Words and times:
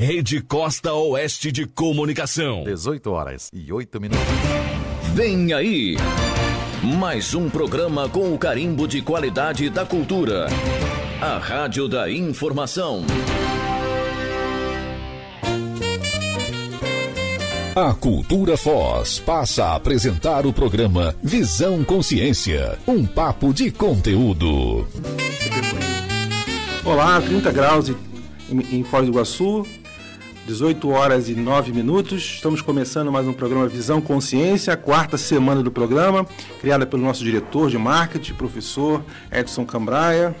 Rede 0.00 0.40
Costa 0.40 0.92
Oeste 0.92 1.52
de 1.52 1.66
Comunicação. 1.66 2.64
18 2.64 3.12
horas 3.12 3.48
e 3.52 3.72
8 3.72 4.00
minutos. 4.00 4.26
Vem 5.14 5.52
aí. 5.52 5.94
Mais 6.98 7.32
um 7.32 7.48
programa 7.48 8.08
com 8.08 8.34
o 8.34 8.36
carimbo 8.36 8.88
de 8.88 9.00
qualidade 9.00 9.70
da 9.70 9.86
cultura. 9.86 10.48
A 11.20 11.38
Rádio 11.38 11.86
da 11.86 12.10
Informação. 12.10 13.04
A 17.76 17.94
Cultura 17.94 18.56
Foz 18.56 19.20
passa 19.20 19.66
a 19.66 19.76
apresentar 19.76 20.44
o 20.44 20.52
programa 20.52 21.14
Visão 21.22 21.84
Consciência, 21.84 22.80
um 22.84 23.06
papo 23.06 23.54
de 23.54 23.70
conteúdo. 23.70 24.88
Olá, 26.84 27.20
30 27.22 27.52
graus 27.52 27.88
em, 28.50 28.78
em 28.78 28.82
Foz 28.82 29.06
do 29.06 29.12
Iguaçu, 29.12 29.64
18 30.46 30.90
horas 30.90 31.30
e 31.30 31.34
9 31.34 31.72
minutos. 31.72 32.34
Estamos 32.34 32.60
começando 32.60 33.10
mais 33.10 33.26
um 33.26 33.32
programa 33.32 33.66
Visão 33.66 33.98
Consciência, 33.98 34.74
a 34.74 34.76
quarta 34.76 35.16
semana 35.16 35.62
do 35.62 35.70
programa, 35.70 36.26
criada 36.60 36.84
pelo 36.84 37.02
nosso 37.02 37.24
diretor 37.24 37.70
de 37.70 37.78
marketing, 37.78 38.34
professor 38.34 39.02
Edson 39.32 39.64
Cambraia. 39.64 40.36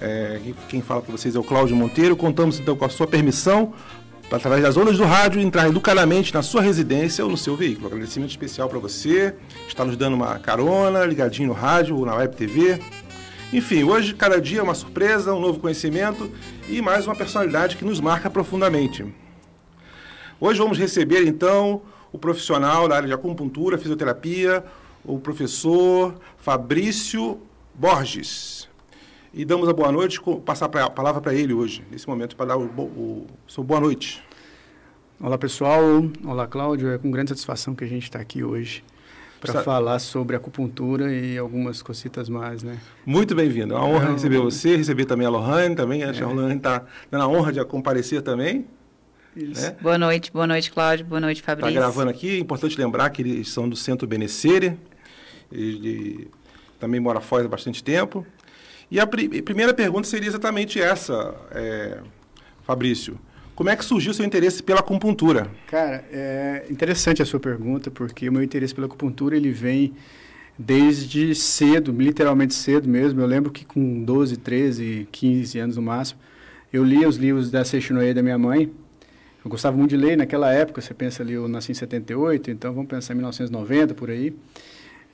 É, 0.00 0.40
quem 0.68 0.80
fala 0.80 1.02
para 1.02 1.10
vocês 1.10 1.34
é 1.34 1.38
o 1.38 1.42
Cláudio 1.42 1.74
Monteiro. 1.74 2.16
Contamos 2.16 2.60
então 2.60 2.76
com 2.76 2.84
a 2.84 2.88
sua 2.88 3.08
permissão 3.08 3.74
através 4.30 4.62
das 4.62 4.76
ondas 4.76 4.96
do 4.96 5.04
rádio, 5.04 5.40
entrar 5.40 5.68
educadamente 5.68 6.32
na 6.32 6.42
sua 6.42 6.62
residência 6.62 7.24
ou 7.24 7.30
no 7.30 7.36
seu 7.36 7.56
veículo. 7.56 7.88
Agradecimento 7.88 8.30
especial 8.30 8.68
para 8.68 8.78
você, 8.78 9.34
está 9.66 9.84
nos 9.84 9.96
dando 9.96 10.14
uma 10.14 10.38
carona, 10.38 11.04
ligadinho 11.04 11.48
no 11.48 11.54
rádio 11.54 11.96
ou 11.96 12.06
na 12.06 12.14
web 12.14 12.36
TV. 12.36 12.80
Enfim, 13.52 13.84
hoje 13.84 14.14
cada 14.14 14.40
dia 14.40 14.60
é 14.60 14.62
uma 14.62 14.74
surpresa, 14.74 15.34
um 15.34 15.40
novo 15.40 15.58
conhecimento 15.60 16.30
e 16.68 16.80
mais 16.80 17.06
uma 17.06 17.14
personalidade 17.14 17.76
que 17.76 17.84
nos 17.84 18.00
marca 18.00 18.30
profundamente. 18.30 19.04
Hoje 20.40 20.58
vamos 20.58 20.78
receber 20.78 21.26
então 21.26 21.82
o 22.12 22.18
profissional 22.18 22.88
da 22.88 22.96
área 22.96 23.08
de 23.08 23.14
acupuntura, 23.14 23.76
fisioterapia, 23.76 24.64
o 25.04 25.18
professor 25.18 26.14
Fabrício 26.38 27.40
Borges. 27.74 28.68
E 29.32 29.44
damos 29.44 29.68
a 29.68 29.72
boa 29.72 29.90
noite, 29.90 30.20
passar 30.44 30.66
a 30.66 30.90
palavra 30.90 31.20
para 31.20 31.34
ele 31.34 31.52
hoje, 31.52 31.84
nesse 31.90 32.08
momento, 32.08 32.36
para 32.36 32.46
dar 32.46 32.56
o, 32.56 32.66
o, 32.66 33.26
o 33.56 33.62
boa 33.62 33.80
noite. 33.80 34.22
Olá, 35.20 35.36
pessoal. 35.36 35.82
Olá, 36.24 36.46
Cláudio. 36.46 36.90
É 36.90 36.98
com 36.98 37.10
grande 37.10 37.30
satisfação 37.30 37.74
que 37.74 37.84
a 37.84 37.88
gente 37.88 38.04
está 38.04 38.20
aqui 38.20 38.42
hoje 38.44 38.82
para 39.52 39.62
falar 39.62 39.98
sobre 39.98 40.34
acupuntura 40.36 41.12
e 41.12 41.36
algumas 41.36 41.82
cositas 41.82 42.28
mais, 42.28 42.62
né? 42.62 42.78
Muito 43.04 43.34
bem-vindo. 43.34 43.74
É 43.74 43.76
uma 43.76 43.86
honra 43.86 44.08
é, 44.08 44.12
receber 44.12 44.38
você, 44.38 44.76
receber 44.76 45.04
também 45.04 45.26
a 45.26 45.30
Lohane 45.30 45.74
também. 45.74 46.02
Acho 46.02 46.22
é. 46.22 46.24
a 46.24 46.28
Lohane 46.28 46.56
está 46.56 46.84
dando 47.10 47.24
a 47.24 47.28
honra 47.28 47.52
de 47.52 47.64
comparecer 47.64 48.22
também. 48.22 48.66
Né? 49.36 49.76
Boa 49.80 49.98
noite, 49.98 50.32
boa 50.32 50.46
noite, 50.46 50.70
Cláudio. 50.70 51.04
Boa 51.06 51.20
noite, 51.20 51.42
Fabrício. 51.42 51.70
Está 51.70 51.80
gravando 51.80 52.10
aqui. 52.10 52.36
É 52.36 52.38
importante 52.38 52.78
lembrar 52.78 53.10
que 53.10 53.22
eles 53.22 53.50
são 53.50 53.68
do 53.68 53.76
Centro 53.76 54.06
Benecere. 54.06 54.78
Ele 55.50 56.30
também 56.78 57.00
mora 57.00 57.20
fora 57.20 57.44
há 57.44 57.48
bastante 57.48 57.82
tempo. 57.82 58.24
E 58.90 59.00
a 59.00 59.06
pri 59.06 59.42
primeira 59.42 59.74
pergunta 59.74 60.06
seria 60.06 60.28
exatamente 60.28 60.80
essa, 60.80 61.34
é, 61.50 61.98
Fabrício. 62.62 63.18
Como 63.54 63.70
é 63.70 63.76
que 63.76 63.84
surgiu 63.84 64.10
o 64.10 64.14
seu 64.14 64.24
interesse 64.24 64.62
pela 64.62 64.80
acupuntura? 64.80 65.48
Cara, 65.68 66.04
é 66.10 66.66
interessante 66.68 67.22
a 67.22 67.26
sua 67.26 67.38
pergunta, 67.38 67.88
porque 67.90 68.28
o 68.28 68.32
meu 68.32 68.42
interesse 68.42 68.74
pela 68.74 68.86
acupuntura 68.86 69.36
ele 69.36 69.52
vem 69.52 69.94
desde 70.58 71.34
cedo, 71.36 71.92
literalmente 71.92 72.52
cedo 72.52 72.88
mesmo. 72.88 73.20
Eu 73.20 73.26
lembro 73.26 73.52
que 73.52 73.64
com 73.64 74.02
12, 74.02 74.38
13, 74.38 75.08
15 75.10 75.58
anos 75.60 75.76
no 75.76 75.82
máximo, 75.82 76.18
eu 76.72 76.82
lia 76.82 77.08
os 77.08 77.16
livros 77.16 77.50
da 77.50 77.64
Seishinoe 77.64 78.12
da 78.12 78.22
minha 78.22 78.36
mãe. 78.36 78.72
Eu 79.44 79.50
gostava 79.50 79.76
muito 79.76 79.90
de 79.90 79.96
ler 79.96 80.16
naquela 80.16 80.52
época, 80.52 80.80
você 80.80 80.92
pensa 80.92 81.22
ali, 81.22 81.34
eu 81.34 81.46
nasci 81.46 81.70
em 81.70 81.74
78, 81.74 82.50
então 82.50 82.72
vamos 82.72 82.88
pensar 82.88 83.12
em 83.12 83.16
1990, 83.16 83.94
por 83.94 84.10
aí. 84.10 84.34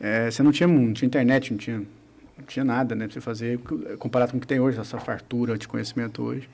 É, 0.01 0.31
você 0.31 0.43
não 0.43 0.51
tinha, 0.51 0.67
não 0.67 0.95
tinha 0.95 1.07
internet, 1.07 1.51
não 1.51 1.59
tinha 1.59 1.83
não 2.39 2.47
tinha 2.47 2.65
nada, 2.65 2.95
né, 2.95 3.07
para 3.07 3.13
você 3.13 3.21
fazer, 3.21 3.61
comparado 3.99 4.33
com 4.33 4.39
o 4.39 4.41
que 4.41 4.47
tem 4.47 4.59
hoje, 4.59 4.81
essa 4.81 4.99
fartura 4.99 5.59
de 5.59 5.69
conhecimento 5.69 6.23
hoje. 6.23 6.49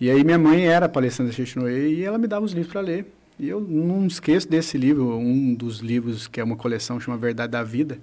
E 0.00 0.10
aí 0.10 0.22
minha 0.22 0.38
mãe 0.38 0.66
era 0.66 0.88
palestrante 0.88 1.30
da 1.30 1.36
Shishinoe 1.36 1.94
e 1.94 2.04
ela 2.04 2.18
me 2.18 2.26
dava 2.26 2.44
os 2.44 2.52
livros 2.52 2.72
para 2.72 2.80
ler. 2.80 3.06
E 3.38 3.48
eu 3.48 3.60
não 3.60 4.06
esqueço 4.06 4.48
desse 4.48 4.76
livro, 4.76 5.16
um 5.16 5.54
dos 5.54 5.78
livros 5.78 6.26
que 6.26 6.40
é 6.40 6.44
uma 6.44 6.56
coleção, 6.56 6.98
chama 7.00 7.16
Verdade 7.16 7.52
da 7.52 7.62
Vida. 7.62 7.98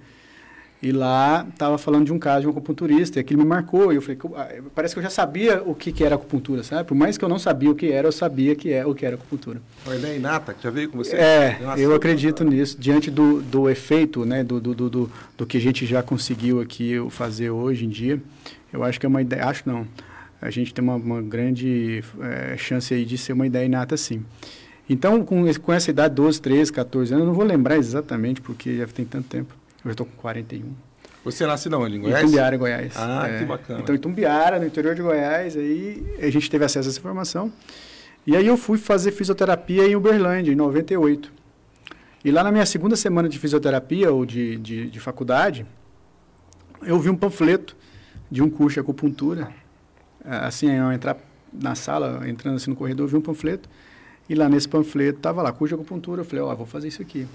E 0.82 0.92
lá 0.92 1.46
estava 1.50 1.78
falando 1.78 2.06
de 2.06 2.14
um 2.14 2.20
caso 2.20 2.42
de 2.42 2.48
um 2.48 2.52
acupunturista, 2.52 3.18
e 3.18 3.22
aquilo 3.22 3.42
me 3.42 3.48
marcou. 3.48 3.92
E 3.92 3.96
eu 3.96 4.02
falei, 4.02 4.18
ah, 4.36 4.62
parece 4.74 4.94
que 4.94 5.00
eu 5.00 5.04
já 5.04 5.10
sabia 5.10 5.64
o 5.66 5.74
que, 5.74 5.92
que 5.92 6.04
era 6.04 6.16
acupuntura, 6.16 6.64
sabe? 6.64 6.88
Por 6.88 6.96
mais 6.96 7.18
que 7.18 7.26
eu 7.26 7.30
não 7.30 7.40
sabia 7.40 7.72
o 7.72 7.76
que 7.76 7.92
era, 7.92 8.08
eu 8.08 8.12
sabia 8.12 8.56
que 8.56 8.72
é, 8.72 8.86
o 8.86 8.94
que 8.94 9.06
era 9.06 9.16
acupuntura. 9.16 9.62
Uma 9.86 9.96
ideia 9.96 10.16
inata 10.16 10.54
que 10.54 10.62
já 10.62 10.70
veio 10.70 10.90
com 10.90 10.98
você? 10.98 11.16
É, 11.16 11.58
eu 11.78 11.96
acredito 11.96 12.44
nisso. 12.44 12.78
Diante 12.80 13.10
do, 13.10 13.42
do 13.42 13.70
efeito, 13.70 14.26
né, 14.26 14.44
do, 14.44 14.60
do, 14.60 14.74
do, 14.76 15.12
do 15.38 15.46
que 15.46 15.58
a 15.58 15.62
gente 15.62 15.86
já 15.86 16.04
conseguiu 16.04 16.62
aqui 16.62 16.94
fazer 17.10 17.50
hoje 17.50 17.86
em 17.86 17.90
dia, 17.90 18.22
eu 18.72 18.84
acho 18.84 19.00
que 19.00 19.06
é 19.06 19.10
uma 19.10 19.22
ideia, 19.22 19.46
acho 19.46 19.64
não, 19.66 19.88
a 20.42 20.50
gente 20.50 20.74
tem 20.74 20.84
uma, 20.84 20.96
uma 20.96 21.22
grande 21.22 22.04
é, 22.22 22.58
chance 22.58 22.94
aí 22.94 23.06
de 23.06 23.18
ser 23.18 23.34
uma 23.34 23.48
ideia 23.48 23.66
inata, 23.66 23.96
sim. 23.98 24.24
Então, 24.90 25.24
com, 25.26 25.52
com 25.56 25.74
essa 25.74 25.90
idade, 25.90 26.14
12, 26.14 26.42
13, 26.42 26.72
14 26.72 27.14
anos, 27.14 27.24
eu 27.24 27.28
não 27.28 27.34
vou 27.34 27.46
lembrar 27.46 27.78
exatamente, 27.78 28.42
porque 28.42 28.78
já 28.78 28.88
tem 28.88 29.06
tanto 29.06 29.28
tempo. 29.28 29.56
Eu 29.84 29.92
estou 29.92 30.06
com 30.06 30.16
41. 30.18 30.64
Você 31.24 31.46
nasce 31.48 31.68
de 31.68 31.76
onde? 31.76 31.98
Em 31.98 32.02
Goiás? 32.02 32.22
Itumbiara, 32.22 32.56
Goiás. 32.56 32.94
Ah, 32.96 33.28
é. 33.28 33.40
que 33.40 33.46
bacana. 33.46 33.80
Então, 33.80 33.96
Itumbiara, 33.96 34.60
no 34.60 34.66
interior 34.66 34.94
de 34.94 35.02
Goiás, 35.02 35.58
aí 35.58 36.06
a 36.22 36.30
gente 36.30 36.50
teve 36.50 36.64
acesso 36.64 36.88
a 36.88 36.92
essa 36.92 37.00
informação. 37.00 37.52
E 38.28 38.36
aí 38.36 38.46
eu 38.46 38.58
fui 38.58 38.78
fazer 38.78 39.12
fisioterapia 39.12 39.88
em 39.88 39.96
Uberlândia, 39.96 40.52
em 40.52 40.56
98. 40.56 41.32
E 42.24 42.32
lá 42.32 42.44
na 42.44 42.52
minha 42.52 42.66
segunda 42.66 42.96
semana 42.96 43.28
de 43.28 43.40
fisioterapia, 43.40 44.12
ou 44.12 44.26
de, 44.26 44.58
de, 44.58 44.90
de 44.90 45.00
faculdade, 45.00 45.66
eu 46.84 47.00
vi 47.00 47.10
um 47.10 47.16
panfleto 47.16 47.76
de 48.30 48.44
um 48.44 48.50
curso 48.50 48.76
de 48.76 48.80
acupuntura. 48.80 49.50
Assim, 50.26 50.72
eu 50.72 50.92
entrar 50.92 51.18
na 51.54 51.76
sala, 51.76 52.28
entrando 52.28 52.56
assim 52.56 52.70
no 52.70 52.76
corredor, 52.76 53.08
vi 53.08 53.16
um 53.16 53.22
panfleto. 53.22 53.70
E 54.28 54.36
lá 54.36 54.50
nesse 54.50 54.68
panfleto 54.68 55.20
estava 55.20 55.42
lá, 55.42 55.52
de 55.52 55.74
acupuntura. 55.74 56.22
Eu 56.22 56.26
falei, 56.26 56.44
ó, 56.44 56.52
oh, 56.52 56.56
vou 56.56 56.66
fazer 56.66 56.88
isso 56.88 57.02
aqui. 57.02 57.28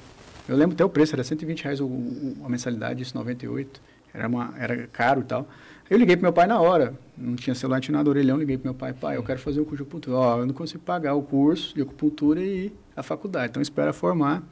Eu 0.49 0.57
lembro 0.57 0.75
até 0.75 0.85
o 0.85 0.89
preço, 0.89 1.15
era 1.15 1.23
120 1.23 1.63
reais 1.63 1.81
o, 1.81 1.87
o, 1.87 2.37
a 2.45 2.49
mensalidade, 2.49 3.03
isso 3.03 3.17
98. 3.17 3.81
Era, 4.13 4.27
uma, 4.27 4.53
era 4.59 4.89
caro 4.89 5.21
e 5.21 5.25
tal. 5.25 5.49
Eu 5.89 5.99
liguei 5.99 6.17
pro 6.17 6.25
meu 6.25 6.33
pai 6.33 6.47
na 6.47 6.61
hora. 6.61 6.95
Não 7.17 7.37
tinha 7.37 7.55
celular, 7.55 7.81
tinha 7.81 7.97
nada 7.97 8.11
orelhão. 8.11 8.37
Liguei 8.37 8.57
pro 8.57 8.67
meu 8.67 8.75
pai, 8.75 8.93
pai, 8.93 9.17
eu 9.17 9.23
quero 9.23 9.39
fazer 9.39 9.61
o 9.61 9.65
curso 9.65 9.77
de 9.77 9.83
acupuntura. 9.83 10.17
Ó, 10.17 10.39
eu 10.41 10.47
não 10.47 10.55
consigo 10.55 10.83
pagar 10.83 11.15
o 11.15 11.23
curso 11.23 11.75
de 11.75 11.83
acupuntura 11.83 12.41
e 12.41 12.73
a 12.97 13.03
faculdade. 13.03 13.51
Então, 13.51 13.63
espera 13.63 13.93
formar. 13.93 14.43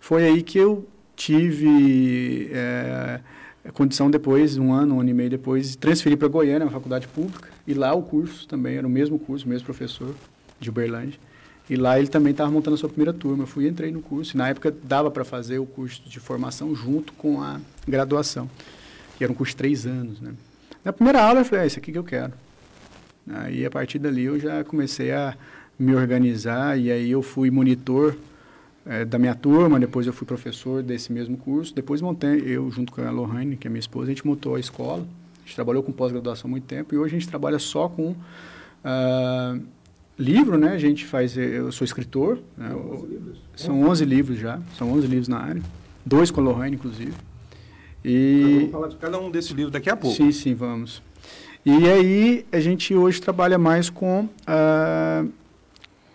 Foi 0.00 0.24
aí 0.24 0.42
que 0.42 0.58
eu 0.58 0.86
tive 1.14 2.50
é, 2.52 3.20
condição 3.72 4.10
depois, 4.10 4.56
um 4.58 4.72
ano, 4.72 4.96
um 4.96 5.00
ano 5.00 5.10
e 5.10 5.14
meio 5.14 5.30
depois, 5.30 5.70
de 5.70 5.78
transferir 5.78 6.18
para 6.18 6.28
Goiânia, 6.28 6.66
uma 6.66 6.72
faculdade 6.72 7.08
pública. 7.08 7.48
E 7.66 7.74
lá 7.74 7.92
o 7.94 8.02
curso 8.02 8.46
também 8.46 8.76
era 8.76 8.86
o 8.86 8.90
mesmo 8.90 9.18
curso, 9.18 9.46
o 9.46 9.48
mesmo 9.48 9.64
professor 9.64 10.14
de 10.58 10.70
Uberlândia. 10.70 11.18
E 11.68 11.74
lá 11.74 11.98
ele 11.98 12.08
também 12.08 12.30
estava 12.30 12.50
montando 12.50 12.74
a 12.74 12.78
sua 12.78 12.88
primeira 12.88 13.12
turma. 13.12 13.42
Eu 13.42 13.46
fui 13.46 13.66
entrei 13.66 13.90
no 13.90 14.00
curso. 14.00 14.36
E 14.36 14.38
na 14.38 14.48
época 14.48 14.74
dava 14.84 15.10
para 15.10 15.24
fazer 15.24 15.58
o 15.58 15.66
curso 15.66 16.08
de 16.08 16.20
formação 16.20 16.74
junto 16.74 17.12
com 17.14 17.42
a 17.42 17.60
graduação. 17.86 18.48
Que 19.18 19.24
era 19.24 19.32
um 19.32 19.36
curso 19.36 19.52
de 19.52 19.56
três 19.56 19.86
anos, 19.86 20.20
né? 20.20 20.32
Na 20.84 20.92
primeira 20.92 21.20
aula 21.22 21.40
eu 21.40 21.44
falei, 21.44 21.64
é 21.64 21.66
isso 21.66 21.78
aqui 21.78 21.90
que 21.90 21.98
eu 21.98 22.04
quero. 22.04 22.32
Aí 23.28 23.66
a 23.66 23.70
partir 23.70 23.98
dali 23.98 24.24
eu 24.24 24.38
já 24.38 24.62
comecei 24.62 25.10
a 25.10 25.36
me 25.76 25.94
organizar 25.94 26.78
e 26.78 26.90
aí 26.90 27.10
eu 27.10 27.22
fui 27.22 27.50
monitor 27.50 28.16
é, 28.86 29.04
da 29.04 29.18
minha 29.18 29.34
turma, 29.34 29.80
depois 29.80 30.06
eu 30.06 30.12
fui 30.12 30.26
professor 30.26 30.82
desse 30.82 31.12
mesmo 31.12 31.36
curso, 31.36 31.74
depois 31.74 32.00
montei, 32.00 32.40
eu 32.46 32.70
junto 32.70 32.92
com 32.92 33.02
a 33.02 33.10
Lohane, 33.10 33.56
que 33.56 33.66
é 33.66 33.70
minha 33.70 33.80
esposa, 33.80 34.06
a 34.06 34.14
gente 34.14 34.26
montou 34.26 34.54
a 34.54 34.60
escola, 34.60 35.02
a 35.02 35.46
gente 35.46 35.54
trabalhou 35.54 35.82
com 35.82 35.92
pós-graduação 35.92 36.48
há 36.48 36.50
muito 36.50 36.64
tempo 36.64 36.94
e 36.94 36.98
hoje 36.98 37.16
a 37.16 37.18
gente 37.18 37.28
trabalha 37.28 37.58
só 37.58 37.88
com 37.88 38.10
uh, 38.10 39.60
livro, 40.18 40.56
né? 40.56 40.72
A 40.72 40.78
gente 40.78 41.04
faz, 41.04 41.36
eh, 41.36 41.58
eu 41.58 41.70
sou 41.70 41.84
escritor. 41.84 42.38
Né? 42.56 42.68
São 42.70 42.80
11 42.90 43.06
livros. 43.06 43.38
São 43.54 43.82
11 43.82 44.04
livros 44.04 44.38
já, 44.38 44.60
são 44.76 44.92
11 44.92 45.06
livros 45.06 45.28
na 45.28 45.38
área. 45.38 45.62
Dois 46.04 46.30
com 46.30 46.40
a 46.40 46.44
Lohane, 46.44 46.76
inclusive. 46.76 47.12
E... 48.04 48.58
Vamos 48.58 48.70
falar 48.70 48.88
de 48.88 48.96
cada 48.96 49.18
um 49.18 49.30
desses 49.30 49.50
livros 49.50 49.72
daqui 49.72 49.90
a 49.90 49.96
pouco. 49.96 50.16
Sim, 50.16 50.30
sim, 50.30 50.54
vamos. 50.54 51.02
E 51.64 51.88
aí 51.88 52.46
a 52.52 52.60
gente 52.60 52.94
hoje 52.94 53.20
trabalha 53.20 53.58
mais 53.58 53.90
com 53.90 54.20
uh, 54.22 55.32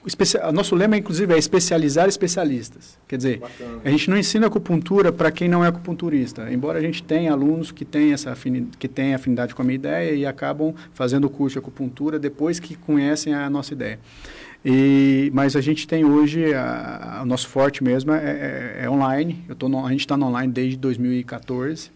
o 0.04 0.52
nosso 0.52 0.76
lema, 0.76 0.98
inclusive, 0.98 1.32
é 1.34 1.38
especializar 1.38 2.08
especialistas. 2.08 2.98
Quer 3.08 3.18
dizer, 3.18 3.40
Bacana. 3.40 3.82
a 3.86 3.90
gente 3.90 4.10
não 4.10 4.18
ensina 4.18 4.48
acupuntura 4.48 5.12
para 5.12 5.32
quem 5.32 5.48
não 5.48 5.64
é 5.64 5.68
acupunturista, 5.68 6.52
embora 6.52 6.80
a 6.80 6.82
gente 6.82 7.04
tenha 7.04 7.32
alunos 7.32 7.72
que 7.72 7.86
têm 7.86 8.12
essa 8.12 8.32
afinidade, 8.32 8.78
que 8.78 8.88
têm 8.88 9.14
afinidade 9.14 9.54
com 9.54 9.62
a 9.62 9.66
minha 9.66 9.76
ideia 9.76 10.12
e 10.14 10.26
acabam 10.26 10.74
fazendo 10.94 11.26
o 11.26 11.30
curso 11.30 11.54
de 11.54 11.60
acupuntura 11.60 12.18
depois 12.18 12.60
que 12.60 12.76
conhecem 12.76 13.34
a 13.34 13.48
nossa 13.50 13.74
ideia. 13.74 14.00
E, 14.66 15.32
mas 15.34 15.56
a 15.56 15.62
gente 15.62 15.88
tem 15.88 16.04
hoje, 16.04 16.54
a, 16.54 17.18
a, 17.20 17.22
o 17.22 17.26
nosso 17.26 17.48
forte 17.48 17.84
mesmo 17.84 18.12
é, 18.12 18.78
é, 18.80 18.86
é 18.86 18.90
online. 18.90 19.44
Eu 19.48 19.56
tô 19.56 19.70
no, 19.70 19.86
a 19.86 19.92
gente 19.92 20.02
está 20.02 20.16
online 20.16 20.52
desde 20.52 20.78
2014 20.78 21.92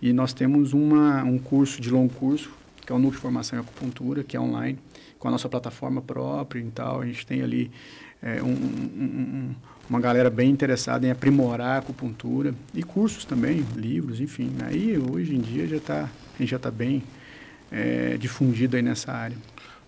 e 0.00 0.12
nós 0.12 0.32
temos 0.32 0.72
uma, 0.72 1.22
um 1.22 1.38
curso 1.38 1.80
de 1.82 1.90
longo 1.90 2.12
curso, 2.14 2.50
que 2.84 2.92
é 2.92 2.94
o 2.94 2.98
Núcleo 2.98 3.16
de 3.16 3.22
Formação 3.22 3.58
em 3.58 3.62
Acupuntura, 3.62 4.24
que 4.24 4.36
é 4.36 4.40
online 4.40 4.78
com 5.18 5.28
a 5.28 5.30
nossa 5.30 5.48
plataforma 5.48 6.00
própria 6.02 6.60
e 6.60 6.70
tal. 6.70 7.00
A 7.00 7.06
gente 7.06 7.26
tem 7.26 7.42
ali 7.42 7.70
é, 8.22 8.42
um, 8.42 8.48
um, 8.48 9.54
uma 9.88 10.00
galera 10.00 10.30
bem 10.30 10.50
interessada 10.50 11.06
em 11.06 11.10
aprimorar 11.10 11.76
a 11.76 11.78
acupuntura 11.78 12.54
e 12.74 12.82
cursos 12.82 13.24
também, 13.24 13.64
livros, 13.74 14.20
enfim. 14.20 14.52
Aí 14.64 14.98
hoje 14.98 15.34
em 15.34 15.40
dia 15.40 15.66
já 15.66 15.80
tá, 15.80 16.10
a 16.34 16.38
gente 16.38 16.50
já 16.50 16.56
está 16.56 16.70
bem 16.70 17.02
é, 17.70 18.16
difundido 18.16 18.76
aí 18.76 18.82
nessa 18.82 19.12
área. 19.12 19.36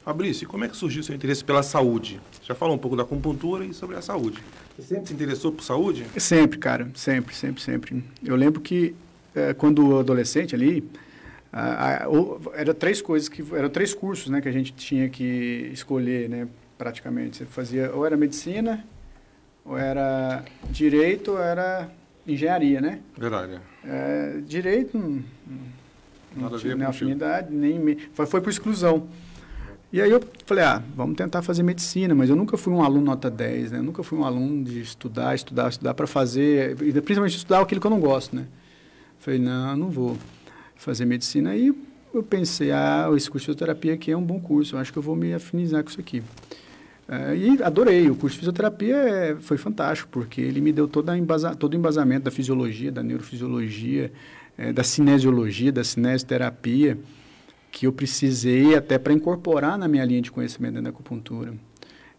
Fabrício, 0.05 0.45
e 0.45 0.47
como 0.47 0.65
é 0.65 0.69
que 0.69 0.77
surgiu 0.77 1.03
o 1.03 1.05
seu 1.05 1.15
interesse 1.15 1.45
pela 1.45 1.63
saúde? 1.63 2.19
Já 2.43 2.55
falou 2.55 2.75
um 2.75 2.79
pouco 2.79 2.97
da 2.97 3.03
acupuntura 3.03 3.65
e 3.65 3.75
sobre 3.75 3.95
a 3.95 4.01
saúde. 4.01 4.39
Você 4.77 4.95
sempre 4.95 5.09
se 5.09 5.13
interessou 5.13 5.53
por 5.53 5.63
saúde? 5.63 6.07
Sempre, 6.17 6.59
cara, 6.59 6.89
sempre, 6.95 7.35
sempre, 7.35 7.63
sempre. 7.63 8.05
Eu 8.25 8.35
lembro 8.35 8.61
que 8.61 8.95
é, 9.35 9.53
quando 9.53 9.99
adolescente 9.99 10.55
ali, 10.55 10.89
ah, 11.53 12.06
era 12.55 12.75
três 12.75 13.00
coisas 13.00 13.29
que 13.29 13.43
eram 13.55 13.71
três 13.71 13.95
cursos, 13.95 14.29
né, 14.29 14.41
que 14.41 14.49
a 14.49 14.53
gente 14.53 14.73
tinha 14.73 15.09
que 15.09 15.71
escolher, 15.73 16.29
né, 16.29 16.49
praticamente. 16.77 17.39
Você 17.39 17.47
fazia 17.47 17.91
ou 17.93 18.05
era 18.05 18.17
medicina, 18.17 18.85
ou 19.65 19.77
era 19.77 20.45
direito, 20.71 21.33
ou 21.33 21.43
era 21.43 21.91
engenharia, 22.27 22.81
né? 22.81 23.00
Verdade. 23.17 23.61
É, 23.85 24.41
direito 24.47 24.99
não, 26.37 26.50
não 26.50 26.59
tinha 26.59 26.77
nem 26.77 26.87
afinidade, 26.87 27.53
nem 27.55 27.79
me, 27.79 27.97
foi, 28.12 28.27
foi 28.27 28.41
por 28.41 28.50
exclusão. 28.50 29.09
E 29.91 30.03
aí 30.03 30.11
eu 30.11 30.23
falei, 30.45 30.65
ah, 30.65 30.83
vamos 30.95 31.17
tentar 31.17 31.41
fazer 31.41 31.62
medicina, 31.62 32.15
mas 32.15 32.29
eu 32.29 32.37
nunca 32.37 32.59
fui 32.59 32.75
um 32.75 32.83
aluno 32.83 33.06
nota 33.06 33.31
10, 33.31 33.73
né? 33.73 33.79
Eu 33.79 33.83
nunca 33.83 34.03
fui 34.03 34.19
um 34.19 34.25
aluno 34.25 34.62
de 34.62 34.83
estudar, 34.83 35.35
estudar, 35.35 35.71
estudar 35.71 35.95
para 35.95 36.06
fazer, 36.06 36.77
principalmente 36.77 37.37
estudar 37.37 37.61
aquilo 37.61 37.81
que 37.81 37.87
eu 37.87 37.91
não 37.91 38.00
gosto, 38.00 38.37
né? 38.37 38.47
Falei, 39.19 39.41
não, 39.41 39.77
não 39.77 39.91
vou 39.91 40.17
fazer 40.79 41.05
medicina. 41.05 41.51
Aí 41.51 41.75
eu 42.15 42.23
pensei, 42.23 42.71
ah, 42.71 43.11
esse 43.15 43.31
curso 43.31 43.45
de 43.45 43.53
fisioterapia 43.53 43.93
aqui 43.93 44.11
é 44.11 44.17
um 44.17 44.23
bom 44.23 44.41
curso, 44.41 44.77
eu 44.77 44.81
acho 44.81 44.91
que 44.91 44.99
eu 44.99 45.03
vou 45.03 45.15
me 45.15 45.35
afinizar 45.35 45.83
com 45.83 45.91
isso 45.91 46.01
aqui. 46.01 46.23
É, 47.07 47.37
e 47.37 47.63
adorei, 47.63 48.09
o 48.11 48.15
curso 48.15 48.35
de 48.35 48.41
fisioterapia 48.41 48.97
é, 48.97 49.37
foi 49.37 49.59
fantástico, 49.59 50.09
porque 50.11 50.41
ele 50.41 50.61
me 50.61 50.73
deu 50.73 50.87
toda 50.87 51.17
embasa, 51.17 51.55
todo 51.55 51.75
o 51.75 51.77
embasamento 51.77 52.25
da 52.25 52.31
fisiologia, 52.31 52.93
da 52.93 53.03
neurofisiologia, 53.03 54.13
é, 54.57 54.73
da 54.73 54.85
cinesiologia, 54.85 55.73
da 55.73 55.83
cinesioterapia, 55.83 56.99
que 57.71 57.87
eu 57.87 57.93
precisei 57.93 58.75
até 58.75 58.99
para 58.99 59.13
incorporar 59.13 59.77
na 59.77 59.89
minha 59.89 60.05
linha 60.05 60.23
de 60.23 60.31
conhecimento 60.31 60.81
da 60.81 60.91
acupuntura. 60.91 61.55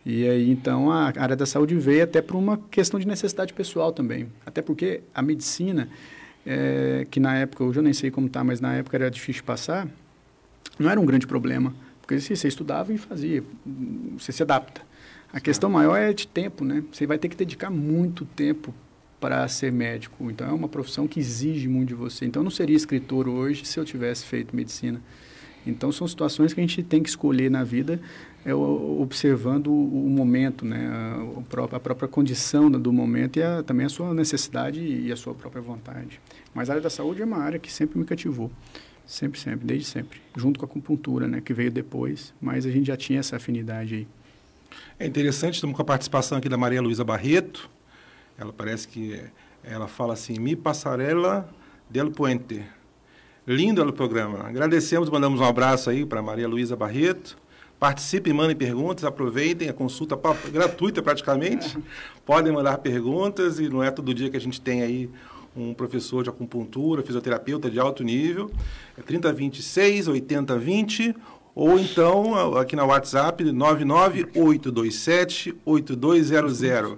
E 0.06 0.28
aí, 0.28 0.50
então, 0.50 0.92
a 0.92 1.14
área 1.18 1.36
da 1.36 1.46
saúde 1.46 1.76
veio 1.76 2.04
até 2.04 2.22
por 2.22 2.36
uma 2.36 2.58
questão 2.58 3.00
de 3.00 3.08
necessidade 3.08 3.54
pessoal 3.54 3.92
também. 3.92 4.28
Até 4.46 4.62
porque 4.62 5.02
a 5.14 5.22
medicina, 5.22 5.90
é, 6.46 7.06
que 7.10 7.20
na 7.20 7.36
época, 7.38 7.64
hoje 7.64 7.80
eu 7.80 7.84
nem 7.84 7.94
sei 7.94 8.10
como 8.12 8.28
está, 8.28 8.44
mas 8.44 8.60
na 8.60 8.74
época 8.74 8.98
era 8.98 9.12
difícil 9.12 9.44
passar, 9.44 9.88
não 10.78 10.90
era 10.90 11.00
um 11.00 11.06
grande 11.06 11.28
problema. 11.28 11.74
Porque 12.02 12.16
assim, 12.16 12.36
você 12.36 12.48
estudava 12.48 12.92
e 12.92 12.98
fazia, 12.98 13.44
você 14.18 14.32
se 14.32 14.42
adapta. 14.42 14.82
A 15.32 15.40
questão 15.40 15.70
maior 15.70 15.96
é 15.96 16.12
de 16.12 16.26
tempo, 16.26 16.66
né? 16.66 16.84
Você 16.92 17.06
vai 17.06 17.20
ter 17.20 17.30
que 17.30 17.36
dedicar 17.36 17.70
muito 17.70 18.26
tempo 18.26 18.74
para 19.20 19.48
ser 19.48 19.72
médico. 19.72 20.32
Então, 20.32 20.48
é 20.48 20.52
uma 20.52 20.68
profissão 20.68 21.08
que 21.08 21.20
exige 21.20 21.68
muito 21.68 21.90
de 21.90 21.94
você. 21.94 22.26
Então, 22.26 22.40
eu 22.42 22.44
não 22.46 22.52
seria 22.52 22.76
escritor 22.76 23.28
hoje 23.28 23.66
se 23.66 23.80
eu 23.80 23.86
tivesse 23.86 24.26
feito 24.26 24.56
medicina. 24.56 25.00
Então, 25.66 25.92
são 25.92 26.08
situações 26.08 26.54
que 26.54 26.60
a 26.60 26.64
gente 26.64 26.82
tem 26.84 27.04
que 27.04 27.10
escolher 27.10 27.50
na 27.50 27.64
vida 27.64 28.00
é, 28.46 28.54
observando 28.54 29.68
o, 29.68 30.06
o, 30.06 30.10
momento, 30.10 30.64
né? 30.64 30.90
A, 31.38 31.42
próprio, 31.42 31.78
a, 31.78 31.80
própria 31.80 32.08
condição 32.08 32.72
do 32.72 32.94
momento 32.94 33.38
e 33.38 33.44
a, 33.44 33.62
também 33.64 33.86
a 33.86 33.90
sua 33.90 34.14
necessidade 34.14 34.82
e 34.82 35.12
a 35.12 35.16
sua 35.16 35.34
própria 35.34 35.62
vontade. 35.62 36.22
Mas 36.54 36.70
a 36.70 36.74
área 36.74 36.82
da 36.82 36.90
saúde 36.90 37.22
é 37.22 37.26
uma 37.26 37.38
área 37.38 37.60
que 37.60 37.72
sempre 37.72 38.00
me 38.00 38.06
cativou. 38.06 38.50
Sempre, 39.06 39.40
sempre, 39.40 39.66
desde 39.66 39.86
sempre. 39.86 40.22
Junto 40.38 40.60
com 40.60 40.66
a 40.66 40.70
acupuntura, 40.70 41.28
né? 41.28 41.42
Que 41.42 41.54
veio 41.54 41.72
depois, 41.72 42.34
mas 42.40 42.66
a 42.66 42.72
gente 42.72 42.88
já 42.88 42.96
tinha 42.96 43.20
essa 43.20 43.36
afinidade 43.36 43.96
aí. 43.96 44.08
É 44.98 45.06
interessante, 45.06 45.56
estamos 45.56 45.76
com 45.76 45.82
a 45.82 45.86
participação 45.86 46.38
aqui 46.38 46.48
da 46.48 46.58
Maria 46.58 46.82
Luísa 46.82 47.04
Barreto. 47.04 47.70
Ela 48.38 48.54
parece 48.54 48.88
que 48.88 49.20
ela 49.64 49.88
fala 49.88 50.14
assim, 50.14 50.40
mi 50.40 50.56
passarela 50.56 51.50
del 51.90 52.12
puente. 52.12 52.64
Lindo 53.48 53.82
o 53.82 53.94
programa. 53.94 54.48
Agradecemos, 54.48 55.10
mandamos 55.10 55.40
um 55.40 55.44
abraço 55.44 55.90
aí 55.90 56.06
para 56.06 56.22
Maria 56.22 56.48
Luísa 56.48 56.76
Barreto. 56.76 57.38
Participem, 57.80 58.34
mandem 58.34 58.56
perguntas, 58.56 59.06
aproveitem 59.06 59.70
a 59.70 59.74
consulta 59.74 60.20
gratuita 60.52 61.02
praticamente. 61.02 61.78
Podem 62.26 62.52
mandar 62.52 62.78
perguntas 62.80 63.60
e 63.60 63.70
não 63.70 63.82
é 63.82 63.90
todo 63.90 64.14
dia 64.14 64.30
que 64.30 64.38
a 64.38 64.42
gente 64.42 64.60
tem 64.60 64.84
aí 64.84 65.10
um 65.56 65.74
professor 65.74 66.24
de 66.24 66.30
acupuntura, 66.30 67.02
fisioterapeuta 67.02 67.72
de 67.72 67.80
alto 67.80 68.04
nível. 68.04 68.52
É 68.98 69.02
3026 69.02 70.10
8020 70.10 71.16
ou 71.56 71.80
então 71.80 72.58
aqui 72.58 72.76
na 72.76 72.84
WhatsApp 72.86 73.44
99827 73.44 75.56
8200. 75.66 76.98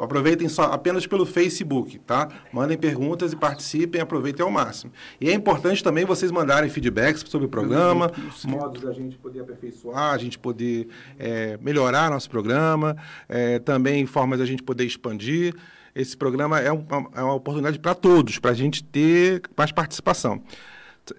Aproveitem 0.00 0.48
só 0.48 0.64
apenas 0.64 1.06
pelo 1.06 1.26
Facebook, 1.26 1.98
tá? 1.98 2.28
Mandem 2.52 2.78
perguntas 2.78 3.32
e 3.32 3.36
participem, 3.36 4.00
aproveitem 4.00 4.44
ao 4.44 4.50
máximo. 4.50 4.92
E 5.20 5.28
é 5.28 5.32
importante 5.32 5.82
também 5.82 6.04
vocês 6.04 6.30
mandarem 6.30 6.70
feedbacks 6.70 7.24
sobre 7.28 7.46
o 7.46 7.50
programa, 7.50 8.10
modos 8.44 8.82
da 8.82 8.92
gente 8.92 9.18
poder 9.18 9.40
aperfeiçoar, 9.40 10.14
a 10.14 10.18
gente 10.18 10.38
poder 10.38 10.88
é, 11.18 11.58
melhorar 11.60 12.10
nosso 12.10 12.30
programa, 12.30 12.96
é, 13.28 13.58
também 13.58 14.06
formas 14.06 14.38
da 14.38 14.46
gente 14.46 14.62
poder 14.62 14.84
expandir. 14.84 15.54
Esse 15.94 16.16
programa 16.16 16.60
é, 16.60 16.70
uma, 16.70 17.10
é 17.14 17.22
uma 17.22 17.34
oportunidade 17.34 17.78
para 17.78 17.94
todos, 17.94 18.38
para 18.38 18.52
a 18.52 18.54
gente 18.54 18.84
ter 18.84 19.42
mais 19.56 19.72
participação. 19.72 20.40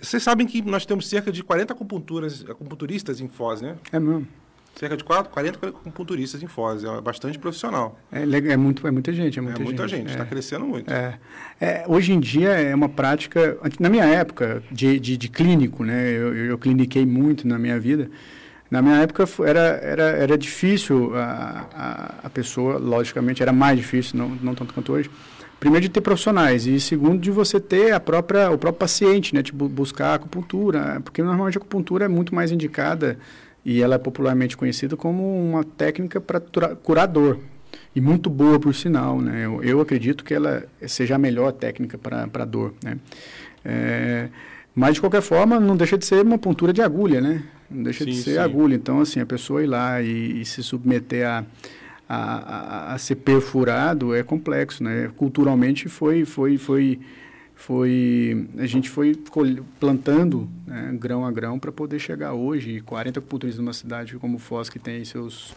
Vocês 0.01 0.23
sabem 0.23 0.47
que 0.47 0.61
nós 0.61 0.85
temos 0.85 1.09
cerca 1.09 1.31
de 1.31 1.43
40 1.43 1.73
acupunturistas 1.73 3.19
em 3.19 3.27
Foz, 3.27 3.59
né? 3.59 3.75
É 3.91 3.99
mesmo 3.99 4.25
cerca 4.75 4.95
de 4.95 5.03
4, 5.03 5.31
40 5.31 5.67
acupunturistas 5.67 6.41
em 6.41 6.47
Foz. 6.47 6.83
É 6.83 7.01
bastante 7.01 7.37
profissional. 7.37 7.99
É, 8.11 8.21
é, 8.21 8.57
muito, 8.57 8.87
é 8.87 8.91
muita 8.91 9.11
gente. 9.11 9.37
É 9.37 9.41
muita, 9.41 9.61
é 9.61 9.63
muita 9.63 9.87
gente, 9.87 10.09
está 10.09 10.23
é. 10.23 10.25
crescendo 10.25 10.65
muito. 10.65 10.91
É. 10.91 11.19
é. 11.59 11.83
hoje 11.87 12.13
em 12.13 12.19
dia 12.19 12.49
é 12.49 12.73
uma 12.73 12.89
prática... 12.89 13.57
Na 13.79 13.89
minha 13.89 14.05
época 14.05 14.63
de, 14.71 14.99
de, 14.99 15.17
de 15.17 15.29
clínico, 15.29 15.83
né, 15.83 16.09
eu, 16.11 16.35
eu 16.35 16.57
cliniquei 16.57 17.05
muito 17.05 17.47
na 17.47 17.59
minha 17.59 17.79
vida, 17.79 18.09
na 18.71 18.81
minha 18.81 18.97
época 18.97 19.25
era, 19.45 19.59
era, 19.81 20.03
era 20.03 20.37
difícil 20.37 21.15
a, 21.15 21.65
a, 21.73 22.27
a 22.27 22.29
pessoa, 22.29 22.77
logicamente 22.77 23.41
era 23.41 23.51
mais 23.51 23.77
difícil, 23.77 24.17
não, 24.17 24.29
não 24.29 24.53
tanto 24.53 24.73
quanto 24.73 24.93
hoje, 24.93 25.09
primeiro 25.59 25.81
de 25.81 25.89
ter 25.89 26.01
profissionais 26.01 26.65
e 26.65 26.79
segundo 26.79 27.19
de 27.19 27.31
você 27.31 27.59
ter 27.59 27.91
a 27.91 27.99
própria 27.99 28.49
o 28.49 28.57
próprio 28.57 28.79
paciente 28.79 29.35
né 29.35 29.43
tipo 29.43 29.67
buscar 29.67 30.11
a 30.11 30.13
acupuntura 30.13 31.01
porque 31.03 31.21
normalmente 31.21 31.57
a 31.57 31.59
acupuntura 31.59 32.05
é 32.05 32.07
muito 32.07 32.33
mais 32.33 32.49
indicada 32.51 33.19
e 33.63 33.81
ela 33.81 33.95
é 33.95 33.97
popularmente 33.97 34.55
conhecida 34.55 34.95
como 34.95 35.23
uma 35.23 35.63
técnica 35.63 36.19
para 36.21 36.39
curador. 36.75 37.37
E 37.95 38.01
muito 38.01 38.29
boa, 38.29 38.59
por 38.59 38.73
sinal. 38.73 39.21
Né? 39.21 39.45
Eu, 39.45 39.63
eu 39.63 39.81
acredito 39.81 40.23
que 40.23 40.33
ela 40.33 40.63
seja 40.87 41.15
a 41.15 41.17
melhor 41.17 41.51
técnica 41.51 41.97
para 41.97 42.45
dor. 42.45 42.73
Né? 42.83 42.97
É, 43.63 44.29
mas, 44.73 44.95
de 44.95 45.01
qualquer 45.01 45.21
forma, 45.21 45.59
não 45.59 45.75
deixa 45.75 45.97
de 45.97 46.05
ser 46.05 46.23
uma 46.23 46.37
pontura 46.37 46.71
de 46.71 46.81
agulha, 46.81 47.19
né? 47.19 47.43
Não 47.69 47.83
deixa 47.83 48.03
sim, 48.03 48.11
de 48.11 48.17
ser 48.17 48.33
sim. 48.33 48.37
agulha. 48.37 48.75
Então, 48.75 49.01
assim, 49.01 49.19
a 49.19 49.25
pessoa 49.25 49.63
ir 49.63 49.67
lá 49.67 50.01
e, 50.01 50.41
e 50.41 50.45
se 50.45 50.63
submeter 50.63 51.27
a, 51.27 51.45
a, 52.07 52.15
a, 52.17 52.93
a, 52.93 52.97
ser 52.97 53.15
perfurado 53.15 54.15
é 54.15 54.23
complexo, 54.23 54.83
né? 54.83 55.11
Culturalmente 55.17 55.89
foi, 55.89 56.25
foi, 56.25 56.57
foi 56.57 56.99
foi 57.59 58.47
a 58.57 58.65
gente 58.65 58.89
foi 58.89 59.21
plantando 59.77 60.49
né, 60.65 60.95
grão 60.97 61.25
a 61.25 61.31
grão 61.31 61.59
para 61.59 61.73
poder 61.73 61.99
chegar 61.99 62.33
hoje 62.33 62.79
40 62.79 63.19
acupunturistas 63.19 63.61
numa 63.61 63.73
cidade 63.73 64.15
como 64.17 64.39
Foz 64.39 64.69
que 64.69 64.79
tem 64.79 65.03
seus 65.03 65.53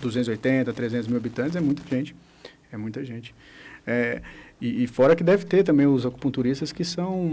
280 0.00 0.72
300 0.72 1.08
mil 1.08 1.16
habitantes 1.16 1.56
é 1.56 1.60
muita 1.60 1.82
gente 1.92 2.14
é 2.70 2.76
muita 2.76 3.04
gente 3.04 3.34
é, 3.84 4.22
e, 4.60 4.84
e, 4.84 4.86
fora 4.86 5.16
que 5.16 5.24
deve 5.24 5.44
ter 5.44 5.64
também 5.64 5.86
os 5.86 6.06
acupunturistas 6.06 6.70
que 6.70 6.84
são 6.84 7.30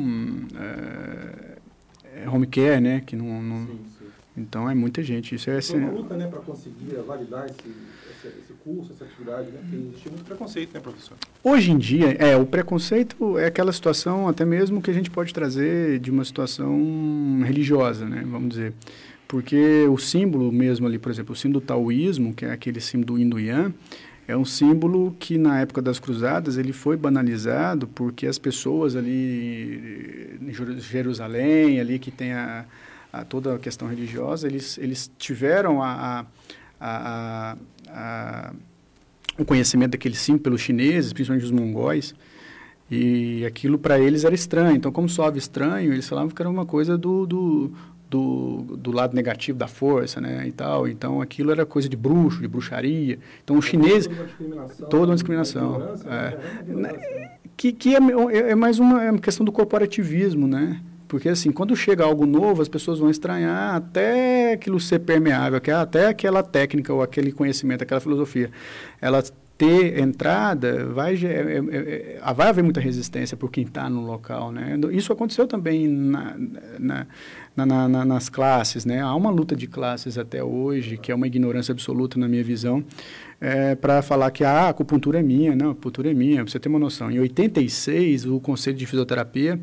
é, 0.56 2.24
é 2.24 2.30
home 2.30 2.48
care 2.48 2.82
né 2.82 3.04
que 3.06 3.16
não, 3.16 3.42
não 3.42 3.68
sim, 3.68 3.80
sim. 4.00 4.06
Então 4.36 4.68
é 4.68 4.74
muita 4.74 5.04
gente. 5.04 5.36
Isso 5.36 5.48
é 5.50 5.62
Foi 5.62 5.80
uma 5.80 5.92
luta, 5.92 6.18
né, 6.18 6.26
para 6.28 6.40
conseguir 6.40 6.96
validar 7.06 7.46
esse, 7.46 7.72
esse, 8.28 8.54
curso, 8.64 8.92
essa 8.94 9.06
atividade, 9.06 9.52
né? 9.52 9.60
Porque 9.92 10.10
muito 10.10 10.26
preconceito, 10.26 10.74
né, 10.74 10.80
professor? 10.80 11.18
Hoje 11.44 11.72
em 11.72 11.78
dia, 11.78 12.12
é, 12.20 12.36
o 12.36 12.46
preconceito 12.46 13.38
é 13.38 13.48
aquela 13.48 13.72
situação 13.72 14.28
até 14.28 14.46
mesmo 14.46 14.82
que 14.82 14.90
a 14.90 14.94
gente 14.94 15.10
pode 15.10 15.34
trazer 15.34 16.00
de 16.00 16.12
uma 16.12 16.24
situação 16.24 17.42
religiosa, 17.44 18.06
né, 18.06 18.24
vamos 18.26 18.50
dizer. 18.50 18.74
Porque 19.28 19.88
o 19.88 19.98
símbolo 19.98 20.52
mesmo 20.52 20.86
ali, 20.86 21.00
por 21.00 21.12
exemplo, 21.12 21.34
o 21.34 21.36
símbolo 21.36 21.60
do 21.60 21.66
taoísmo, 21.66 22.34
que 22.34 22.46
é 22.46 22.52
aquele 22.52 22.80
símbolo 22.80 23.18
do 23.18 23.40
Yin 23.40 23.74
é 24.28 24.38
um 24.38 24.46
símbolo 24.46 25.16
que 25.20 25.38
na 25.38 25.60
época 25.60 25.82
das 25.82 26.00
cruzadas 26.00 26.58
ele 26.58 26.72
foi 26.72 26.96
banalizado 26.96 27.88
porque 27.88 28.26
as 28.26 28.40
pessoas 28.40 28.96
ali 28.96 30.38
em 30.42 30.80
Jerusalém, 30.80 31.80
ali 31.80 32.00
que 32.00 32.10
tem 32.10 32.32
a, 32.32 32.66
a 33.12 33.26
toda 33.26 33.56
a 33.56 33.60
questão 33.60 33.88
religiosa, 33.88 34.48
eles, 34.48 34.78
eles 34.78 35.12
tiveram 35.18 35.84
a, 35.84 36.26
a, 36.80 37.52
a, 37.52 37.58
o 39.38 39.46
conhecimento 39.46 39.92
daquele 39.92 40.16
símbolo 40.16 40.44
pelos 40.44 40.62
chineses, 40.62 41.14
principalmente 41.14 41.46
os 41.46 41.52
mongóis, 41.52 42.14
e 42.90 43.46
aquilo 43.46 43.78
para 43.80 44.00
eles 44.00 44.24
era 44.24 44.36
estranho. 44.36 44.76
Então, 44.76 44.92
como 44.92 45.10
soava 45.10 45.38
estranho, 45.38 45.94
eles 45.94 46.08
falavam 46.08 46.30
que 46.30 46.42
era 46.42 46.50
uma 46.50 46.66
coisa 46.66 46.98
do, 46.98 47.26
do, 47.26 47.72
do, 48.10 48.78
do, 48.78 48.92
lado 48.92 49.16
negativo 49.16 49.58
da 49.58 49.68
força, 49.68 50.22
né, 50.22 50.48
e 50.48 50.52
tal. 50.52 50.88
Então, 50.88 51.22
aquilo 51.22 51.52
era 51.52 51.66
coisa 51.66 51.90
de 51.90 51.98
bruxo, 51.98 52.42
de 52.42 52.48
bruxaria. 52.48 53.18
Então, 53.44 53.58
o 53.58 53.62
chinês... 53.62 54.06
Toda 54.06 54.16
uma 54.20 54.26
discriminação. 54.26 54.90
Toda 54.90 55.06
uma 55.06 55.16
discriminação. 55.16 55.82
É, 56.06 56.38
é, 56.88 57.32
que 57.58 57.72
que 57.72 57.96
é, 57.96 58.00
é, 58.00 58.52
é 58.52 58.56
mais 58.56 58.78
uma, 58.78 59.04
é 59.04 59.10
uma 59.10 59.20
questão 59.20 59.46
do 59.46 59.52
corporativismo, 59.52 60.48
né? 60.48 60.80
Porque, 61.14 61.30
assim, 61.30 61.52
quando 61.52 61.76
chega 61.76 62.04
algo 62.04 62.26
novo, 62.26 62.64
as 62.64 62.68
pessoas 62.68 62.98
vão 62.98 63.08
estranhar 63.08 63.76
até 63.76 64.54
aquilo 64.54 64.80
ser 64.80 64.98
permeável, 64.98 65.62
até 65.80 66.08
aquela 66.08 66.42
técnica 66.42 66.92
ou 66.92 67.04
aquele 67.04 67.32
conhecimento, 67.32 67.84
aquela 67.84 68.02
filosofia. 68.02 68.50
Ela 69.00 69.22
ter 69.56 70.00
entrada, 70.00 70.88
vai, 70.88 71.14
é, 71.14 71.28
é, 71.28 72.18
é, 72.20 72.34
vai 72.34 72.50
haver 72.50 72.64
muita 72.64 72.80
resistência 72.80 73.38
por 73.38 73.52
quem 73.52 73.64
está 73.64 73.88
no 73.88 74.02
local. 74.02 74.52
Né? 74.52 74.76
Isso 74.92 75.14
aconteceu 75.14 75.46
também 75.46 75.88
na, 75.88 76.36
na, 76.80 77.08
na, 77.56 77.88
na, 77.88 78.06
nas 78.06 78.28
classes. 78.28 78.84
Né? 78.84 79.00
Há 79.00 79.14
uma 79.14 79.30
luta 79.30 79.56
de 79.56 79.68
classes 79.68 80.18
até 80.18 80.44
hoje, 80.44 80.98
que 80.98 81.12
é 81.12 81.16
uma 81.16 81.28
ignorância 81.28 81.72
absoluta 81.72 82.18
na 82.18 82.28
minha 82.28 82.44
visão, 82.44 82.84
é, 83.40 83.76
para 83.76 84.02
falar 84.02 84.32
que 84.32 84.44
ah, 84.44 84.62
a 84.62 84.70
acupuntura 84.70 85.20
é 85.20 85.22
minha. 85.22 85.56
Não, 85.56 85.68
a 85.68 85.72
acupuntura 85.74 86.10
é 86.10 86.14
minha. 86.16 86.44
Você 86.44 86.60
ter 86.60 86.70
uma 86.70 86.80
noção. 86.80 87.12
Em 87.12 87.20
86, 87.20 88.26
o 88.26 88.40
Conselho 88.40 88.78
de 88.78 88.88
Fisioterapia 88.88 89.60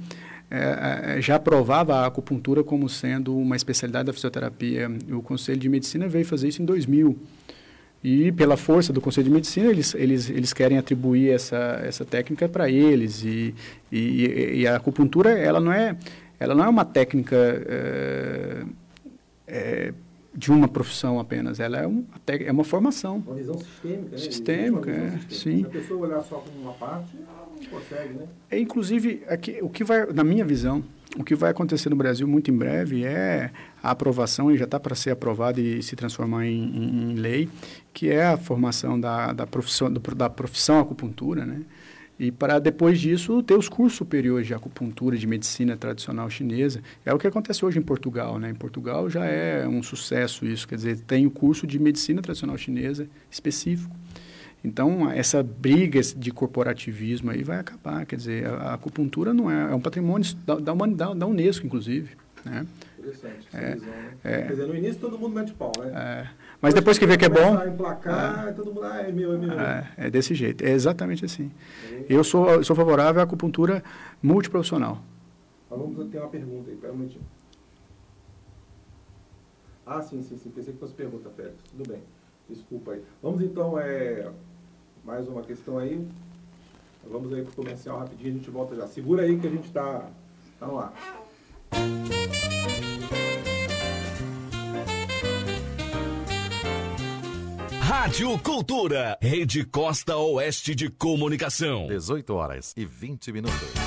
é, 0.51 1.19
é, 1.19 1.23
já 1.23 1.37
aprovava 1.37 1.97
a 1.97 2.07
acupuntura 2.07 2.65
como 2.65 2.89
sendo 2.89 3.37
uma 3.37 3.55
especialidade 3.55 4.07
da 4.07 4.13
fisioterapia. 4.13 4.91
O 5.13 5.23
Conselho 5.23 5.61
de 5.61 5.69
Medicina 5.69 6.09
veio 6.09 6.25
fazer 6.25 6.49
isso 6.49 6.61
em 6.61 6.65
2000. 6.65 7.17
E 8.03 8.33
pela 8.33 8.57
força 8.57 8.93
do 8.93 9.01
Conselho 9.01 9.27
de 9.27 9.31
Medicina, 9.31 9.69
eles, 9.69 9.95
eles, 9.95 10.29
eles 10.29 10.53
querem 10.53 10.77
atribuir 10.79 11.31
essa, 11.31 11.81
essa 11.85 12.05
técnica 12.05 12.49
para 12.49 12.69
eles. 12.69 13.23
E, 13.23 13.55
e, 13.93 14.61
e, 14.61 14.67
a 14.67 14.77
acupuntura, 14.77 15.31
ela 15.31 15.61
não 15.61 15.71
é, 15.71 15.97
ela 16.41 16.55
não 16.55 16.65
é 16.65 16.69
uma 16.69 16.85
técnica 16.85 17.37
é, 17.37 18.65
é, 19.47 19.95
de 20.35 20.51
uma 20.51 20.67
profissão 20.67 21.21
apenas, 21.21 21.61
ela 21.61 21.79
é 21.79 21.87
uma, 21.87 22.05
é 22.27 22.51
uma 22.51 22.65
formação. 22.65 23.23
Uma 23.27 23.37
visão 23.37 23.59
sistêmica, 23.59 24.11
né? 24.11 24.19
Sistêmica, 24.19 24.91
é, 24.91 25.11
sistêmica. 25.29 25.35
sim. 25.35 25.59
Se 25.59 25.67
a 25.67 25.69
pessoa 25.69 26.07
olhar 26.07 26.23
só 26.23 26.37
como 26.37 26.59
uma 26.61 26.73
parte, 26.73 27.19
consegue, 27.69 28.15
né? 28.15 28.27
É, 28.51 28.59
inclusive, 28.59 29.23
aqui, 29.29 29.59
o 29.63 29.69
que 29.69 29.85
vai, 29.85 30.07
na 30.13 30.25
minha 30.25 30.45
visão, 30.45 30.85
o 31.17 31.25
que 31.25 31.35
vai 31.35 31.51
acontecer 31.51 31.91
no 31.91 31.97
Brasil 31.97 32.27
muito 32.27 32.51
em 32.51 32.57
breve 32.57 33.05
é 33.05 33.51
a 33.83 33.91
aprovação, 33.91 34.51
e 34.51 34.57
já 34.57 34.65
está 34.65 34.79
para 34.79 34.95
ser 34.95 35.11
aprovado 35.11 35.61
e 35.61 35.83
se 35.83 35.97
transformar 35.97 36.47
em, 36.47 36.63
em, 36.63 37.13
em, 37.13 37.15
lei, 37.15 37.49
que 37.93 38.09
é 38.09 38.27
a 38.27 38.37
formação 38.37 38.99
da, 39.01 39.33
da, 39.33 39.47
profissão, 39.47 39.93
do, 39.93 40.01
da 40.15 40.31
profissão 40.31 40.79
acupuntura, 40.79 41.45
né? 41.45 41.63
E 42.19 42.31
para 42.31 42.59
depois 42.59 43.01
disso 43.01 43.43
ter 43.43 43.55
os 43.55 43.67
cursos 43.67 43.97
superiores 43.97 44.47
de 44.47 44.53
acupuntura, 44.53 45.17
de 45.17 45.27
medicina 45.27 45.75
tradicional 45.75 46.29
chinesa. 46.29 46.83
É 47.03 47.15
o 47.15 47.19
que 47.19 47.27
acontece 47.27 47.65
hoje 47.65 47.79
em 47.79 47.83
Portugal, 47.83 48.39
né? 48.39 48.51
Em 48.51 48.55
Portugal 48.55 49.09
já 49.09 49.25
é 49.25 49.67
um 49.67 49.83
sucesso 49.83 50.45
isso, 50.45 50.69
quer 50.69 50.75
dizer, 50.75 50.99
tem 51.01 51.27
o 51.27 51.31
curso 51.31 51.67
de 51.67 51.79
medicina 51.79 52.21
tradicional 52.21 52.59
chinesa 52.59 53.09
específico. 53.31 53.97
Então, 54.63 55.11
essa 55.11 55.43
briga 55.43 56.01
de 56.01 56.31
corporativismo 56.31 57.31
aí 57.31 57.43
vai 57.43 57.59
acabar. 57.59 58.05
Quer 58.05 58.17
dizer, 58.17 58.47
a, 58.47 58.75
acupuntura 58.75 59.33
não 59.33 59.51
é, 59.51 59.73
é 59.73 59.75
um 59.75 59.81
patrimônio 59.81 60.35
da, 60.47 60.57
da 60.57 60.73
humanidade, 60.73 61.19
da 61.19 61.27
Unesco, 61.27 61.67
inclusive. 61.67 62.11
Né? 62.45 62.67
Interessante, 62.99 63.49
é, 63.55 63.75
visão, 63.75 63.89
né? 63.89 64.15
é, 64.23 64.43
Quer 64.43 64.51
dizer, 64.51 64.67
no 64.67 64.77
início 64.77 65.01
todo 65.01 65.19
mundo 65.19 65.35
mete 65.35 65.53
pau, 65.55 65.73
né? 65.79 65.93
É, 65.95 66.29
mas 66.61 66.75
depois 66.75 66.99
que 66.99 67.07
vê 67.07 67.17
que 67.17 67.25
é 67.25 67.29
bom... 67.29 67.67
Emplacar, 67.67 68.49
é, 68.49 68.53
todo 68.53 68.67
mundo, 68.67 68.85
ah, 68.85 69.01
é 69.01 69.11
meu, 69.11 69.35
é 69.35 69.39
meu. 69.39 69.59
É, 69.59 69.89
é 69.97 70.11
desse 70.11 70.35
jeito, 70.35 70.63
é 70.63 70.71
exatamente 70.71 71.25
assim. 71.25 71.51
Eu 72.09 72.23
sou, 72.23 72.63
sou 72.63 72.77
favorável 72.77 73.21
à 73.21 73.25
acupuntura 73.25 73.83
multiprofissional. 74.23 75.03
Mas 75.71 75.79
vamos 75.79 76.11
ter 76.11 76.19
uma 76.19 76.29
pergunta 76.29 76.71
aí, 76.71 76.77
pera 76.77 76.93
um 76.93 76.97
momentinho. 76.97 77.25
Ah, 79.87 80.03
sim, 80.03 80.23
sim, 80.23 80.37
sim, 80.37 80.51
pensei 80.51 80.75
que 80.75 80.79
fosse 80.79 80.93
pergunta, 80.93 81.31
Félix. 81.31 81.57
Tudo 81.71 81.89
bem, 81.89 82.03
desculpa 82.49 82.93
aí. 82.93 83.03
Vamos 83.23 83.43
então, 83.43 83.79
é 83.79 84.31
mais 85.05 85.29
uma 85.29 85.43
questão 85.43 85.79
aí. 85.79 86.07
Vamos 87.05 87.33
aí 87.33 87.43
para 87.43 87.53
o 87.53 87.57
comercial 87.57 87.99
rapidinho, 87.99 88.35
a 88.35 88.37
gente 88.37 88.51
volta 88.51 88.77
já. 88.77 88.87
Segura 88.87 89.23
aí 89.23 89.39
que 89.39 89.47
a 89.47 89.51
gente 89.51 89.67
está 89.67 90.09
tá 90.59 90.67
no 90.67 90.79
ar. 90.79 90.93
Rádio 97.81 98.39
Cultura, 98.39 99.19
Rede 99.21 99.65
Costa 99.65 100.17
Oeste 100.17 100.75
de 100.75 100.89
Comunicação. 100.89 101.87
18 101.87 102.35
horas 102.35 102.75
e 102.77 102.85
20 102.85 103.33
minutos. 103.33 103.80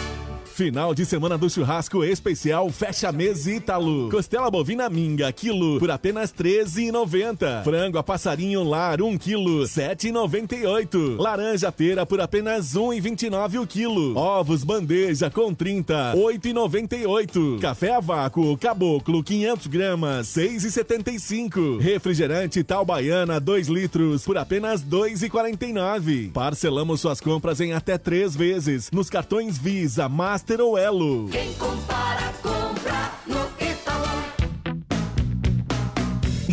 Final 0.54 0.94
de 0.94 1.04
semana 1.04 1.36
do 1.36 1.50
churrasco 1.50 2.04
especial 2.04 2.70
Fecha 2.70 3.12
Mês 3.12 3.48
Ítalo. 3.48 4.08
Costela 4.12 4.52
bovina 4.52 4.88
minga, 4.88 5.32
quilo, 5.32 5.80
por 5.80 5.90
apenas 5.90 6.30
R$ 6.30 6.44
13,90. 6.44 7.64
Frango 7.64 7.98
a 7.98 8.04
passarinho 8.04 8.62
lar, 8.62 9.02
1 9.02 9.08
um 9.08 9.18
quilo, 9.18 9.62
R$ 9.62 9.68
7,98. 9.68 11.18
Laranja 11.18 11.72
pera 11.72 12.06
por 12.06 12.22
apenas 12.22 12.76
R$ 12.76 12.82
1,29 12.82 13.62
o 13.64 13.66
quilo. 13.66 14.16
Ovos 14.16 14.64
bandeja 14.64 15.28
com 15.28 15.56
30, 15.56 16.12
R$ 16.12 16.20
8,98. 16.20 17.60
Café 17.60 17.96
a 17.96 18.00
vácuo, 18.00 18.56
caboclo, 18.56 19.24
500 19.24 19.66
gramas, 19.66 20.36
R$ 20.36 20.50
6,75. 20.50 21.80
Refrigerante 21.80 22.64
tal 22.64 22.86
baiana, 22.86 23.40
2 23.40 23.70
litros, 23.70 24.24
por 24.24 24.38
apenas 24.38 24.82
R$ 24.82 24.88
2,49. 24.88 26.32
Parcelamos 26.32 27.02
suas 27.02 27.20
compras 27.20 27.60
em 27.60 27.74
até 27.74 27.98
três 27.98 28.36
vezes 28.36 28.92
nos 28.92 29.10
cartões 29.10 29.58
Visa, 29.58 30.08
Master 30.08 30.43
Master 30.44 30.60
ou 30.60 30.78
Elo. 30.78 31.30
Quem 31.30 31.54
compra 31.54 31.93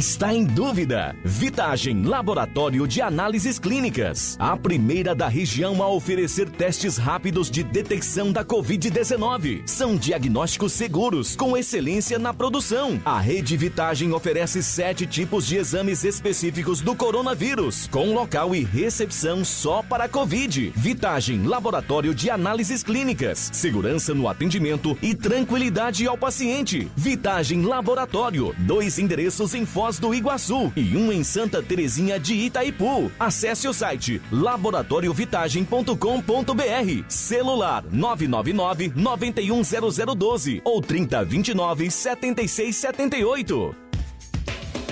Está 0.00 0.32
em 0.32 0.44
dúvida? 0.44 1.14
Vitagem 1.22 2.04
Laboratório 2.04 2.88
de 2.88 3.02
Análises 3.02 3.58
Clínicas. 3.58 4.34
A 4.40 4.56
primeira 4.56 5.14
da 5.14 5.28
região 5.28 5.82
a 5.82 5.88
oferecer 5.90 6.48
testes 6.48 6.96
rápidos 6.96 7.50
de 7.50 7.62
detecção 7.62 8.32
da 8.32 8.42
Covid-19. 8.42 9.60
São 9.66 9.96
diagnósticos 9.96 10.72
seguros, 10.72 11.36
com 11.36 11.54
excelência 11.54 12.18
na 12.18 12.32
produção. 12.32 12.98
A 13.04 13.20
rede 13.20 13.58
Vitagem 13.58 14.10
oferece 14.14 14.62
sete 14.62 15.06
tipos 15.06 15.46
de 15.46 15.56
exames 15.56 16.02
específicos 16.02 16.80
do 16.80 16.96
coronavírus, 16.96 17.86
com 17.88 18.14
local 18.14 18.54
e 18.54 18.64
recepção 18.64 19.44
só 19.44 19.82
para 19.82 20.08
Covid. 20.08 20.72
Vitagem 20.74 21.42
Laboratório 21.42 22.14
de 22.14 22.30
Análises 22.30 22.82
Clínicas. 22.82 23.50
Segurança 23.52 24.14
no 24.14 24.28
atendimento 24.28 24.96
e 25.02 25.14
tranquilidade 25.14 26.06
ao 26.06 26.16
paciente. 26.16 26.90
Vitagem 26.96 27.66
Laboratório. 27.66 28.54
Dois 28.60 28.98
endereços 28.98 29.54
em 29.54 29.66
Foz 29.66 29.89
Foz 29.90 29.98
do 29.98 30.14
Iguaçu 30.14 30.72
e 30.76 30.96
um 30.96 31.10
em 31.10 31.24
Santa 31.24 31.60
Terezinha 31.60 32.16
de 32.16 32.32
Itaipu. 32.32 33.10
Acesse 33.18 33.66
o 33.66 33.72
site 33.72 34.22
laboratoriovitagem.com.br. 34.30 37.04
Celular 37.08 37.82
999 37.90 38.92
910012 38.94 40.62
ou 40.64 40.80
3029 40.80 41.90
7678. 41.90 43.89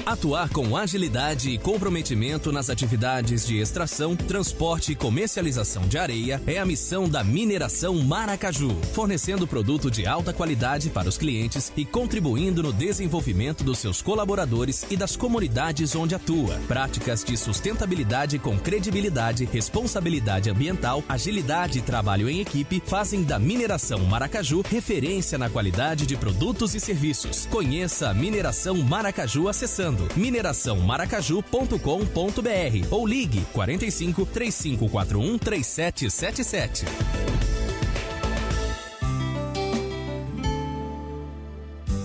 Atuar 0.09 0.49
com 0.49 0.75
agilidade 0.75 1.51
e 1.51 1.59
comprometimento 1.59 2.51
nas 2.51 2.71
atividades 2.71 3.47
de 3.47 3.59
extração, 3.59 4.17
transporte 4.17 4.93
e 4.93 4.95
comercialização 4.95 5.87
de 5.87 5.99
areia 5.99 6.41
é 6.47 6.57
a 6.59 6.65
missão 6.65 7.07
da 7.07 7.23
Mineração 7.23 7.95
Maracaju, 8.03 8.75
fornecendo 8.95 9.47
produto 9.47 9.91
de 9.91 10.07
alta 10.07 10.33
qualidade 10.33 10.89
para 10.89 11.11
os 11.11 11.19
clientes 11.19 11.71
e 11.77 11.85
contribuindo 11.85 12.63
no 12.63 12.73
desenvolvimento 12.73 13.63
dos 13.63 13.81
seus 13.81 14.01
colaboradores 14.01 14.87
e 14.89 14.97
das 14.97 15.15
comunidades 15.15 15.95
onde 15.95 16.15
atua. 16.15 16.59
Práticas 16.67 17.23
de 17.23 17.37
sustentabilidade 17.37 18.39
com 18.39 18.59
credibilidade, 18.59 19.45
responsabilidade 19.45 20.49
ambiental, 20.49 21.05
agilidade 21.07 21.81
e 21.81 21.83
trabalho 21.83 22.31
em 22.31 22.41
equipe 22.41 22.83
fazem 22.87 23.25
da 23.25 23.39
Mineração 23.39 23.99
Maracaju 24.07 24.63
referência 24.71 25.37
na 25.37 25.51
qualidade 25.51 26.07
de 26.07 26.17
produtos 26.17 26.75
e 26.75 26.81
serviços. 26.81 27.45
Conheça 27.51 28.09
a 28.09 28.15
Mineração 28.15 28.79
Maracaju 28.79 29.49
acessando 29.49 29.98
mineraçãomaracaju.com.br 30.17 32.87
ou 32.91 33.07
ligue 33.07 33.45
45 33.53 34.27
3541 34.27 35.39
3777. 35.39 36.85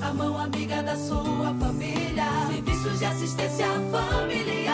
A 0.02 0.14
mão 0.14 0.38
amiga 0.38 0.84
da 0.84 0.96
sua 0.96 1.54
família. 1.60 2.24
Serviços 2.48 3.00
de 3.00 3.06
assistência 3.06 3.68
familiar. 3.92 4.73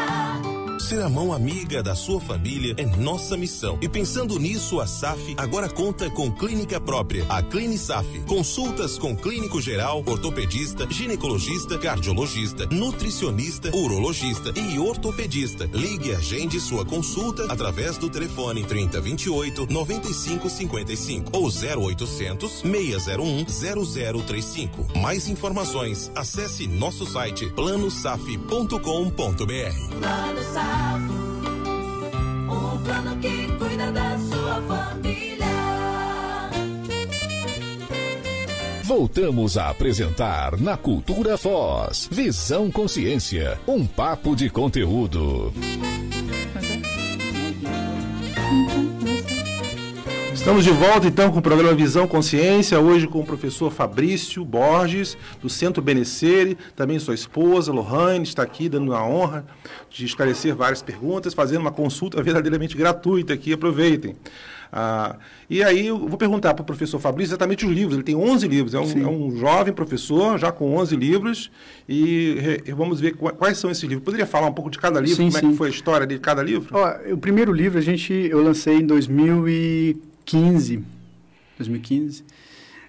Ser 0.90 1.04
a 1.04 1.08
mão 1.08 1.32
amiga 1.32 1.84
da 1.84 1.94
sua 1.94 2.20
família 2.20 2.74
é 2.76 2.84
nossa 2.84 3.38
missão. 3.38 3.78
E 3.80 3.88
pensando 3.88 4.40
nisso, 4.40 4.80
a 4.80 4.88
SAF 4.88 5.36
agora 5.38 5.70
conta 5.70 6.10
com 6.10 6.32
clínica 6.32 6.82
própria, 6.82 7.28
a 7.30 7.44
CliniSAF. 7.44 8.22
Consultas 8.22 8.98
com 8.98 9.16
clínico 9.16 9.62
geral, 9.62 10.02
ortopedista, 10.04 10.88
ginecologista, 10.90 11.78
cardiologista, 11.78 12.66
nutricionista, 12.72 13.70
urologista 13.72 14.52
e 14.60 14.80
ortopedista. 14.80 15.70
Ligue 15.72 16.10
e 16.10 16.16
agende 16.16 16.60
sua 16.60 16.84
consulta 16.84 17.46
através 17.54 18.00
do 18.00 18.10
telefone 18.10 18.64
3028 18.64 19.68
9555 19.72 21.38
ou 21.38 21.50
0800 21.50 22.62
601 22.62 23.46
0035. 24.26 24.98
Mais 24.98 25.28
informações, 25.28 26.12
acesse 26.16 26.66
nosso 26.66 27.06
site 27.06 27.48
planosaf.com.br. 27.52 28.80
Plano 30.00 30.44
SAF. 30.52 30.79
Um 32.50 32.84
plano 32.84 33.18
que 33.18 33.48
cuida 33.58 33.92
da 33.92 34.18
sua 34.18 34.62
família. 34.62 35.20
Voltamos 38.84 39.58
a 39.58 39.70
apresentar 39.70 40.60
na 40.60 40.76
Cultura 40.76 41.38
Foz. 41.38 42.10
Visão 42.12 42.72
Consciência. 42.72 43.60
Um 43.68 43.86
papo 43.86 44.36
de 44.36 44.50
conteúdo. 44.50 45.54
Estamos 50.40 50.64
de 50.64 50.72
volta 50.72 51.06
então 51.06 51.30
com 51.30 51.40
o 51.40 51.42
programa 51.42 51.74
Visão 51.74 52.08
Consciência, 52.08 52.80
hoje 52.80 53.06
com 53.06 53.20
o 53.20 53.26
professor 53.26 53.70
Fabrício 53.70 54.44
Borges, 54.46 55.18
do 55.42 55.50
Centro 55.50 55.84
Benecere, 55.84 56.58
também 56.78 56.98
sua 56.98 57.14
esposa, 57.14 57.74
Lohane, 57.74 58.24
está 58.24 58.42
aqui 58.42 58.70
dando 58.70 58.96
a 58.96 59.06
honra 59.06 59.46
de 59.90 60.06
esclarecer 60.06 60.56
várias 60.56 60.82
perguntas, 60.82 61.34
fazendo 61.34 61.60
uma 61.60 61.74
consulta 61.74 62.24
verdadeiramente 62.24 62.76
gratuita 62.78 63.34
aqui, 63.34 63.52
aproveitem. 63.52 64.16
Ah, 64.72 65.18
e 65.50 65.62
aí 65.62 65.88
eu 65.88 65.98
vou 66.08 66.18
perguntar 66.18 66.54
para 66.54 66.62
o 66.62 66.66
professor 66.66 67.00
Fabrício 67.00 67.32
exatamente 67.32 67.66
os 67.66 67.72
livros, 67.72 67.96
ele 67.96 68.04
tem 68.04 68.16
11 68.16 68.48
livros, 68.48 68.74
é 68.74 68.80
um, 68.80 69.04
é 69.04 69.08
um 69.08 69.38
jovem 69.38 69.74
professor, 69.74 70.40
já 70.40 70.54
com 70.54 70.74
11 70.78 70.96
livros, 70.96 71.52
e 71.88 72.64
vamos 72.78 73.02
ver 73.02 73.12
quais 73.14 73.58
são 73.58 73.70
esses 73.70 73.84
livros. 73.84 74.06
Poderia 74.06 74.26
falar 74.26 74.48
um 74.48 74.54
pouco 74.54 74.72
de 74.72 74.80
cada 74.80 75.02
livro, 75.02 75.18
Sim, 75.18 75.26
como 75.26 75.38
é 75.38 75.42
sim. 75.42 75.52
que 75.52 75.58
foi 75.58 75.68
a 75.68 75.72
história 75.72 76.08
de 76.08 76.18
cada 76.18 76.42
livro? 76.42 76.70
Ó, 76.72 77.14
o 77.14 77.18
primeiro 77.18 77.52
livro 77.52 77.78
a 77.78 77.82
gente, 77.82 78.14
eu 78.14 78.42
lancei 78.42 78.78
em 78.78 78.86
2015. 80.30 80.84
2015. 81.58 82.24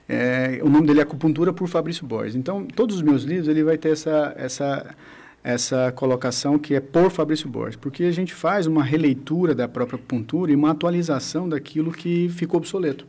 É, 0.09 0.61
o 0.63 0.69
nome 0.69 0.87
dele 0.87 1.01
é 1.01 1.03
Acupuntura 1.03 1.53
por 1.53 1.69
Fabrício 1.69 2.07
Borges. 2.07 2.35
Então, 2.35 2.67
todos 2.67 2.97
os 2.97 3.03
meus 3.03 3.23
livros 3.23 3.49
ele 3.49 3.63
vai 3.63 3.79
ter 3.79 3.91
essa, 3.91 4.35
essa, 4.37 4.95
essa 5.43 5.93
colocação 5.93 6.59
que 6.59 6.75
é 6.75 6.81
por 6.81 7.11
Fabrício 7.11 7.49
Borges, 7.49 7.77
porque 7.77 8.05
a 8.05 8.11
gente 8.11 8.35
faz 8.35 8.67
uma 8.67 8.83
releitura 8.83 9.55
da 9.55 9.69
própria 9.69 9.97
acupuntura 9.97 10.53
e 10.53 10.57
uma 10.57 10.71
atualização 10.71 11.49
daquilo 11.49 11.93
que 11.93 12.29
ficou 12.29 12.59
obsoleto. 12.59 13.07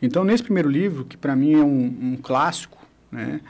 Então, 0.00 0.22
nesse 0.22 0.42
primeiro 0.42 0.68
livro, 0.68 1.04
que 1.04 1.16
para 1.16 1.34
mim 1.34 1.54
é 1.54 1.64
um, 1.64 2.12
um 2.12 2.18
clássico, 2.22 2.78
né? 3.10 3.40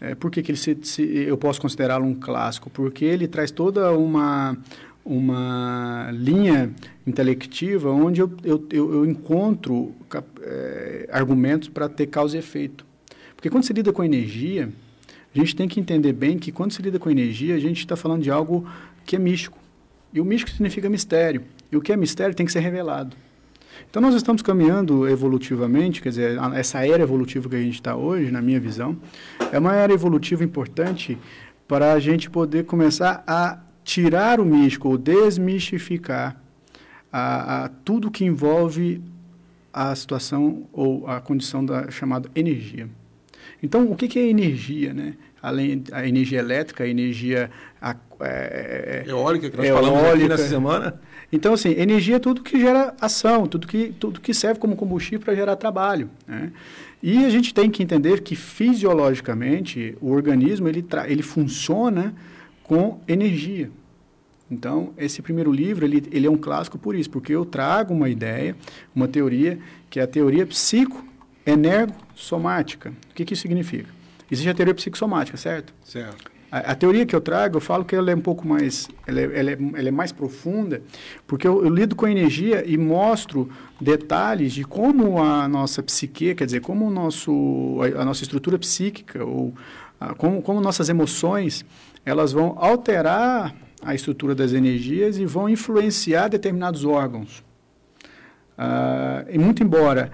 É, 0.00 0.14
por 0.14 0.30
que, 0.30 0.42
que 0.42 0.50
ele 0.50 0.58
se, 0.58 0.76
se, 0.82 1.02
eu 1.02 1.38
posso 1.38 1.60
considerá-lo 1.60 2.04
um 2.04 2.14
clássico? 2.14 2.68
Porque 2.68 3.04
ele 3.04 3.26
traz 3.26 3.50
toda 3.50 3.90
uma, 3.92 4.54
uma 5.04 6.10
linha 6.12 6.72
intelectiva 7.06 7.90
onde 7.90 8.20
eu, 8.20 8.32
eu, 8.42 8.66
eu, 8.70 9.06
encontro 9.06 9.94
é, 10.40 11.08
argumentos 11.12 11.68
para 11.68 11.88
ter 11.88 12.06
causa 12.06 12.36
e 12.36 12.38
efeito. 12.38 12.86
Porque 13.36 13.50
quando 13.50 13.64
se 13.64 13.72
lida 13.72 13.92
com 13.92 14.02
energia, 14.02 14.70
a 15.34 15.38
gente 15.38 15.54
tem 15.54 15.68
que 15.68 15.78
entender 15.78 16.12
bem 16.12 16.38
que 16.38 16.50
quando 16.50 16.72
se 16.72 16.80
lida 16.80 16.98
com 16.98 17.10
energia, 17.10 17.54
a 17.54 17.58
gente 17.58 17.80
está 17.80 17.96
falando 17.96 18.22
de 18.22 18.30
algo 18.30 18.66
que 19.04 19.16
é 19.16 19.18
místico. 19.18 19.58
E 20.12 20.20
o 20.20 20.24
místico 20.24 20.52
significa 20.52 20.88
mistério. 20.88 21.42
E 21.70 21.76
o 21.76 21.82
que 21.82 21.92
é 21.92 21.96
mistério 21.96 22.34
tem 22.34 22.46
que 22.46 22.52
ser 22.52 22.60
revelado. 22.60 23.16
Então, 23.90 24.00
nós 24.00 24.14
estamos 24.14 24.40
caminhando 24.40 25.08
evolutivamente, 25.08 26.00
quer 26.00 26.10
dizer, 26.10 26.38
essa 26.54 26.86
era 26.86 27.02
evolutiva 27.02 27.48
que 27.48 27.56
a 27.56 27.60
gente 27.60 27.74
está 27.74 27.96
hoje, 27.96 28.30
na 28.30 28.40
minha 28.40 28.60
visão, 28.60 28.96
é 29.52 29.58
uma 29.58 29.74
era 29.74 29.92
evolutiva 29.92 30.44
importante 30.44 31.18
para 31.66 31.92
a 31.92 32.00
gente 32.00 32.30
poder 32.30 32.64
começar 32.64 33.24
a 33.26 33.58
tirar 33.84 34.40
o 34.40 34.44
místico, 34.44 34.88
ou 34.88 34.98
desmistificar 34.98 36.40
a, 37.12 37.64
a 37.64 37.68
tudo 37.68 38.10
que 38.10 38.24
envolve 38.24 39.00
a 39.72 39.94
situação 39.94 40.64
ou 40.72 41.06
a 41.06 41.20
condição 41.20 41.64
da 41.64 41.90
chamada 41.90 42.28
energia. 42.34 42.88
Então, 43.62 43.90
o 43.90 43.96
que, 43.96 44.08
que 44.08 44.18
é 44.18 44.28
energia, 44.28 44.92
né? 44.94 45.14
Além 45.42 45.78
da 45.78 46.06
energia 46.06 46.38
elétrica, 46.38 46.84
a 46.84 46.88
energia 46.88 47.50
a- 47.80 47.96
é, 48.20 49.04
Eólica, 49.06 49.50
que 49.50 49.56
nós 49.56 49.66
falamos 49.68 49.98
aqui 50.08 50.28
nessa 50.28 50.48
semana. 50.48 51.00
Então, 51.30 51.52
assim, 51.52 51.70
energia 51.72 52.16
é 52.16 52.18
tudo 52.18 52.42
que 52.42 52.58
gera 52.60 52.94
ação, 53.00 53.46
tudo 53.46 53.66
que, 53.66 53.92
tudo 53.98 54.20
que 54.20 54.32
serve 54.32 54.58
como 54.60 54.74
combustível 54.76 55.20
para 55.20 55.34
gerar 55.34 55.56
trabalho. 55.56 56.08
Né? 56.26 56.50
E 57.02 57.24
a 57.26 57.30
gente 57.30 57.52
tem 57.52 57.70
que 57.70 57.82
entender 57.82 58.22
que, 58.22 58.34
fisiologicamente, 58.34 59.96
o 60.00 60.10
organismo 60.12 60.68
ele, 60.68 60.84
ele 61.06 61.22
funciona 61.22 62.14
com 62.74 62.98
energia. 63.06 63.70
Então, 64.50 64.92
esse 64.98 65.22
primeiro 65.22 65.52
livro, 65.52 65.84
ele, 65.84 66.02
ele 66.10 66.26
é 66.26 66.30
um 66.30 66.36
clássico 66.36 66.76
por 66.76 66.96
isso, 66.96 67.08
porque 67.08 67.32
eu 67.32 67.44
trago 67.44 67.94
uma 67.94 68.08
ideia, 68.08 68.56
uma 68.92 69.06
teoria, 69.06 69.60
que 69.88 70.00
é 70.00 70.02
a 70.02 70.08
teoria 70.08 70.44
psico-energossomática. 70.44 72.92
O 73.10 73.14
que, 73.14 73.24
que 73.24 73.34
isso 73.34 73.42
significa? 73.42 73.88
Existe 74.28 74.50
a 74.50 74.54
teoria 74.54 74.74
psicossomática, 74.74 75.36
certo? 75.36 75.72
Certo. 75.84 76.32
A, 76.50 76.72
a 76.72 76.74
teoria 76.74 77.06
que 77.06 77.14
eu 77.14 77.20
trago, 77.20 77.58
eu 77.58 77.60
falo 77.60 77.84
que 77.84 77.94
ela 77.94 78.10
é 78.10 78.16
um 78.16 78.20
pouco 78.20 78.44
mais, 78.44 78.88
ela 79.06 79.20
é, 79.20 79.38
ela 79.38 79.50
é, 79.50 79.58
ela 79.76 79.88
é 79.88 79.92
mais 79.92 80.10
profunda, 80.10 80.82
porque 81.28 81.46
eu, 81.46 81.64
eu 81.64 81.70
lido 81.70 81.94
com 81.94 82.06
a 82.06 82.10
energia 82.10 82.64
e 82.66 82.76
mostro 82.76 83.48
detalhes 83.80 84.52
de 84.52 84.64
como 84.64 85.22
a 85.22 85.46
nossa 85.46 85.80
psique, 85.80 86.34
quer 86.34 86.44
dizer, 86.44 86.60
como 86.60 86.88
o 86.88 86.90
nosso, 86.90 87.78
a, 87.80 87.84
a 88.02 88.04
nossa 88.04 88.24
estrutura 88.24 88.58
psíquica, 88.58 89.24
ou 89.24 89.54
a, 90.00 90.12
como, 90.14 90.42
como 90.42 90.60
nossas 90.60 90.88
emoções, 90.88 91.64
elas 92.04 92.32
vão 92.32 92.54
alterar 92.58 93.54
a 93.82 93.94
estrutura 93.94 94.34
das 94.34 94.52
energias 94.52 95.18
e 95.18 95.26
vão 95.26 95.48
influenciar 95.48 96.28
determinados 96.28 96.84
órgãos. 96.84 97.44
Ah, 98.56 99.24
e 99.28 99.38
muito 99.38 99.62
embora 99.62 100.10